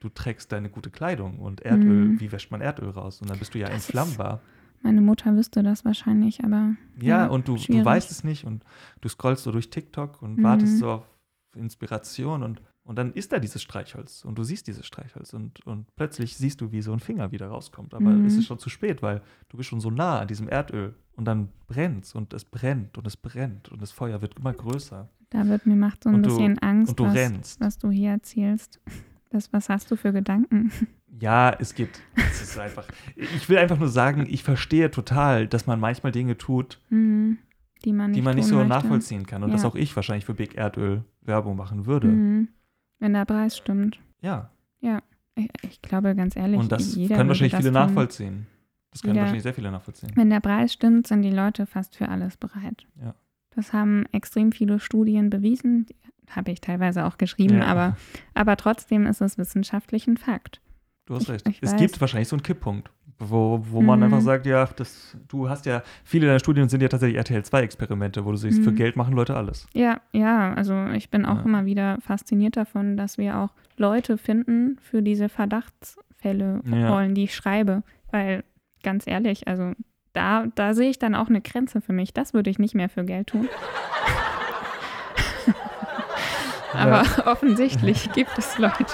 du 0.00 0.08
trägst 0.08 0.50
deine 0.52 0.68
gute 0.70 0.90
Kleidung 0.90 1.38
und 1.38 1.60
Erdöl, 1.60 2.06
Mhm. 2.08 2.20
wie 2.20 2.32
wäscht 2.32 2.50
man 2.50 2.60
Erdöl 2.60 2.90
raus? 2.90 3.20
Und 3.22 3.30
dann 3.30 3.38
bist 3.38 3.54
du 3.54 3.58
ja 3.58 3.66
Das 3.68 3.74
entflammbar. 3.76 4.40
Meine 4.82 5.02
Mutter 5.02 5.36
wüsste 5.36 5.62
das 5.62 5.84
wahrscheinlich, 5.84 6.42
aber 6.42 6.74
Ja, 7.00 7.24
Ja, 7.24 7.26
und 7.26 7.46
du, 7.48 7.56
du 7.56 7.84
weißt 7.84 8.10
es 8.10 8.24
nicht 8.24 8.44
und 8.46 8.64
du 9.02 9.08
scrollst 9.08 9.44
so 9.44 9.52
durch 9.52 9.70
TikTok 9.70 10.22
und 10.22 10.38
Mhm. 10.38 10.42
wartest 10.42 10.78
so 10.78 10.90
auf 10.90 11.06
Inspiration 11.54 12.42
und, 12.42 12.62
und 12.84 12.96
dann 12.96 13.12
ist 13.12 13.32
da 13.32 13.38
dieses 13.38 13.62
Streichholz 13.62 14.24
und 14.24 14.38
du 14.38 14.42
siehst 14.44 14.66
dieses 14.66 14.86
Streichholz 14.86 15.34
und, 15.34 15.64
und 15.66 15.86
plötzlich 15.96 16.36
siehst 16.36 16.60
du, 16.60 16.72
wie 16.72 16.80
so 16.80 16.92
ein 16.92 17.00
Finger 17.00 17.30
wieder 17.32 17.48
rauskommt. 17.48 17.92
Aber 17.94 18.10
Mhm. 18.10 18.24
es 18.24 18.38
ist 18.38 18.46
schon 18.46 18.58
zu 18.58 18.70
spät, 18.70 19.02
weil 19.02 19.20
du 19.50 19.56
bist 19.58 19.68
schon 19.68 19.80
so 19.80 19.90
nah 19.90 20.20
an 20.20 20.28
diesem 20.28 20.48
Erdöl 20.48 20.94
und 21.12 21.26
dann 21.26 21.48
brennt 21.66 22.14
und 22.14 22.32
es 22.32 22.44
brennt 22.44 22.96
und 22.96 23.06
es 23.06 23.16
brennt 23.18 23.68
und 23.70 23.82
das 23.82 23.92
Feuer 23.92 24.22
wird 24.22 24.38
immer 24.38 24.52
größer 24.54 25.08
da 25.32 25.46
wird 25.46 25.64
mir 25.64 25.76
macht 25.76 26.02
so 26.02 26.08
ein 26.08 26.16
Und 26.16 26.26
du- 26.26 26.30
bisschen 26.30 26.58
Angst, 26.58 26.88
und 26.90 26.98
du 26.98 27.04
was, 27.04 27.14
rennst. 27.14 27.60
was 27.60 27.78
du 27.78 27.90
hier 27.90 28.10
erzählst. 28.10 28.80
Das, 29.30 29.52
was 29.52 29.68
hast 29.68 29.90
du 29.90 29.96
für 29.96 30.12
Gedanken? 30.12 30.70
Ja, 31.20 31.50
es 31.58 31.74
gibt, 31.74 32.00
es 32.16 32.40
ist 32.42 32.58
einfach, 32.58 32.86
ich 33.16 33.48
will 33.48 33.58
einfach 33.58 33.78
nur 33.78 33.88
sagen, 33.88 34.26
ich 34.28 34.42
verstehe 34.42 34.90
total, 34.90 35.46
dass 35.46 35.66
man 35.66 35.78
manchmal 35.80 36.12
Dinge 36.12 36.36
tut, 36.38 36.80
Mhm. 36.90 37.38
Die 37.84 37.92
man 37.94 38.10
nicht, 38.10 38.18
die 38.18 38.22
man 38.22 38.34
nicht 38.36 38.44
so 38.46 38.56
möchte. 38.56 38.68
nachvollziehen 38.68 39.24
kann 39.26 39.42
und 39.42 39.48
Ja. 39.50 39.54
dass 39.56 39.64
auch 39.64 39.74
ich 39.74 39.96
wahrscheinlich 39.96 40.24
für 40.26 40.34
Big 40.34 40.54
Erdöl 40.54 41.02
Werbung 41.22 41.56
machen 41.56 41.86
würde. 41.86 42.08
Mhm. 42.08 42.48
Wenn 42.98 43.14
der 43.14 43.24
Preis 43.24 43.56
stimmt. 43.56 43.98
Ja, 44.20 44.50
Ich, 45.36 45.48
ich 45.62 45.80
glaube 45.80 46.14
ganz 46.14 46.36
ehrlich, 46.36 46.58
und 46.58 46.70
das 46.70 46.94
können 46.94 47.28
wahrscheinlich 47.28 47.52
das 47.52 47.60
viele 47.60 47.72
tun. 47.72 47.80
nachvollziehen. 47.86 48.46
Das 48.90 49.00
können 49.02 49.14
Jeder- 49.14 49.22
wahrscheinlich 49.22 49.42
sehr 49.44 49.54
viele 49.54 49.70
nachvollziehen. 49.70 50.10
Wenn 50.16 50.28
der 50.28 50.40
Preis 50.40 50.72
stimmt, 50.74 51.06
sind 51.06 51.22
die 51.22 51.30
Leute 51.30 51.64
fast 51.66 51.96
für 51.96 52.08
alles 52.08 52.36
bereit. 52.36 52.86
Ja. 53.00 53.14
Das 53.54 53.72
haben 53.72 54.04
extrem 54.12 54.52
viele 54.52 54.78
Studien 54.80 55.30
bewiesen. 55.30 55.86
Habe 56.30 56.52
ich 56.52 56.60
teilweise 56.60 57.04
auch 57.06 57.18
geschrieben, 57.18 57.58
Ja. 57.58 57.66
aber, 57.66 57.96
aber 58.34 58.56
trotzdem 58.56 59.06
ist 59.06 59.20
es 59.20 59.36
wissenschaftlich 59.38 60.06
ein 60.06 60.16
Fakt. 60.16 60.60
Du 61.06 61.14
hast 61.16 61.22
Ich- 61.24 61.28
recht. 61.30 61.48
ich 61.48 61.58
es 61.62 61.72
weiß. 61.72 61.80
gibt 61.80 62.00
wahrscheinlich 62.00 62.28
so 62.28 62.36
einen 62.36 62.44
Kipppunkt, 62.44 62.88
wo, 63.18 63.60
wo 63.68 63.82
man 63.82 63.98
Mhm. 63.98 64.04
einfach 64.04 64.20
sagt, 64.20 64.46
ja, 64.46 64.66
das, 64.76 65.16
du 65.26 65.48
hast 65.48 65.66
ja, 65.66 65.82
viele 66.04 66.28
deiner 66.28 66.38
Studien 66.38 66.68
sind 66.68 66.80
ja 66.82 66.88
tatsächlich 66.88 67.18
RTL-2-Experimente, 67.18 68.24
wo 68.24 68.30
du 68.30 68.36
siehst, 68.36 68.62
für 68.62 68.70
Mhm. 68.70 68.76
Geld 68.76 68.94
machen 68.96 69.14
Leute 69.14 69.36
alles. 69.36 69.66
Ja, 69.74 70.00
ja, 70.12 70.54
also 70.54 70.86
ich 70.92 71.10
bin 71.10 71.26
auch 71.26 71.38
Ja. 71.38 71.42
immer 71.42 71.64
wieder 71.66 71.98
fasziniert 72.00 72.56
davon, 72.56 72.96
dass 72.96 73.18
wir 73.18 73.36
auch 73.38 73.50
Leute 73.76 74.16
finden 74.18 74.76
für 74.80 75.02
diese 75.02 75.28
Verdachtsfälle 75.28 76.60
Ja. 76.64 76.90
Rollen, 76.94 77.14
die 77.16 77.24
ich 77.24 77.34
schreibe. 77.34 77.82
Weil, 78.12 78.44
ganz 78.84 79.06
ehrlich, 79.06 79.48
also 79.48 79.72
da, 80.12 80.46
da 80.54 80.74
sehe 80.74 80.90
ich 80.90 80.98
dann 80.98 81.14
auch 81.14 81.28
eine 81.28 81.40
Grenze 81.40 81.80
für 81.80 81.92
mich. 81.92 82.12
Das 82.14 82.34
würde 82.34 82.50
ich 82.50 82.58
nicht 82.58 82.74
mehr 82.74 82.88
für 82.88 83.04
Geld 83.04 83.28
tun. 83.28 83.48
Aber 86.72 87.02
offensichtlich 87.26 88.10
gibt 88.12 88.36
es 88.38 88.58
Leute. 88.58 88.86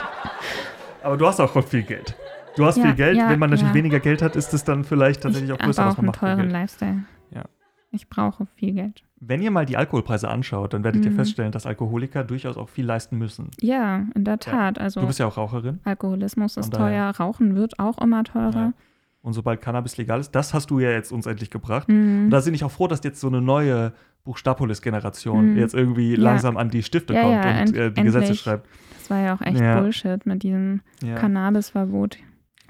Aber 1.02 1.16
du 1.16 1.26
hast 1.26 1.40
auch 1.40 1.62
viel 1.64 1.82
Geld. 1.82 2.16
Du 2.56 2.64
hast 2.64 2.76
Ja, 2.78 2.84
viel 2.84 2.94
Geld. 2.94 3.16
ja, 3.18 3.28
Wenn 3.28 3.38
man 3.38 3.50
natürlich 3.50 3.68
ja. 3.72 3.74
weniger 3.74 4.00
Geld 4.00 4.22
hat, 4.22 4.34
ist 4.34 4.54
es 4.54 4.64
dann 4.64 4.82
vielleicht 4.82 5.22
tatsächlich 5.22 5.52
auch 5.52 5.58
ich 5.58 5.64
größer, 5.64 5.84
was 5.86 5.96
man 5.96 5.98
einen 5.98 6.06
macht. 6.06 6.16
für 6.18 6.24
teuren 6.26 6.38
Geld. 6.40 6.52
Lifestyle. 6.52 7.04
Ja. 7.32 7.42
Ich 7.90 8.08
brauche 8.08 8.46
viel 8.56 8.72
Geld. 8.72 9.02
Wenn 9.20 9.42
ihr 9.42 9.50
mal 9.50 9.66
die 9.66 9.76
Alkoholpreise 9.76 10.28
anschaut, 10.28 10.72
dann 10.74 10.84
werdet 10.84 11.04
ihr 11.04 11.10
Mhm. 11.10 11.16
feststellen, 11.16 11.52
dass 11.52 11.66
Alkoholiker 11.66 12.24
durchaus 12.24 12.56
auch 12.56 12.68
viel 12.70 12.84
leisten 12.86 13.18
müssen. 13.18 13.50
Ja, 13.60 14.04
in 14.14 14.24
der 14.24 14.38
Tat. 14.38 14.78
Also 14.78 15.00
Du 15.00 15.06
bist 15.06 15.18
ja 15.18 15.26
auch 15.26 15.36
Raucherin. 15.36 15.80
Alkoholismus 15.84 16.56
ist 16.56 16.72
teuer, 16.72 17.10
Rauchen 17.18 17.54
wird 17.56 17.78
auch 17.78 17.98
immer 17.98 18.18
Ja. 18.18 18.22
teurer. 18.24 18.72
Und 19.26 19.32
sobald 19.32 19.60
Cannabis 19.60 19.96
legal 19.96 20.20
ist, 20.20 20.30
das 20.36 20.54
hast 20.54 20.70
du 20.70 20.78
ja 20.78 20.90
jetzt 20.92 21.10
uns 21.10 21.26
endlich 21.26 21.50
gebracht. 21.50 21.88
Mhm. 21.88 22.26
Und 22.26 22.30
da 22.30 22.40
bin 22.40 22.54
ich 22.54 22.62
auch 22.62 22.70
froh, 22.70 22.86
dass 22.86 23.02
jetzt 23.02 23.20
so 23.20 23.26
eine 23.26 23.40
neue 23.42 23.92
Buchstapolis-Generation 24.24 25.52
Mhm. 25.52 25.58
jetzt 25.58 25.74
irgendwie 25.74 26.12
Ja. 26.14 26.20
langsam 26.20 26.56
an 26.56 26.70
die 26.70 26.82
Stifte 26.82 27.12
Ja, 27.14 27.22
kommt 27.22 27.34
ja, 27.44 27.60
und 27.60 27.76
äh, 27.76 27.90
die 27.92 28.02
Gesetze 28.02 28.34
schreibt. 28.34 28.68
Das 28.98 29.10
war 29.10 29.20
ja 29.20 29.34
auch 29.34 29.40
echt. 29.40 29.58
Bullshit 29.58 30.24
mit 30.26 30.42
diesem. 30.42 30.80
Cannabisverbot. 31.16 32.18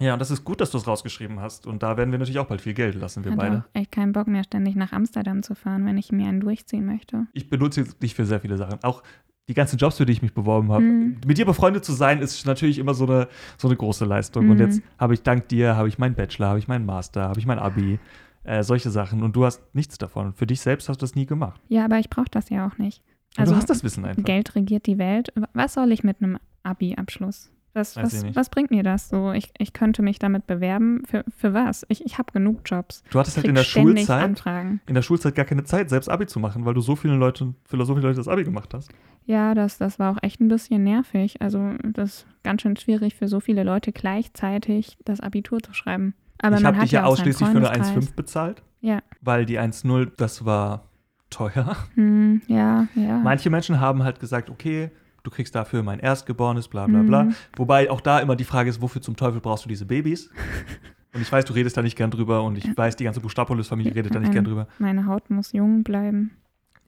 ja, 0.01 0.13
und 0.15 0.19
das 0.19 0.31
ist 0.31 0.45
gut, 0.45 0.61
dass 0.61 0.71
du 0.71 0.79
es 0.79 0.87
rausgeschrieben 0.87 1.41
hast. 1.41 1.67
Und 1.67 1.83
da 1.83 1.97
werden 1.97 2.11
wir 2.11 2.19
natürlich 2.19 2.39
auch 2.39 2.47
bald 2.47 2.61
viel 2.61 2.75
Geld 2.75 2.95
lassen, 2.95 3.25
wir 3.25 3.33
Ich 3.33 3.39
beide. 3.39 3.59
auch 3.75 3.79
echt 3.79 3.93
keinen 3.93 4.13
Bock 4.13 4.27
mehr, 4.27 4.45
ständig 4.45 4.77
nach 4.77 4.93
Amsterdam 4.93 5.43
zu 5.43 5.55
fahren, 5.55 5.87
wenn 5.87 5.97
ich 5.99 6.13
mir 6.13 6.29
einen 6.29 6.41
durchziehen 6.41 6.85
möchte. 6.87 7.27
Ich 7.33 7.49
benutze 7.49 7.85
dich 7.85 8.15
für 8.15 8.25
sehr 8.27 8.41
viele 8.41 8.57
Sachen. 8.59 8.83
Auch 8.83 9.03
die 9.49 9.55
ganzen 9.55 9.77
Jobs, 9.79 9.97
für 9.97 10.07
die 10.07 10.13
ich 10.13 10.23
mich 10.23 10.35
beworben 10.35 10.73
habe. 10.73 10.83
Mhm. 10.83 11.17
Mit 11.27 11.39
dir 11.39 11.47
befreundet 11.47 11.85
zu 11.85 11.93
sein, 11.93 12.21
ist 12.21 12.45
natürlich 12.47 12.79
immer 12.79 12.95
so 12.95 13.07
eine, 13.07 13.29
so 13.59 13.69
eine 13.69 13.77
große 13.77 14.05
Leistung. 14.05 14.51
Und 14.51 14.57
Mhm. 14.57 14.63
jetzt 14.63 14.83
habe 14.99 15.15
ich 15.15 15.23
dank 15.23 15.49
dir, 15.49 15.77
habe 15.77 15.89
ich 15.89 15.99
meinen 15.99 16.15
Bachelor, 16.15 16.49
habe 16.49 16.59
ich 16.59 16.69
meinen 16.69 16.85
Master, 16.87 17.23
habe 17.29 17.39
ich 17.39 17.47
mein 17.47 17.59
Abi, 17.59 17.99
äh, 18.45 18.63
solche 18.65 18.91
Sachen. 18.91 19.23
Und 19.23 19.37
du 19.37 19.45
hast 19.45 19.63
nichts 19.75 19.99
davon. 19.99 20.33
Für 20.35 20.47
dich 20.47 20.61
selbst 20.61 20.89
hast 20.89 21.01
du 21.01 21.05
das 21.05 21.15
nie 21.15 21.27
gemacht. 21.27 21.61
Ja, 21.69 21.85
aber 21.85 21.99
ich 21.99 22.11
brauche 22.11 22.31
das 22.31 22.49
ja 22.51 22.67
auch 22.67 22.79
nicht. 22.79 23.03
Und 23.37 23.41
Also 23.43 23.53
du 23.53 23.59
hast 23.59 23.71
das 23.71 23.85
Wissen 23.85 24.05
einfach. 24.05 24.25
Geld 24.25 24.55
regiert 24.57 24.87
die 24.87 24.99
Welt. 24.99 25.33
Was 25.53 25.75
soll 25.75 25.93
ich 25.93 26.03
mit 26.03 26.21
einem 26.23 26.39
Abi-Abschluss? 26.65 27.53
Was, 27.77 27.95
was, 27.97 28.25
was 28.35 28.49
bringt 28.49 28.71
mir 28.71 28.83
das 28.83 29.11
so? 29.11 29.33
Ich, 29.33 29.53
ich 29.59 29.75
könnte 29.75 30.01
mich 30.03 30.19
damit 30.19 30.47
bewerben. 30.47 31.03
Für, 31.07 31.25
für 31.37 31.53
was? 31.53 31.85
Ich, 31.89 32.05
ich 32.07 32.17
habe 32.17 32.33
genug 32.33 32.61
Jobs. 32.65 33.05
Du 33.11 33.19
hattest 33.19 33.37
halt 33.37 33.47
in 33.47 33.55
der 33.55 33.65
Schulzeit, 33.65 34.25
Anfragen. 34.25 34.81
in 34.87 34.95
der 34.95 35.03
Schulzeit 35.03 35.35
gar 35.35 35.45
keine 35.45 35.65
Zeit, 35.65 35.91
selbst 35.91 36.09
Abi 36.09 36.27
zu 36.27 36.41
machen, 36.41 36.65
weil 36.65 36.73
du 36.73 36.81
so 36.81 36.97
viele 36.97 37.15
Leute, 37.17 37.53
für 37.65 37.77
so 37.85 37.95
viele 37.95 38.07
Leute 38.07 38.17
das 38.17 38.29
Abi 38.29 38.45
gemacht 38.45 38.73
hast. 38.73 38.91
Ja, 39.27 39.55
das, 39.55 39.77
das 39.77 39.99
war 39.99 40.13
auch 40.17 40.23
echt 40.23 40.41
ein 40.41 40.49
bisschen 40.49 40.85
nervig. 40.85 41.43
Also 41.43 41.75
das 41.83 42.11
ist 42.11 42.27
ganz 42.45 42.63
schön 42.63 42.77
schwierig 42.77 43.15
für 43.15 43.29
so 43.29 43.41
viele 43.41 43.63
Leute 43.63 43.93
gleichzeitig 43.93 44.97
das 45.05 45.21
Abitur 45.21 45.61
zu 45.61 45.75
schreiben. 45.75 46.15
Aber 46.39 46.57
ich 46.57 46.63
man 46.63 46.69
habe 46.69 46.77
hat 46.79 46.85
dich 46.85 46.93
ja 46.93 47.05
ausschließlich 47.05 47.49
für 47.49 47.57
eine 47.57 47.67
Freundeskreis. 47.67 48.05
1,5 48.09 48.15
bezahlt, 48.15 48.63
Ja. 48.81 49.01
weil 49.21 49.47
die 49.47 49.59
1,0, 49.59 50.13
das 50.17 50.45
war 50.45 50.89
teuer. 51.31 51.77
Hm, 51.95 52.43
ja, 52.47 52.87
ja. 52.95 53.19
Manche 53.19 53.51
Menschen 53.51 53.81
haben 53.81 54.03
halt 54.05 54.21
gesagt, 54.21 54.49
okay, 54.49 54.91
du 55.27 55.31
kriegst 55.31 55.55
dafür 55.55 55.83
mein 55.83 55.99
Erstgeborenes, 55.99 56.69
bla 56.69 56.87
bla 56.87 57.03
bla. 57.03 57.25
Mhm. 57.25 57.35
Wobei 57.57 57.91
auch 57.91 58.01
da 58.01 58.21
immer 58.21 58.37
die 58.37 58.45
Frage 58.45 58.71
ist, 58.71 58.81
wofür 58.81 59.03
zum 59.03 59.17
Teufel 59.17 59.41
brauchst 59.41 59.65
du 59.65 59.69
diese 59.69 59.85
Babys? 59.85 60.31
Und 61.13 61.23
ich 61.23 61.33
weiß, 61.33 61.47
du 61.47 61.55
redest 61.55 61.77
da 61.77 61.83
nicht 61.83 61.97
gern 61.97 62.11
drüber 62.11 62.43
und 62.43 62.59
ich 62.59 62.77
weiß, 62.77 62.95
die 62.97 63.05
ganze 63.05 63.21
Bustapolis-Familie 63.21 63.95
redet 63.95 64.15
da 64.15 64.21
nicht 64.21 64.33
gern 64.33 64.45
drüber. 64.45 64.69
Meine 64.79 65.07
Haut 65.07 65.31
muss 65.31 65.53
jung 65.53 65.83
bleiben. 65.83 66.33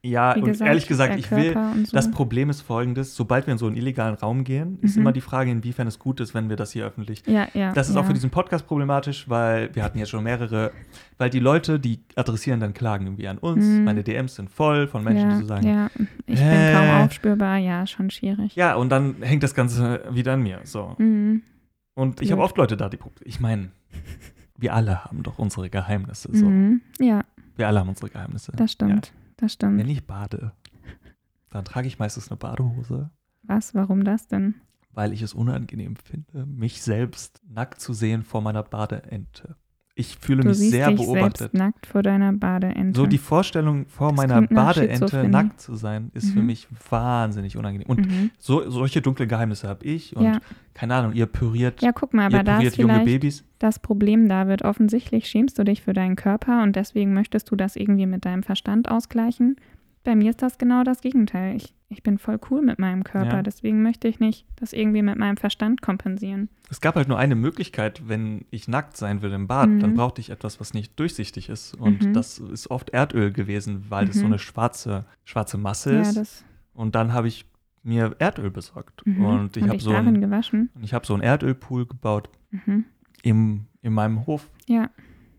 Ja, 0.03 0.37
Wie 0.37 0.41
und 0.41 0.47
gesagt, 0.47 0.69
ehrlich 0.69 0.87
gesagt, 0.87 1.17
ich 1.19 1.31
will, 1.31 1.55
so. 1.85 1.93
das 1.97 2.11
Problem 2.11 2.51
ist 2.51 2.61
folgendes, 2.63 3.17
sobald 3.17 3.47
wir 3.49 3.53
in 3.53 3.59
so 3.59 3.67
einen 3.67 3.77
illegalen 3.77 4.15
Raum 4.15 4.45
gehen, 4.45 4.79
ist 4.81 4.95
Mhm. 4.97 5.03
immer 5.03 5.13
die 5.13 5.21
Frage, 5.21 5.51
inwiefern 5.51 5.87
es 5.89 5.99
gut 5.99 6.21
ist, 6.21 6.35
wenn 6.35 6.49
wir 6.49 6.57
das 6.57 6.71
hier 6.73 6.87
öffentlich 6.87 7.23
Ja, 7.27 7.49
ja. 7.53 7.73
Das 7.73 7.89
ist 7.89 7.97
ja. 7.97 8.01
auch 8.01 8.05
für 8.07 8.13
diesen 8.15 8.31
Podcast 8.31 8.67
problematisch, 8.67 9.29
weil 9.29 9.75
wir 9.75 9.83
hatten 9.83 9.99
jetzt 9.99 10.11
schon 10.11 10.23
mehrere, 10.23 10.71
weil 11.19 11.31
die 11.31 11.41
Leute, 11.41 11.81
die 11.81 12.01
adressieren 12.15 12.61
dann 12.61 12.75
Klagen 12.75 13.07
irgendwie 13.07 13.27
an 13.29 13.39
uns. 13.39 13.65
Mhm. 13.65 13.85
Meine 13.85 14.05
DMs 14.05 14.37
sind 14.37 14.51
voll 14.51 14.87
von 14.87 15.03
Menschen, 15.03 15.31
ja, 15.31 15.35
die 15.37 15.41
so 15.43 15.47
sagen, 15.49 15.67
ja. 15.67 15.75
Ja, 15.75 15.91
ich 16.27 16.41
Äh. 16.41 16.45
bin 16.73 16.73
kaum 16.79 17.05
aufspürbar. 17.05 17.57
Ja, 17.59 17.87
schon 17.87 18.11
schwierig. 18.11 18.55
und 18.77 18.91
dann 18.91 19.17
hängt 19.21 19.43
das 19.43 19.55
Ganze 19.55 20.03
wieder 20.11 20.35
an 20.35 20.43
mir. 20.43 20.61
So. 20.65 20.95
Mhm. 20.99 21.43
Und 21.95 22.23
ich 22.23 22.29
Ja. 22.29 22.37
habe 22.37 22.45
oft 22.45 22.57
Leute 22.57 22.77
da, 22.77 22.89
die. 22.89 22.99
Ich 23.25 23.41
meine, 23.41 23.71
wir 24.57 24.75
alle 24.75 25.05
haben 25.05 25.23
doch 25.25 25.39
unsere 25.41 25.69
Geheimnisse. 25.71 26.29
So. 26.33 26.47
Mhm. 26.47 26.81
Ja, 27.01 27.23
Wir 27.57 27.67
alle 27.67 27.81
haben 27.81 27.89
unsere 27.89 28.09
Geheimnisse. 28.11 28.53
das 28.55 28.71
stimmt. 28.73 29.13
Das 29.39 29.55
stimmt. 29.55 29.79
Wenn 29.79 29.89
ich 29.89 30.07
bade, 30.07 30.53
dann 31.49 31.65
trage 31.65 31.89
ich 31.89 31.99
meistens 31.99 32.29
eine 32.29 32.37
Badehose, 32.37 33.11
Was? 33.45 33.75
Warum 33.75 34.05
das 34.05 34.27
denn? 34.29 34.57
weil 34.93 35.13
ich 35.13 35.23
es 35.23 35.33
unangenehm 35.33 35.95
finde, 35.95 36.45
mich 36.45 36.83
selbst 36.83 37.41
nackt 37.49 37.81
zu 37.81 37.93
sehen 37.93 38.25
vor 38.25 38.43
meiner 38.43 38.65
Badeente. 38.65 39.57
Ich 40.01 40.17
fühle 40.17 40.43
Du 40.43 40.49
mich 40.51 40.59
sehr 40.59 40.93
beobachtet. 40.93 41.55
nackt 41.55 41.87
vor 41.87 42.05
deiner 42.05 42.33
Badeente. 42.33 42.97
So 42.99 43.07
die 43.07 43.19
Vorstellung, 43.19 43.87
vor 43.87 44.11
Das 44.11 44.17
meiner 44.17 44.43
Badeente 44.47 45.29
nackt 45.29 45.61
zu 45.61 45.75
sein, 45.75 46.13
ist 46.15 46.31
für 46.31 46.39
Mhm. 46.39 46.47
mich 46.47 46.69
wahnsinnig 46.89 47.57
unangenehm. 47.57 47.89
Und 47.89 48.07
mhm. 48.07 48.31
so, 48.39 48.71
solche 48.71 49.03
dunkle 49.03 49.27
Geheimnisse 49.27 49.67
habe 49.67 49.85
ich. 49.85 50.15
Und 50.15 50.23
ja. 50.25 50.39
keine 50.73 50.95
Ahnung, 50.95 51.15
ihr 51.15 51.27
püriert, 51.27 51.83
ja, 51.83 51.91
guck 51.91 52.15
mal, 52.15 52.27
aber 52.27 52.45
da 52.45 52.59
püriert 52.59 52.75
ist 52.75 52.79
junge 52.79 52.93
vielleicht 52.93 53.07
Babys. 53.07 53.45
das 53.59 53.81
Problem, 53.81 54.29
David. 54.29 54.63
Offensichtlich 54.63 55.27
schämst 55.27 55.59
du 55.59 55.65
dich 55.65 55.83
für 55.83 55.95
deinen 55.95 56.15
Körper 56.15 56.63
und 56.63 56.77
deswegen 56.77 57.13
möchtest 57.13 57.51
du 57.51 57.57
das 57.57 57.75
irgendwie 57.75 58.07
mit 58.07 58.25
deinem 58.25 58.45
Verstand 58.45 58.89
ausgleichen. 58.89 59.57
Bei 60.09 60.17
mir 60.17 60.31
ist 60.31 60.41
das 60.41 60.57
genau 60.57 60.85
das 60.85 61.03
Gegenteil. 61.03 61.55
Ich, 61.57 61.75
ich 61.91 62.03
bin 62.03 62.17
voll 62.17 62.41
cool 62.51 62.63
mit 62.63 62.79
meinem 62.79 63.05
Körper, 63.05 63.37
Ja. 63.37 63.43
deswegen 63.43 63.83
möchte 63.83 64.09
ich 64.09 64.21
nicht 64.21 64.47
das 64.57 64.73
irgendwie 64.73 65.03
mit 65.03 65.19
meinem 65.19 65.37
Verstand 65.37 65.83
kompensieren. 65.83 66.49
Es 66.71 66.81
gab 66.81 66.97
halt 66.97 67.09
nur 67.09 67.19
eine 67.19 67.35
Möglichkeit, 67.35 68.09
wenn 68.09 68.47
ich 68.51 68.69
nackt 68.69 68.97
sein 68.97 69.21
will 69.21 69.33
im 69.35 69.47
Bad, 69.49 69.69
Mhm. 69.69 69.81
dann 69.81 69.93
brauchte 69.93 70.23
ich 70.23 70.31
etwas, 70.31 70.61
was 70.61 70.73
nicht 70.73 70.99
durchsichtig 70.99 71.51
ist. 71.51 71.75
Und 71.75 72.07
Mhm. 72.07 72.13
das 72.15 72.39
ist 72.39 72.71
oft 72.71 72.89
Erdöl 72.89 73.33
gewesen, 73.35 73.85
weil 73.91 74.07
das 74.07 74.17
so 74.17 74.25
Mhm. 74.25 74.33
eine 74.33 74.39
schwarze, 74.39 75.05
schwarze 75.27 75.59
Masse 75.59 75.93
Ja, 75.97 76.01
ist. 76.01 76.43
Und 76.73 76.95
dann 76.95 77.13
habe 77.13 77.29
ich 77.29 77.45
mir 77.83 78.17
Erdöl 78.19 78.51
besorgt. 78.51 79.05
mhm. 79.07 79.23
Und 79.23 79.57
ich 79.59 79.65
habe 79.65 79.73
dich 79.75 79.83
so, 79.83 79.93
ein, 79.93 80.73
ich 80.81 80.95
hab 80.95 81.05
so 81.05 81.13
einen 81.13 81.23
Erdölpool 81.23 81.85
gebaut 81.85 82.31
Mhm. 82.51 82.87
im, 83.23 83.67
in 83.83 83.93
meinem 83.93 84.25
Hof. 84.27 84.49
Ja, 84.67 84.89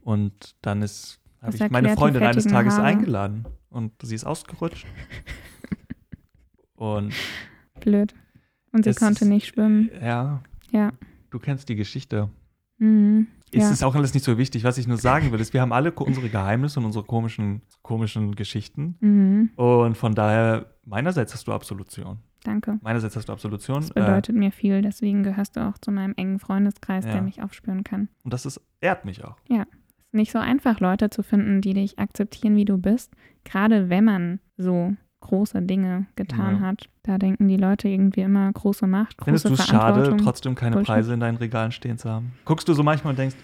Und 0.03 0.55
dann 0.61 0.83
ist 0.83 1.19
habe 1.41 1.55
ich 1.55 1.71
meine 1.71 1.89
Freundin 1.95 2.21
eines 2.21 2.45
Tages 2.45 2.75
Haare. 2.75 2.85
eingeladen 2.85 3.45
und 3.69 3.93
sie 4.01 4.15
ist 4.15 4.25
ausgerutscht. 4.25 4.85
und 6.75 7.13
blöd. 7.79 8.13
Und 8.71 8.85
sie 8.85 8.93
konnte 8.93 9.25
nicht 9.27 9.47
schwimmen. 9.47 9.89
ja, 10.01 10.41
Ja. 10.71 10.91
du 11.31 11.39
kennst 11.39 11.69
die 11.69 11.75
Geschichte. 11.75 12.29
Mhm. 12.77 13.27
Es 13.51 13.63
Ja. 13.63 13.71
ist 13.71 13.83
auch 13.83 13.95
alles 13.95 14.13
nicht 14.13 14.23
so 14.23 14.37
wichtig. 14.37 14.63
Was 14.63 14.77
ich 14.77 14.87
nur 14.87 14.97
sagen 14.97 15.31
will, 15.31 15.39
ist, 15.39 15.53
wir 15.53 15.61
haben 15.61 15.73
alle 15.73 15.91
unsere 15.91 16.29
Geheimnisse 16.29 16.79
und 16.79 16.85
unsere 16.85 17.03
komischen, 17.03 17.63
komischen 17.81 18.35
Geschichten. 18.35 18.95
Mhm. 18.99 19.49
Und 19.55 19.97
von 19.97 20.13
daher, 20.13 20.67
meinerseits 20.85 21.33
hast 21.33 21.47
du 21.47 21.51
Absolution. 21.53 22.19
Danke. 22.43 22.77
Meinerseits 22.83 23.15
hast 23.15 23.27
du 23.27 23.33
Absolution. 23.33 23.77
Das 23.81 23.89
Äh, 23.91 23.93
bedeutet 24.01 24.35
mir 24.35 24.51
viel, 24.51 24.81
deswegen 24.83 25.23
gehörst 25.23 25.57
du 25.57 25.67
auch 25.67 25.77
zu 25.79 25.91
meinem 25.91 26.13
engen 26.15 26.39
Freundeskreis, 26.39 27.05
Ja. 27.05 27.13
der 27.13 27.21
mich 27.23 27.41
aufspüren 27.41 27.83
kann. 27.83 28.07
und 28.23 28.31
das 28.33 28.45
ist, 28.45 28.61
ehrt 28.81 29.03
mich 29.03 29.23
auch. 29.25 29.35
Ist 30.09 30.13
nicht 30.15 30.31
so 30.31 30.39
einfach, 30.39 30.79
Leute 30.79 31.09
zu 31.09 31.21
finden, 31.23 31.61
die 31.61 31.73
dich 31.73 31.99
akzeptieren, 31.99 32.55
wie 32.55 32.65
du 32.65 32.77
bist. 32.77 33.11
Gerade 33.43 33.89
wenn 33.89 34.03
man 34.05 34.39
so 34.57 34.93
große 35.21 35.61
Dinge 35.61 36.07
getan 36.15 36.55
Ja. 36.55 36.61
hat. 36.61 36.89
Da 37.03 37.17
denken 37.17 37.47
die 37.47 37.57
Leute 37.57 37.87
irgendwie 37.89 38.21
immer 38.21 38.51
große 38.51 38.87
Macht, 38.87 39.17
große 39.17 39.25
Findest 39.25 39.49
du 39.49 39.53
es 39.53 39.67
schade, 39.67 40.15
trotzdem 40.17 40.55
keine 40.55 40.75
Bullshit. 40.77 40.87
Preise 40.87 41.13
in 41.13 41.19
deinen 41.19 41.37
Regalen 41.37 41.71
stehen 41.71 41.97
zu 41.97 42.09
haben? 42.09 42.31
Guckst 42.45 42.67
du 42.67 42.73
so 42.73 42.83
manchmal 42.83 43.11
und 43.11 43.19
denkst, 43.19 43.35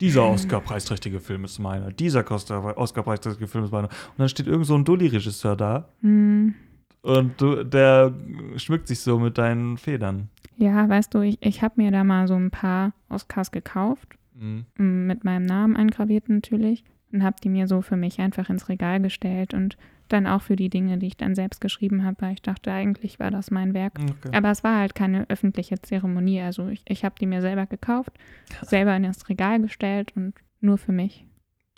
dieser 0.00 0.26
Oscar-preisträchtige 0.26 1.20
Film 1.20 1.44
ist 1.44 1.58
meiner, 1.58 1.90
dieser 1.92 2.24
Oscar-preisträchtige 2.30 3.46
Film 3.46 3.64
ist 3.64 3.70
meiner. 3.72 3.88
Und 3.88 4.18
dann 4.18 4.28
steht 4.30 4.46
irgend 4.46 4.64
so 4.66 4.74
ein 4.74 4.84
Dulli-Regisseur 4.84 5.56
da 5.56 5.88
Hm, 6.00 6.54
und 7.02 7.40
du, 7.40 7.64
der 7.64 8.12
schmückt 8.56 8.88
sich 8.88 9.00
so 9.00 9.18
mit 9.18 9.36
deinen 9.38 9.76
Federn. 9.78 10.28
ja, 10.56 10.88
weißt 10.88 11.12
du, 11.14 11.20
ich, 11.20 11.38
ich 11.40 11.62
habe 11.62 11.74
mir 11.76 11.90
da 11.90 12.02
mal 12.04 12.26
so 12.28 12.34
ein 12.34 12.50
paar 12.50 12.92
Oscars 13.10 13.50
gekauft, 13.52 14.08
Mhm. 14.40 14.66
m, 14.78 15.06
mit 15.06 15.24
meinem 15.24 15.46
Namen 15.46 15.76
eingraviert 15.76 16.28
natürlich, 16.28 16.84
und 17.12 17.24
habe 17.24 17.36
die 17.42 17.48
mir 17.48 17.66
so 17.66 17.82
für 17.82 17.96
mich 17.96 18.20
einfach 18.20 18.50
ins 18.50 18.68
Regal 18.68 19.00
gestellt 19.00 19.54
und 19.54 19.76
dann 20.08 20.26
auch 20.26 20.42
für 20.42 20.56
die 20.56 20.70
Dinge, 20.70 20.98
die 20.98 21.06
ich 21.06 21.16
dann 21.16 21.34
selbst 21.34 21.60
geschrieben 21.60 22.04
habe, 22.04 22.16
weil 22.20 22.32
ich 22.34 22.42
dachte, 22.42 22.72
eigentlich 22.72 23.20
war 23.20 23.30
das 23.30 23.50
mein 23.50 23.74
Werk. 23.74 23.94
Okay. 23.98 24.36
Aber 24.36 24.50
es 24.50 24.64
war 24.64 24.78
halt 24.78 24.94
keine 24.94 25.28
öffentliche 25.30 25.80
Zeremonie. 25.80 26.40
Also 26.40 26.68
ich, 26.68 26.82
ich 26.86 27.04
habe 27.04 27.14
die 27.20 27.26
mir 27.26 27.40
selber 27.40 27.66
gekauft, 27.66 28.12
selber 28.62 28.94
in 28.96 29.04
das 29.04 29.28
Regal 29.28 29.60
gestellt 29.60 30.12
und 30.16 30.34
nur 30.60 30.78
für 30.78 30.92
mich. 30.92 31.26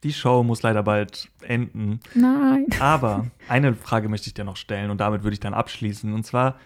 Die 0.02 0.12
Show 0.12 0.42
muss 0.42 0.62
leider 0.62 0.82
bald 0.82 1.30
enden. 1.42 2.00
Nein. 2.14 2.66
Aber 2.80 3.30
eine 3.48 3.74
Frage 3.74 4.08
möchte 4.08 4.28
ich 4.28 4.34
dir 4.34 4.44
noch 4.44 4.56
stellen 4.56 4.90
und 4.90 5.00
damit 5.00 5.22
würde 5.22 5.34
ich 5.34 5.40
dann 5.40 5.54
abschließen. 5.54 6.12
Und 6.12 6.24
zwar, 6.24 6.56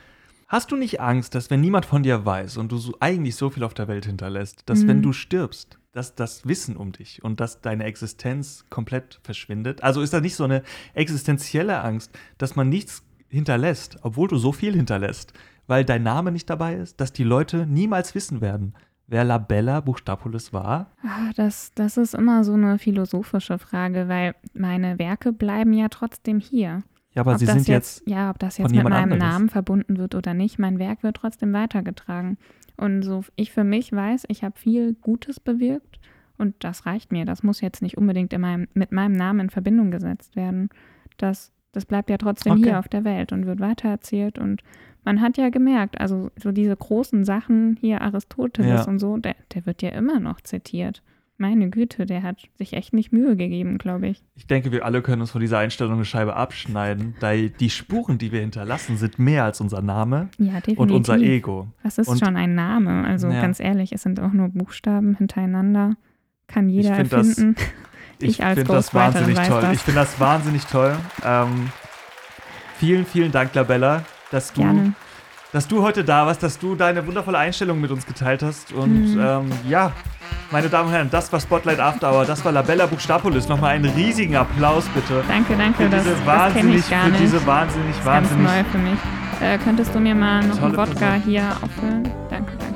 hast 0.47 0.71
du 0.71 0.77
nicht 0.77 1.01
Angst, 1.01 1.35
dass 1.35 1.51
wenn 1.51 1.61
niemand 1.61 1.87
von 1.87 2.03
dir 2.03 2.25
weiß 2.25 2.57
und 2.57 2.71
du 2.73 2.79
so 2.79 2.95
eigentlich 3.01 3.37
so 3.37 3.51
viel 3.51 3.65
auf 3.65 3.75
der 3.75 3.89
Welt 3.89 4.07
hinterlässt, 4.07 4.63
dass 4.67 4.83
Mhm. 4.85 4.89
wenn 4.89 5.03
du 5.03 5.13
stirbst, 5.13 5.79
dass 5.93 6.15
das 6.15 6.47
Wissen 6.47 6.77
um 6.77 6.93
dich 6.93 7.25
und 7.25 7.41
dass 7.41 7.61
deine 7.63 7.85
Existenz 7.85 8.65
komplett 8.71 9.19
verschwindet? 9.23 9.83
Also 9.83 10.03
ist 10.03 10.13
da 10.13 10.21
nicht 10.21 10.37
so 10.37 10.45
eine 10.45 10.63
existenzielle 10.95 11.83
Angst, 11.83 12.11
dass 12.39 12.57
man 12.57 12.69
nichts 12.69 13.03
hinterlässt, 13.29 13.99
obwohl 14.03 14.29
du 14.29 14.37
so 14.39 14.53
viel 14.53 14.75
hinterlässt, 14.75 15.33
weil 15.67 15.85
dein 15.85 16.03
Name 16.03 16.33
nicht 16.33 16.49
dabei 16.49 16.75
ist, 16.77 17.01
dass 17.01 17.13
die 17.13 17.25
Leute 17.25 17.67
niemals 17.67 18.15
wissen 18.15 18.41
werden, 18.41 18.75
wer 19.09 19.25
Labella 19.25 19.81
Buchstapolis 19.81 20.53
war? 20.53 20.93
Ah, 21.03 21.31
Das, 21.37 21.73
das 21.75 21.97
ist 21.97 22.15
immer 22.15 22.45
so 22.45 22.53
eine 22.55 22.79
philosophische 22.79 23.59
Frage, 23.59 24.09
weil 24.09 24.35
meine 24.55 24.99
Werke 24.99 25.33
bleiben 25.33 25.73
ja 25.73 25.89
trotzdem 25.89 26.41
hier. 26.41 26.83
Ja, 27.17 27.23
aber 27.23 27.33
ob 27.33 27.39
sie 27.39 27.47
das 27.47 27.55
sind 27.55 27.69
jetzt 27.69 28.03
ja, 28.07 28.31
ob 28.31 28.39
das 28.39 28.59
jetzt 28.59 28.73
mit 28.75 28.85
meinem 28.85 29.13
anderes. 29.13 29.19
Namen 29.23 29.49
verbunden 29.49 29.97
wird 29.97 30.15
oder 30.15 30.35
nicht, 30.35 30.59
mein 30.59 30.79
Werk 30.79 31.03
wird 31.03 31.17
trotzdem 31.17 31.53
weitergetragen. 31.53 32.37
Und 32.77 33.03
so 33.03 33.25
ich 33.37 33.53
für 33.53 33.65
mich 33.65 33.91
weiß, 33.91 34.25
ich 34.29 34.45
habe 34.45 34.59
viel 34.59 34.93
Gutes 34.95 35.41
bewirkt 35.41 35.99
und 36.37 36.55
das 36.61 36.85
reicht 36.87 37.13
mir. 37.13 37.25
Das 37.25 37.43
muss 37.43 37.63
jetzt 37.63 37.81
nicht 37.81 37.97
unbedingt 37.97 38.33
in 38.35 38.43
meinem, 38.43 38.69
mit 38.75 38.93
meinem 38.93 39.13
Namen 39.15 39.41
in 39.41 39.51
Verbindung 39.51 39.91
gesetzt 39.91 40.37
werden. 40.37 40.69
Das, 41.17 41.53
das 41.73 41.87
bleibt 41.87 42.11
ja 42.11 42.19
trotzdem 42.19 42.53
Okay. 42.53 42.65
hier 42.65 42.79
auf 42.79 42.89
der 42.89 43.05
Welt 43.05 43.33
und 43.33 43.47
wird 43.47 43.61
weitererzählt 43.61 44.39
und 44.39 44.63
man 45.05 45.21
hat 45.23 45.39
ja 45.39 45.49
gemerkt, 45.51 46.01
also 46.01 46.31
so 46.37 46.51
diese 46.53 46.77
großen 46.77 47.25
Sachen 47.25 47.79
hier 47.81 48.03
Aristoteles 48.03 48.85
Ja. 48.85 48.89
und 48.91 48.99
so, 48.99 49.17
der, 49.17 49.37
der 49.55 49.65
wird 49.65 49.81
ja 49.81 49.91
immer 49.91 50.21
noch 50.21 50.41
zitiert. 50.43 51.03
Meine 51.39 51.69
Güte, 51.69 52.07
der 52.07 52.23
hat 52.23 52.39
sich 52.57 52.73
echt 52.73 52.95
nicht 52.95 53.13
Mühe 53.13 53.37
gegeben, 53.37 53.77
glaube 53.77 54.09
ich. 54.09 54.23
Ich 54.37 54.47
denke, 54.47 54.73
wir 54.73 54.85
alle 54.87 55.03
können 55.03 55.21
uns 55.21 55.31
von 55.33 55.41
dieser 55.43 55.59
Einstellung 55.59 55.95
eine 55.95 56.05
Scheibe 56.07 56.35
abschneiden, 56.35 57.15
da 57.21 57.35
die 57.35 57.69
Spuren, 57.71 58.17
die 58.17 58.33
wir 58.33 58.41
hinterlassen, 58.41 58.97
sind 58.97 59.19
mehr 59.19 59.45
als 59.45 59.61
unser 59.61 59.83
Name 59.83 60.29
Ja, 60.39 60.55
definitiv. 60.55 60.79
und 60.79 60.91
unser 60.93 61.19
Ego. 61.19 61.69
Was 61.83 61.99
ist 61.99 62.09
Und- 62.09 62.19
schon 62.21 62.37
ein 62.37 62.55
Name? 62.55 63.05
Also 63.07 63.29
Ja. 63.29 63.43
ganz 63.43 63.61
ehrlich, 63.61 63.93
es 63.93 64.03
sind 64.03 64.19
auch 64.19 64.33
nur 64.33 64.49
Buchstaben 64.49 65.15
hintereinander. 65.17 65.97
Kann 66.47 66.69
jeder 66.71 67.03
das- 67.05 67.39
erfinden. 67.39 67.57
Ich, 68.19 68.29
Ich 68.39 68.45
als 68.45 68.59
finde 68.61 68.73
das 68.73 68.95
wahnsinnig 68.95 69.39
toll. 69.47 69.61
das. 69.61 69.75
Ich 69.75 69.81
finde 69.81 70.01
das 70.01 70.19
wahnsinnig 70.19 70.65
toll. 70.65 70.97
Ähm, 71.23 71.69
vielen, 72.79 73.05
vielen 73.05 73.31
Dank, 73.31 73.55
Labella, 73.55 74.07
dass 74.31 74.55
du, 74.55 74.63
Gerne. 74.63 74.95
Dass 75.57 75.67
du 75.67 75.83
heute 75.83 76.05
da 76.05 76.27
warst, 76.27 76.43
dass 76.43 76.59
du 76.59 76.75
deine 76.75 77.07
wundervolle 77.07 77.39
Einstellung 77.39 77.81
mit 77.81 77.91
uns 77.91 78.05
geteilt 78.05 78.43
hast. 78.43 78.73
Und 78.75 79.15
Mhm. 79.15 79.21
ähm, 79.21 79.51
ja, 79.67 79.91
meine 80.51 80.69
Damen 80.69 80.89
und 80.89 80.95
Herren, 80.95 81.09
das 81.11 81.33
war 81.33 81.41
Spotlight 81.41 81.81
After 81.81 82.13
Hour, 82.13 82.27
das 82.27 82.45
war 82.45 82.53
Labella 82.53 82.85
Buchstapolis. 82.85 83.49
Nochmal 83.49 83.71
einen 83.77 83.87
riesigen 83.95 84.37
Applaus, 84.37 84.85
bitte. 84.95 85.23
Danke, 85.27 85.57
danke. 85.57 85.85
Für 85.85 85.89
Das, 85.89 86.03
diese 86.05 86.15
das 86.17 86.27
wahnsinnig, 86.27 86.77
ich 86.81 86.91
gar 86.91 87.05
für 87.05 87.09
nicht. 87.11 87.23
diese 87.23 87.47
wahnsinnig, 87.47 87.89
das 87.89 87.99
ist 87.99 88.05
ganz 88.05 88.29
wahnsinnig 88.31 88.47
neu 88.53 88.65
für 88.71 88.79
mich. 88.79 88.99
Äh, 89.41 89.59
könntest 89.59 89.95
du 89.95 89.99
mir 89.99 90.15
mal 90.15 90.47
noch 90.47 90.61
einen 90.63 90.77
Wodka 90.77 90.93
Person. 90.95 91.23
hier 91.25 91.43
auffüllen? 91.63 92.03
Danke, 92.29 92.53
danke. 92.59 92.75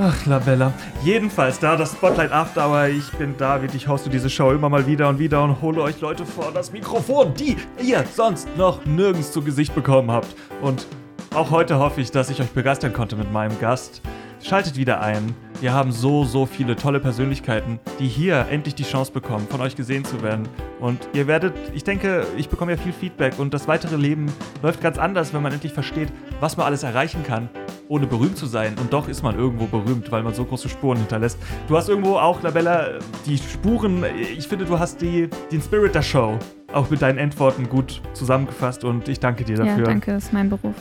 Ach, 0.00 0.26
Labella. 0.26 0.72
Jedenfalls, 1.02 1.58
da 1.58 1.76
das 1.76 1.92
Spotlight 1.92 2.30
After 2.30 2.68
Hour, 2.68 2.88
ich 2.88 3.10
bin 3.12 3.36
David, 3.38 3.74
ich 3.74 3.88
hoste 3.88 4.10
diese 4.10 4.28
Show 4.28 4.52
immer 4.52 4.68
mal 4.68 4.86
wieder 4.86 5.08
und 5.08 5.18
wieder 5.18 5.42
und 5.42 5.60
hole 5.62 5.80
euch 5.82 6.00
Leute 6.02 6.24
vor 6.26 6.52
das 6.54 6.72
Mikrofon, 6.72 7.32
die 7.34 7.56
ihr 7.82 8.04
sonst 8.14 8.54
noch 8.58 8.84
nirgends 8.84 9.32
zu 9.32 9.40
Gesicht 9.42 9.74
bekommen 9.74 10.10
habt. 10.10 10.28
Und 10.62 10.86
auch 11.34 11.50
heute 11.50 11.78
hoffe 11.78 12.00
ich, 12.00 12.10
dass 12.10 12.30
ich 12.30 12.40
euch 12.40 12.50
begeistern 12.50 12.92
konnte 12.92 13.16
mit 13.16 13.32
meinem 13.32 13.58
Gast. 13.60 14.02
Schaltet 14.42 14.76
wieder 14.76 15.00
ein. 15.00 15.34
Wir 15.60 15.72
haben 15.72 15.90
so, 15.90 16.24
so 16.24 16.46
viele 16.46 16.76
tolle 16.76 17.00
Persönlichkeiten, 17.00 17.80
die 17.98 18.06
hier 18.06 18.46
endlich 18.50 18.76
die 18.76 18.84
Chance 18.84 19.10
bekommen, 19.10 19.46
von 19.48 19.60
euch 19.60 19.74
gesehen 19.74 20.04
zu 20.04 20.22
werden. 20.22 20.48
Und 20.78 21.00
ihr 21.12 21.26
werdet, 21.26 21.52
ich 21.74 21.82
denke, 21.82 22.24
ich 22.36 22.48
bekomme 22.48 22.72
ja 22.72 22.78
viel 22.78 22.92
Feedback 22.92 23.38
und 23.38 23.52
das 23.52 23.66
weitere 23.66 23.96
Leben 23.96 24.32
läuft 24.62 24.80
ganz 24.80 24.96
anders, 24.96 25.34
wenn 25.34 25.42
man 25.42 25.52
endlich 25.52 25.72
versteht, 25.72 26.08
was 26.38 26.56
man 26.56 26.66
alles 26.66 26.84
erreichen 26.84 27.24
kann, 27.24 27.48
ohne 27.88 28.06
berühmt 28.06 28.36
zu 28.36 28.46
sein. 28.46 28.76
Und 28.80 28.92
doch 28.92 29.08
ist 29.08 29.24
man 29.24 29.36
irgendwo 29.36 29.66
berühmt, 29.66 30.12
weil 30.12 30.22
man 30.22 30.32
so 30.32 30.44
große 30.44 30.68
Spuren 30.68 30.98
hinterlässt. 30.98 31.38
Du 31.66 31.76
hast 31.76 31.88
irgendwo 31.88 32.18
auch, 32.18 32.40
Labella, 32.42 32.98
die 33.26 33.38
Spuren, 33.38 34.04
ich 34.20 34.46
finde, 34.46 34.64
du 34.64 34.78
hast 34.78 35.00
die, 35.00 35.28
den 35.50 35.60
Spirit 35.60 35.96
der 35.96 36.02
Show 36.02 36.38
auch 36.72 36.88
mit 36.90 37.02
deinen 37.02 37.18
Endworten 37.18 37.68
gut 37.68 38.00
zusammengefasst 38.12 38.84
und 38.84 39.08
ich 39.08 39.18
danke 39.18 39.42
dir 39.42 39.56
dafür. 39.56 39.78
Ja, 39.78 39.84
danke, 39.84 40.12
das 40.12 40.26
ist 40.26 40.32
mein 40.32 40.48
Beruf. 40.48 40.76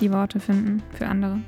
Die 0.00 0.12
Worte 0.12 0.40
finden 0.40 0.82
für 0.92 1.06
andere. 1.06 1.40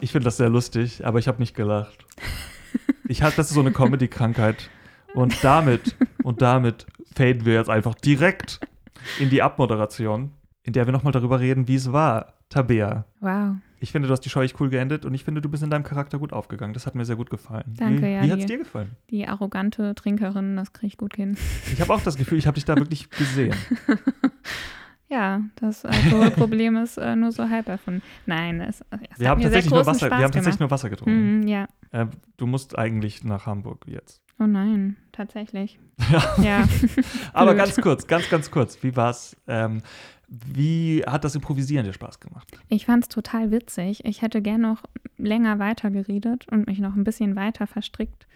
Ich 0.00 0.12
finde 0.12 0.24
das 0.24 0.36
sehr 0.36 0.48
lustig, 0.48 1.04
aber 1.04 1.18
ich 1.18 1.28
habe 1.28 1.38
nicht 1.40 1.54
gelacht. 1.54 2.04
Ich 3.06 3.22
hab, 3.22 3.36
das 3.36 3.48
ist 3.48 3.54
so 3.54 3.60
eine 3.60 3.70
Comedy-Krankheit. 3.70 4.70
Und 5.12 5.44
damit, 5.44 5.94
und 6.22 6.40
damit 6.40 6.86
faden 7.14 7.44
wir 7.44 7.52
jetzt 7.52 7.68
einfach 7.68 7.94
direkt 7.94 8.60
in 9.18 9.28
die 9.28 9.42
Abmoderation, 9.42 10.32
in 10.62 10.72
der 10.72 10.86
wir 10.86 10.92
nochmal 10.92 11.12
darüber 11.12 11.38
reden, 11.38 11.68
wie 11.68 11.74
es 11.74 11.92
war, 11.92 12.32
Tabea. 12.48 13.04
Wow. 13.20 13.56
Ich 13.78 13.92
finde, 13.92 14.08
du 14.08 14.12
hast 14.12 14.22
die 14.22 14.40
echt 14.40 14.58
cool 14.58 14.70
geendet 14.70 15.04
und 15.04 15.12
ich 15.12 15.22
finde, 15.22 15.42
du 15.42 15.50
bist 15.50 15.62
in 15.62 15.68
deinem 15.68 15.82
Charakter 15.82 16.18
gut 16.18 16.32
aufgegangen. 16.32 16.72
Das 16.72 16.86
hat 16.86 16.94
mir 16.94 17.04
sehr 17.04 17.16
gut 17.16 17.28
gefallen. 17.28 17.74
Danke, 17.76 18.02
wie, 18.02 18.12
ja, 18.12 18.22
Wie 18.22 18.32
hat 18.32 18.38
es 18.38 18.46
dir 18.46 18.58
gefallen? 18.58 18.92
Die 19.10 19.28
arrogante 19.28 19.94
Trinkerin, 19.94 20.56
das 20.56 20.72
kriege 20.72 20.86
ich 20.86 20.96
gut 20.96 21.16
hin. 21.16 21.36
Ich 21.72 21.82
habe 21.82 21.92
auch 21.92 22.00
das 22.00 22.16
Gefühl, 22.16 22.38
ich 22.38 22.46
habe 22.46 22.54
dich 22.54 22.64
da 22.64 22.76
wirklich 22.76 23.10
gesehen. 23.10 23.54
Ja, 25.14 25.42
das 25.56 25.84
Alkoholproblem 25.84 26.76
ist 26.78 26.96
äh, 26.98 27.14
nur 27.14 27.30
so 27.30 27.48
halb 27.48 27.68
erfunden. 27.68 28.02
Nein, 28.26 28.60
es, 28.60 28.80
es 29.12 29.20
Wir 29.20 29.28
haben 29.28 29.40
tatsächlich 29.40 29.72
nur 29.72 29.86
Wasser, 29.86 30.06
Spaß 30.06 30.18
wir 30.18 30.24
haben 30.24 30.32
tatsächlich 30.32 30.58
nur 30.58 30.70
Wasser 30.72 30.90
getrunken. 30.90 31.40
Mhm, 31.42 31.46
ja. 31.46 31.68
Äh, 31.92 32.06
du 32.36 32.46
musst 32.46 32.76
eigentlich 32.76 33.22
nach 33.22 33.46
Hamburg 33.46 33.84
jetzt. 33.86 34.20
Oh 34.40 34.46
nein, 34.46 34.96
tatsächlich. 35.12 35.78
Ja. 36.10 36.34
Ja. 36.42 36.68
Aber 37.32 37.54
ganz 37.54 37.76
kurz, 37.80 38.08
ganz, 38.08 38.28
ganz 38.28 38.50
kurz. 38.50 38.82
Wie 38.82 38.96
war's? 38.96 39.36
Ähm, 39.46 39.82
wie 40.26 41.04
hat 41.06 41.22
das 41.22 41.36
Improvisieren 41.36 41.84
dir 41.86 41.92
Spaß 41.92 42.18
gemacht? 42.18 42.48
Ich 42.68 42.86
fand 42.86 43.04
es 43.04 43.08
total 43.08 43.52
witzig. 43.52 44.04
Ich 44.04 44.20
hätte 44.22 44.42
gern 44.42 44.62
noch 44.62 44.82
länger 45.16 45.60
weiter 45.60 45.92
geredet 45.92 46.48
und 46.50 46.66
mich 46.66 46.80
noch 46.80 46.96
ein 46.96 47.04
bisschen 47.04 47.36
weiter 47.36 47.68
verstrickt. 47.68 48.26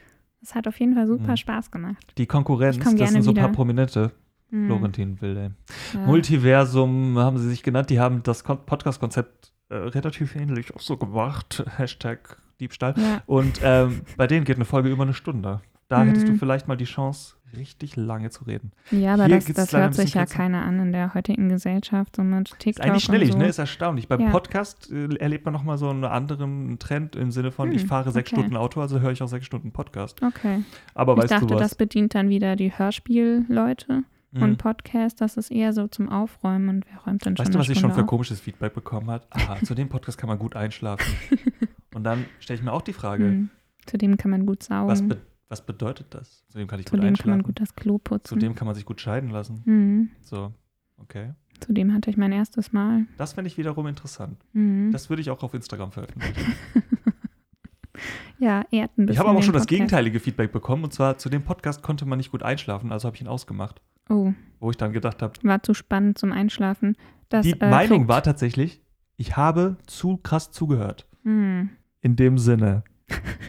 Es 0.41 0.55
hat 0.55 0.69
auf 0.69 0.79
jeden 0.79 0.95
Fall 0.95 1.09
super 1.09 1.33
Mhm. 1.33 1.37
Spaß 1.37 1.73
gemacht. 1.73 2.13
Die 2.17 2.27
Konkurrenz, 2.27 2.79
das 2.79 3.11
sind 3.11 3.23
so 3.23 3.33
ein 3.33 3.37
paar. 3.37 3.51
Prominente. 3.51 4.13
Mhm. 4.51 4.67
Florentin 4.67 5.21
Wilde. 5.21 5.53
Ja. 5.95 6.01
Multiversum 6.01 7.19
haben 7.19 7.39
sie 7.39 7.49
sich 7.49 7.63
genannt. 7.63 7.91
Die 7.91 8.01
haben 8.01 8.23
das 8.23 8.45
Kon- 8.45 8.65
Podcast-Konzept 8.65 9.53
äh, 9.71 9.75
relativ 9.75 10.35
ähnlich 10.37 10.75
auch 10.75 10.81
so 10.81 10.97
gemacht. 10.97 11.65
Hashtag 11.77 12.39
Diebstahl. 12.61 12.95
Ja, 12.97 13.23
Und 13.27 13.61
ähm, 13.63 14.01
bei 14.17 14.27
denen 14.27 14.45
geht 14.45 14.57
eine 14.57 14.65
Folge 14.65 14.89
über 14.89 15.03
eine 15.05 15.15
Stunde. 15.15 15.61
Da 15.89 16.03
Mhm. 16.05 16.09
hättest 16.09 16.29
du 16.29 16.35
vielleicht 16.37 16.69
mal 16.69 16.77
die 16.77 16.85
Chance, 16.85 17.35
richtig 17.57 17.97
lange 17.97 18.29
zu 18.29 18.45
reden. 18.45 18.73
ja 18.91 19.15
aber 19.15 19.25
Hier 19.25 19.37
das, 19.37 19.47
das 19.47 19.73
hört 19.73 19.95
sich 19.95 20.13
ja 20.13 20.27
keiner 20.27 20.63
an 20.63 20.79
in 20.81 20.93
der 20.93 21.15
heutigen 21.15 21.49
Gesellschaft, 21.49 22.17
so 22.17 22.23
mit 22.23 22.51
Ist 22.51 22.59
TikTok 22.59 22.85
eigentlich 22.85 23.05
schnellig, 23.05 23.33
so. 23.33 23.39
ne? 23.39 23.47
Ist 23.49 23.59
erstaunlich. 23.59 24.07
Beim 24.07 24.21
Ja. 24.21 24.29
Podcast 24.31 24.91
äh, 24.93 25.15
erlebt 25.17 25.47
man 25.47 25.55
nochmal 25.55 25.79
so 25.79 25.89
einen 25.89 26.05
anderen 26.05 26.79
Trend 26.79 27.17
im 27.17 27.31
Sinne 27.31 27.51
von, 27.51 27.71
Hm, 27.71 27.77
ich 27.77 27.87
fahre 27.87 28.11
sechs 28.13 28.31
okay. 28.33 28.41
Stunden 28.41 28.57
Auto, 28.59 28.83
also 28.83 29.01
höre 29.01 29.13
ich 29.13 29.23
auch 29.23 29.29
sechs 29.29 29.47
Stunden 29.47 29.73
Podcast. 29.73 30.23
Okay. 30.23 30.63
Aber 30.95 31.15
ich 31.15 31.23
weißt 31.23 31.33
dachte, 31.33 31.47
du 31.47 31.55
was? 31.55 31.61
das 31.63 31.75
bedient 31.75 32.15
dann 32.15 32.29
wieder 32.29 32.55
die 32.57 32.77
Hörspielleute 32.77 34.03
Hm. 34.33 34.43
und 34.43 34.57
Podcast. 34.59 35.21
Das 35.21 35.37
ist 35.37 35.51
eher 35.51 35.73
so 35.73 35.89
zum 35.89 36.09
Aufräumen 36.11 36.69
und 36.69 36.87
wer 36.91 36.99
räumt 37.01 37.25
denn 37.25 37.37
schon 37.37 37.47
Weißt 37.47 37.55
du, 37.55 37.59
was 37.59 37.69
ich 37.69 37.79
schon 37.79 37.93
für 37.95 38.03
auf? 38.03 38.07
komisches 38.07 38.41
Feedback 38.41 38.75
bekommen 38.75 39.11
habe? 39.11 39.25
Aha, 39.31 39.57
zu 39.65 39.75
dem 39.75 39.89
Podcast 39.89 40.19
kann 40.19 40.29
man 40.29 40.39
gut 40.39 40.55
einschlafen. 40.57 41.13
Und 41.95 42.05
dann 42.05 42.27
stelle 42.39 42.59
ich 42.59 42.65
mir 42.65 42.73
auch 42.73 42.83
die 42.83 42.93
Frage, 42.93 43.25
Hm. 43.25 43.51
Zudem 43.87 44.19
kann 44.19 44.31
man 44.31 44.45
gut 44.45 44.63
saugen. 44.63 44.89
was, 44.89 45.01
be 45.07 45.17
was 45.49 45.65
bedeutet 45.65 46.09
das? 46.11 46.45
Zu 46.49 46.59
dem 46.59 46.69
kann 46.69 46.79
ich 46.79 46.85
gut 46.85 46.91
Zudem 47.01 47.15
kann 47.15 47.31
man 47.31 47.39
einschlafen. 47.39 47.43
gut 47.45 47.61
das 47.61 47.75
Klo 47.75 47.95
Zu 47.97 48.03
putzen. 48.05 48.39
dem 48.39 48.55
kann 48.55 48.67
man 48.67 48.75
sich 48.75 48.85
gut 48.85 49.01
scheiden 49.01 49.31
lassen. 49.31 49.63
Mhm. 49.65 50.11
So, 50.21 50.53
okay. 50.99 51.33
Zudem 51.61 51.95
hatte 51.95 52.11
ich 52.11 52.19
mein 52.19 52.31
erstes 52.33 52.71
Mal. 52.73 53.07
Das 53.17 53.33
fände 53.33 53.49
ich 53.49 53.57
wiederum 53.57 53.87
interessant. 53.87 54.37
Mhm. 54.53 54.93
Das 54.93 55.09
würde 55.09 55.23
ich 55.23 55.31
auch 55.31 55.43
auf 55.43 55.55
Instagram 55.55 55.91
veröffentlichen. 55.91 56.53
ja, 58.39 58.63
ehrt 58.71 58.97
ein 58.99 59.07
bisschen. 59.07 59.09
Ich 59.13 59.19
habe 59.19 59.31
aber 59.31 59.39
auch 59.39 59.43
schon 59.43 59.53
das 59.55 59.63
Podcast. 59.63 59.69
gegenteilige 59.71 60.21
Feedback 60.21 60.53
bekommen. 60.53 60.85
Und 60.85 60.93
zwar 60.93 61.19
zu 61.19 61.29
dem 61.29 61.43
Podcast 61.43 61.83
konnte 61.83 62.05
man 62.07 62.19
nicht 62.19 62.31
gut 62.31 62.43
einschlafen, 62.43 62.93
also 62.93 63.07
habe 63.07 63.17
ich 63.17 63.23
ihn 63.23 63.29
ausgemacht. 63.29 63.81
Oh, 64.09 64.33
Wo 64.61 64.71
ich 64.71 64.77
dann 64.77 64.93
gedacht 64.93 65.23
habe, 65.23 65.35
war 65.43 65.63
zu 65.63 65.75
spannend 65.75 66.19
zum 66.19 66.33
Einschlafen. 66.33 66.97
Das, 67.29 67.45
die 67.45 67.61
äh, 67.61 67.71
Meinung 67.71 67.99
kriegt- 68.01 68.09
war 68.09 68.23
tatsächlich, 68.23 68.81
ich 69.17 69.37
habe 69.37 69.77
zu 69.87 70.17
krass 70.19 70.51
zugehört. 70.51 71.07
Hm. 71.25 71.71
In 72.01 72.17
dem 72.17 72.39
Sinne, 72.39 72.85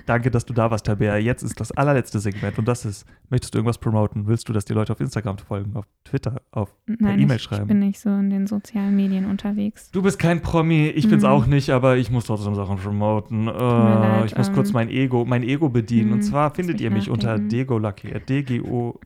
danke, 0.05 0.31
dass 0.31 0.45
du 0.45 0.53
da 0.53 0.71
warst, 0.71 0.85
Tabea. 0.85 1.17
Jetzt 1.17 1.43
ist 1.43 1.59
das 1.59 1.71
allerletzte 1.71 2.19
Segment 2.19 2.57
und 2.57 2.67
das 2.67 2.83
ist, 2.85 3.05
möchtest 3.29 3.53
du 3.53 3.59
irgendwas 3.59 3.77
promoten? 3.77 4.25
Willst 4.27 4.49
du, 4.49 4.53
dass 4.53 4.65
die 4.65 4.73
Leute 4.73 4.91
auf 4.93 4.99
Instagram 4.99 5.37
folgen, 5.37 5.75
auf 5.75 5.85
Twitter, 6.03 6.41
auf 6.51 6.75
Nein, 6.87 7.19
E-Mail 7.19 7.35
ich, 7.37 7.43
schreiben. 7.43 7.63
ich 7.63 7.67
bin 7.67 7.79
nicht 7.79 7.99
so 7.99 8.09
in 8.09 8.29
den 8.29 8.47
sozialen 8.47 8.95
Medien 8.95 9.25
unterwegs. 9.25 9.91
Du 9.91 10.01
bist 10.01 10.17
kein 10.17 10.41
Promi, 10.41 10.87
ich 10.87 11.07
bin's 11.09 11.23
Mhm. 11.23 11.29
auch 11.29 11.45
nicht, 11.45 11.69
aber 11.69 11.97
ich 11.97 12.09
muss 12.09 12.25
trotzdem 12.25 12.55
Sachen 12.55 12.77
promoten. 12.77 13.47
Äh, 13.47 13.51
leid, 13.51 14.25
ich 14.25 14.37
muss 14.37 14.51
kurz 14.51 14.69
ähm, 14.69 14.73
mein 14.73 14.89
Ego, 14.89 15.25
mein 15.25 15.43
Ego 15.43 15.69
bedienen. 15.69 16.11
Und 16.13 16.19
mhm, 16.19 16.23
zwar 16.23 16.53
findet 16.55 16.81
ihr 16.81 16.89
mich 16.91 17.09
unter 17.09 17.27
nachdenken. 17.33 17.49
degolucky, 17.49 18.07
äh, 18.09 18.19
D-G-O. 18.21 18.99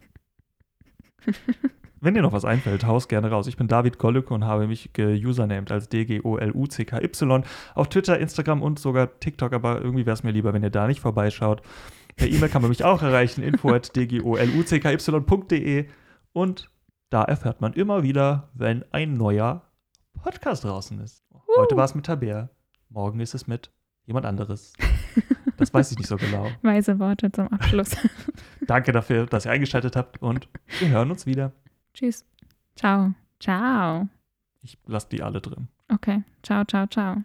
Wenn 2.02 2.16
dir 2.16 2.22
noch 2.22 2.34
was 2.34 2.44
einfällt, 2.44 2.86
haus 2.86 3.08
gerne 3.08 3.30
raus. 3.30 3.48
Ich 3.48 3.56
bin 3.56 3.70
David 3.70 3.98
Gollucke 3.98 4.34
und 4.34 4.44
habe 4.44 4.68
mich 4.68 4.92
geusernamed 4.92 5.72
als 5.72 5.88
D-G-O-L-U-C-K-Y 5.88 7.44
auf 7.76 7.88
Twitter, 7.88 8.20
Instagram 8.20 8.62
und 8.62 8.78
sogar 8.78 9.18
TikTok, 9.22 9.54
aber 9.54 9.82
irgendwie 9.82 10.06
wäre 10.06 10.14
es 10.14 10.22
mir 10.22 10.32
lieber, 10.32 10.52
wenn 10.54 10.64
ihr 10.64 10.70
da 10.70 10.86
nicht 10.88 11.00
vorbeischaut. 11.00 11.62
Per 12.18 12.28
E-Mail 12.28 12.50
kann 12.50 12.62
man 12.62 12.68
mich 12.70 12.84
auch 12.84 13.02
erreichen, 13.02 13.42
info 13.46 13.70
at 13.70 13.96
dgolucky.de 13.96 15.86
und 16.34 16.70
da 17.10 17.24
erfährt 17.24 17.62
man 17.62 17.72
immer 17.72 18.04
wieder, 18.04 18.50
wenn 18.54 18.84
ein 18.92 19.14
neuer 19.14 19.62
Podcast 20.22 20.66
draußen 20.66 21.00
ist. 21.00 21.24
Heute 21.56 21.78
war 21.78 21.86
es 21.86 21.96
mit 21.96 22.06
Tabea, 22.06 22.50
morgen 22.90 23.22
ist 23.22 23.34
es 23.34 23.48
mit 23.48 23.72
jemand 24.06 24.26
anderes. 24.26 24.74
Das 25.58 25.74
weiß 25.74 25.92
ich 25.92 25.98
nicht 25.98 26.08
so 26.08 26.18
genau. 26.18 26.50
Weise 26.62 27.00
Worte 27.00 27.32
zum 27.32 27.48
Abschluss. 27.50 27.96
Danke 28.62 28.92
dafür, 28.92 29.26
dass 29.26 29.46
ihr 29.46 29.52
eingeschaltet 29.52 29.96
habt 29.96 30.22
und 30.22 30.48
wir 30.80 30.90
hören 30.90 31.12
uns 31.12 31.26
wieder. 31.26 31.52
Tschüss. 31.94 32.26
Ciao. 32.76 33.14
Ciao. 33.40 34.08
Ich 34.62 34.78
lasse 34.86 35.08
die 35.10 35.22
alle 35.22 35.42
drin. 35.42 35.68
Okay. 35.90 36.24
Ciao, 36.42 36.64
ciao, 36.66 36.88
ciao. 36.88 37.24